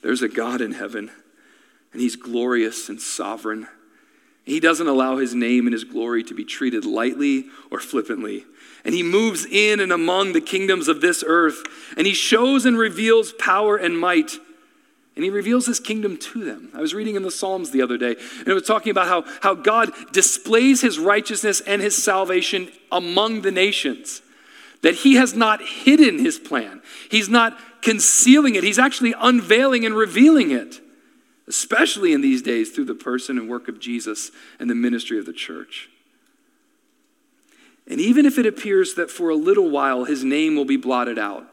there's 0.02 0.22
a 0.22 0.28
God 0.28 0.62
in 0.62 0.74
heaven 0.74 1.12
and 1.94 2.02
he's 2.02 2.16
glorious 2.16 2.90
and 2.90 3.02
sovereign. 3.02 3.68
He 4.44 4.60
doesn't 4.60 4.88
allow 4.88 5.18
his 5.18 5.36
name 5.36 5.68
and 5.68 5.74
his 5.74 5.84
glory 5.84 6.24
to 6.24 6.34
be 6.34 6.44
treated 6.44 6.86
lightly 6.86 7.46
or 7.70 7.80
flippantly. 7.80 8.46
And 8.84 8.96
he 8.96 9.04
moves 9.04 9.46
in 9.46 9.80
and 9.80 9.92
among 9.92 10.34
the 10.34 10.42
kingdoms 10.42 10.88
of 10.88 11.02
this 11.02 11.24
earth, 11.26 11.62
and 11.96 12.08
he 12.08 12.14
shows 12.14 12.66
and 12.66 12.78
reveals 12.78 13.34
power 13.34 13.78
and 13.78 14.00
might. 14.00 14.32
And 15.16 15.24
he 15.24 15.30
reveals 15.30 15.68
his 15.68 15.80
kingdom 15.80 16.18
to 16.18 16.44
them. 16.44 16.70
I 16.74 16.82
was 16.82 16.96
reading 16.96 17.16
in 17.16 17.22
the 17.22 17.30
Psalms 17.30 17.70
the 17.70 17.84
other 17.84 17.98
day, 17.98 18.16
and 18.40 18.48
it 18.48 18.54
was 18.54 18.66
talking 18.66 18.90
about 18.90 19.08
how, 19.08 19.24
how 19.42 19.54
God 19.54 19.92
displays 20.12 20.82
his 20.82 20.98
righteousness 20.98 21.62
and 21.62 21.82
his 21.82 22.02
salvation 22.02 22.70
among 22.92 23.42
the 23.42 23.52
nations. 23.52 24.24
That 24.82 24.96
he 24.96 25.16
has 25.16 25.36
not 25.36 25.62
hidden 25.62 26.18
his 26.18 26.40
plan, 26.40 26.82
he's 27.10 27.30
not 27.30 27.60
concealing 27.84 28.56
it, 28.56 28.64
he's 28.64 28.80
actually 28.80 29.14
unveiling 29.20 29.86
and 29.86 29.94
revealing 29.94 30.50
it 30.50 30.82
especially 31.48 32.14
in 32.14 32.22
these 32.22 32.42
days 32.42 32.72
through 32.72 32.86
the 32.86 32.96
person 32.96 33.38
and 33.38 33.50
work 33.50 33.68
of 33.68 33.80
Jesus 33.80 34.32
and 34.60 34.70
the 34.70 34.76
ministry 34.76 35.18
of 35.18 35.26
the 35.26 35.34
church. 35.34 35.90
And 37.88 38.00
even 38.00 38.26
if 38.26 38.38
it 38.38 38.46
appears 38.46 38.94
that 38.94 39.12
for 39.12 39.30
a 39.30 39.36
little 39.36 39.70
while 39.70 40.06
his 40.06 40.24
name 40.24 40.56
will 40.56 40.66
be 40.66 40.78
blotted 40.78 41.20
out, 41.20 41.51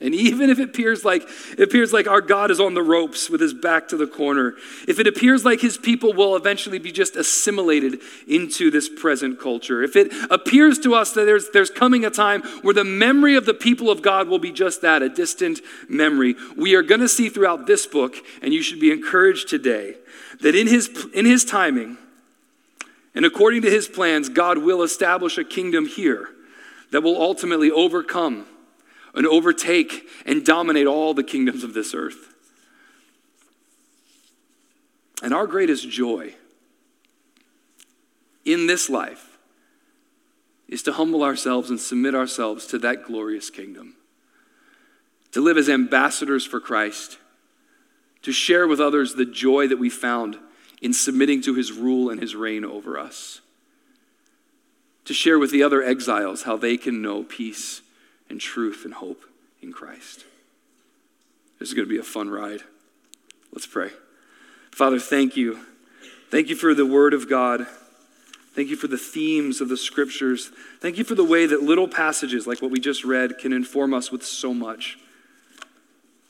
and 0.00 0.12
even 0.12 0.50
if 0.50 0.58
it 0.58 0.70
appears 0.70 1.04
like 1.04 1.22
it 1.52 1.60
appears 1.60 1.92
like 1.92 2.08
our 2.08 2.20
God 2.20 2.50
is 2.50 2.60
on 2.60 2.74
the 2.74 2.82
ropes 2.82 3.30
with 3.30 3.40
his 3.40 3.54
back 3.54 3.88
to 3.88 3.96
the 3.96 4.06
corner, 4.06 4.54
if 4.88 4.98
it 4.98 5.06
appears 5.06 5.44
like 5.44 5.60
his 5.60 5.78
people 5.78 6.12
will 6.12 6.36
eventually 6.36 6.78
be 6.78 6.90
just 6.90 7.16
assimilated 7.16 8.00
into 8.26 8.70
this 8.70 8.88
present 8.88 9.40
culture, 9.40 9.82
if 9.82 9.94
it 9.94 10.12
appears 10.30 10.78
to 10.80 10.94
us 10.94 11.12
that 11.12 11.24
there's, 11.24 11.50
there's 11.50 11.70
coming 11.70 12.04
a 12.04 12.10
time 12.10 12.42
where 12.62 12.74
the 12.74 12.84
memory 12.84 13.36
of 13.36 13.46
the 13.46 13.54
people 13.54 13.88
of 13.88 14.02
God 14.02 14.28
will 14.28 14.40
be 14.40 14.52
just 14.52 14.82
that, 14.82 15.00
a 15.00 15.08
distant 15.08 15.60
memory, 15.88 16.34
we 16.56 16.74
are 16.74 16.82
going 16.82 17.00
to 17.00 17.08
see 17.08 17.28
throughout 17.28 17.66
this 17.66 17.86
book, 17.86 18.16
and 18.42 18.52
you 18.52 18.62
should 18.62 18.80
be 18.80 18.90
encouraged 18.90 19.48
today, 19.48 19.94
that 20.40 20.56
in 20.56 20.66
his, 20.66 21.06
in 21.14 21.24
his 21.24 21.44
timing 21.44 21.98
and 23.14 23.24
according 23.24 23.62
to 23.62 23.70
his 23.70 23.86
plans, 23.86 24.28
God 24.28 24.58
will 24.58 24.82
establish 24.82 25.38
a 25.38 25.44
kingdom 25.44 25.86
here 25.86 26.28
that 26.90 27.02
will 27.02 27.20
ultimately 27.20 27.70
overcome 27.70 28.46
and 29.14 29.26
overtake 29.26 30.08
and 30.26 30.44
dominate 30.44 30.86
all 30.86 31.14
the 31.14 31.22
kingdoms 31.22 31.62
of 31.64 31.74
this 31.74 31.94
earth. 31.94 32.34
And 35.22 35.32
our 35.32 35.46
greatest 35.46 35.88
joy 35.88 36.34
in 38.44 38.66
this 38.66 38.90
life 38.90 39.38
is 40.68 40.82
to 40.82 40.92
humble 40.92 41.22
ourselves 41.22 41.70
and 41.70 41.78
submit 41.78 42.14
ourselves 42.14 42.66
to 42.66 42.78
that 42.78 43.04
glorious 43.04 43.50
kingdom, 43.50 43.94
to 45.32 45.40
live 45.40 45.56
as 45.56 45.68
ambassadors 45.68 46.44
for 46.44 46.60
Christ, 46.60 47.18
to 48.22 48.32
share 48.32 48.66
with 48.66 48.80
others 48.80 49.14
the 49.14 49.24
joy 49.24 49.68
that 49.68 49.78
we 49.78 49.88
found 49.88 50.38
in 50.82 50.92
submitting 50.92 51.40
to 51.42 51.54
his 51.54 51.72
rule 51.72 52.10
and 52.10 52.20
his 52.20 52.34
reign 52.34 52.64
over 52.64 52.98
us, 52.98 53.40
to 55.04 55.14
share 55.14 55.38
with 55.38 55.50
the 55.50 55.62
other 55.62 55.82
exiles 55.82 56.42
how 56.42 56.56
they 56.56 56.76
can 56.76 57.00
know 57.00 57.22
peace 57.22 57.82
and 58.28 58.40
truth 58.40 58.84
and 58.84 58.94
hope 58.94 59.24
in 59.62 59.72
Christ. 59.72 60.24
This 61.58 61.68
is 61.68 61.74
going 61.74 61.86
to 61.86 61.92
be 61.92 62.00
a 62.00 62.04
fun 62.04 62.30
ride. 62.30 62.60
Let's 63.52 63.66
pray. 63.66 63.90
Father, 64.70 64.98
thank 64.98 65.36
you. 65.36 65.60
Thank 66.30 66.48
you 66.48 66.56
for 66.56 66.74
the 66.74 66.86
Word 66.86 67.14
of 67.14 67.28
God. 67.28 67.66
Thank 68.54 68.68
you 68.68 68.76
for 68.76 68.88
the 68.88 68.98
themes 68.98 69.60
of 69.60 69.68
the 69.68 69.76
Scriptures. 69.76 70.50
Thank 70.80 70.98
you 70.98 71.04
for 71.04 71.14
the 71.14 71.24
way 71.24 71.46
that 71.46 71.62
little 71.62 71.88
passages 71.88 72.46
like 72.46 72.60
what 72.60 72.70
we 72.70 72.80
just 72.80 73.04
read 73.04 73.38
can 73.38 73.52
inform 73.52 73.94
us 73.94 74.10
with 74.12 74.24
so 74.24 74.52
much. 74.52 74.98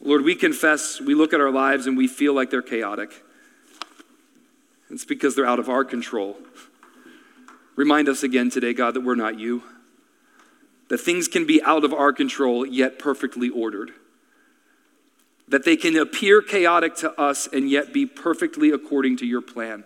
Lord, 0.01 0.23
we 0.23 0.35
confess, 0.35 1.01
we 1.01 1.15
look 1.15 1.33
at 1.33 1.41
our 1.41 1.51
lives 1.51 1.87
and 1.87 1.97
we 1.97 2.09
feel 2.09 2.35
like 2.35 2.51
they're 2.51 2.63
chaotic. 2.63 3.11
It's 4.91 5.05
because 5.05 5.35
they're 5.35 5.47
out 5.47 5.59
of 5.59 5.69
our 5.69 5.85
control. 5.85 6.37
Remind 7.77 8.09
us 8.09 8.23
again 8.23 8.51
today, 8.51 8.75
God, 8.75 8.95
that 8.95 9.01
we're 9.01 9.15
not 9.15 9.39
you 9.39 9.63
that 10.89 10.99
things 10.99 11.29
can 11.29 11.47
be 11.47 11.63
out 11.63 11.85
of 11.85 11.93
our 11.93 12.13
control 12.13 12.67
yet 12.67 12.99
perfectly 12.99 13.49
ordered. 13.49 13.93
That 15.49 15.65
they 15.65 15.77
can 15.77 15.97
appear 15.97 16.43
chaotic 16.43 16.97
to 16.97 17.13
us 17.21 17.47
and 17.47 17.69
yet 17.69 17.93
be 17.93 18.07
perfectly 18.07 18.71
according 18.71 19.19
to 19.19 19.27
your 19.27 19.43
plan. 19.43 19.85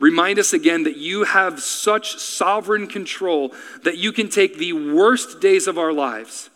Remind 0.00 0.38
us 0.38 0.52
again 0.52 0.84
that 0.84 0.96
you 0.96 1.24
have 1.24 1.60
such 1.60 2.18
sovereign 2.18 2.86
control 2.86 3.52
that 3.82 3.98
you 3.98 4.12
can 4.12 4.28
take 4.28 4.56
the 4.56 4.72
worst 4.72 5.40
days 5.40 5.66
of 5.66 5.76
our 5.76 5.92
lives 5.92 6.50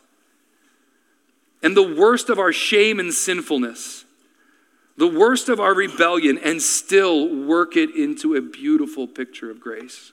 and 1.62 1.76
the 1.76 1.94
worst 1.94 2.28
of 2.28 2.38
our 2.38 2.52
shame 2.52 3.00
and 3.00 3.12
sinfulness, 3.12 4.04
the 4.96 5.08
worst 5.08 5.48
of 5.48 5.60
our 5.60 5.74
rebellion, 5.74 6.38
and 6.38 6.60
still 6.62 7.28
work 7.46 7.76
it 7.76 7.94
into 7.96 8.34
a 8.34 8.40
beautiful 8.40 9.06
picture 9.06 9.50
of 9.50 9.60
grace 9.60 10.12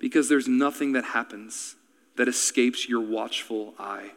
because 0.00 0.28
there's 0.28 0.48
nothing 0.48 0.92
that 0.92 1.04
happens 1.04 1.76
that 2.16 2.26
escapes 2.26 2.88
your 2.88 3.00
watchful 3.00 3.74
eye 3.78 4.10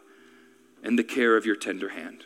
and 0.82 0.98
the 0.98 1.04
care 1.04 1.36
of 1.36 1.46
your 1.46 1.54
tender 1.54 1.90
hand. 1.90 2.24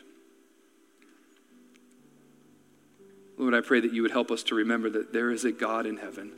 Lord, 3.37 3.53
I 3.53 3.61
pray 3.61 3.79
that 3.79 3.93
you 3.93 4.01
would 4.01 4.11
help 4.11 4.31
us 4.31 4.43
to 4.43 4.55
remember 4.55 4.89
that 4.89 5.13
there 5.13 5.29
is 5.31 5.45
a 5.45 5.51
God 5.51 5.85
in 5.85 5.97
heaven. 5.97 6.31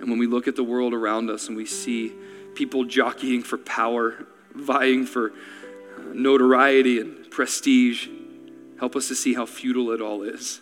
And 0.00 0.08
when 0.08 0.18
we 0.18 0.26
look 0.26 0.46
at 0.46 0.56
the 0.56 0.64
world 0.64 0.94
around 0.94 1.30
us 1.30 1.48
and 1.48 1.56
we 1.56 1.66
see 1.66 2.12
people 2.54 2.84
jockeying 2.84 3.42
for 3.42 3.58
power, 3.58 4.26
vying 4.54 5.04
for 5.04 5.30
uh, 5.30 6.02
notoriety 6.14 7.00
and 7.00 7.30
prestige, 7.30 8.08
help 8.78 8.96
us 8.96 9.08
to 9.08 9.14
see 9.14 9.34
how 9.34 9.44
futile 9.44 9.90
it 9.90 10.00
all 10.00 10.22
is. 10.22 10.60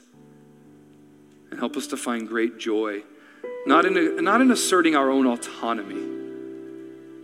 And 1.50 1.58
help 1.58 1.76
us 1.76 1.88
to 1.88 1.96
find 1.96 2.26
great 2.26 2.58
joy 2.58 3.02
not 3.66 3.84
in, 3.84 4.22
not 4.24 4.40
in 4.40 4.50
asserting 4.50 4.94
our 4.94 5.10
own 5.10 5.26
autonomy, 5.26 6.02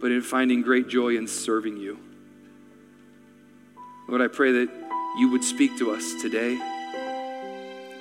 but 0.01 0.11
in 0.11 0.22
finding 0.22 0.62
great 0.62 0.88
joy 0.88 1.16
in 1.16 1.26
serving 1.26 1.76
you. 1.76 1.99
Lord, 4.09 4.22
I 4.22 4.28
pray 4.28 4.53
that 4.53 4.70
you 5.18 5.30
would 5.30 5.45
speak 5.45 5.78
to 5.78 5.93
us 5.93 6.20
today, 6.20 6.57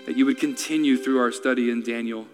that 0.06 0.16
you 0.16 0.26
would 0.26 0.40
continue 0.40 0.98
through 0.98 1.20
our 1.20 1.32
study 1.32 1.70
in 1.70 1.84
Daniel 1.84 2.28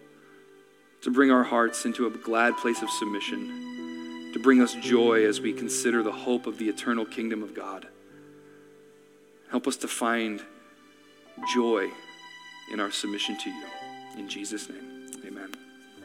to 1.01 1.11
bring 1.11 1.31
our 1.31 1.43
hearts 1.43 1.85
into 1.85 2.07
a 2.07 2.09
glad 2.09 2.55
place 2.57 2.81
of 2.81 2.89
submission, 2.89 4.31
to 4.33 4.39
bring 4.39 4.61
us 4.61 4.73
joy 4.75 5.25
as 5.25 5.41
we 5.41 5.53
consider 5.53 6.03
the 6.03 6.11
hope 6.11 6.47
of 6.47 6.57
the 6.57 6.69
eternal 6.69 7.05
kingdom 7.05 7.43
of 7.43 7.53
God. 7.53 7.87
Help 9.51 9.67
us 9.67 9.77
to 9.77 9.87
find 9.87 10.41
joy 11.53 11.89
in 12.71 12.79
our 12.79 12.91
submission 12.91 13.37
to 13.37 13.49
you. 13.49 13.65
In 14.17 14.27
Jesus' 14.27 14.69
name. 14.69 15.09
Amen. 15.25 15.64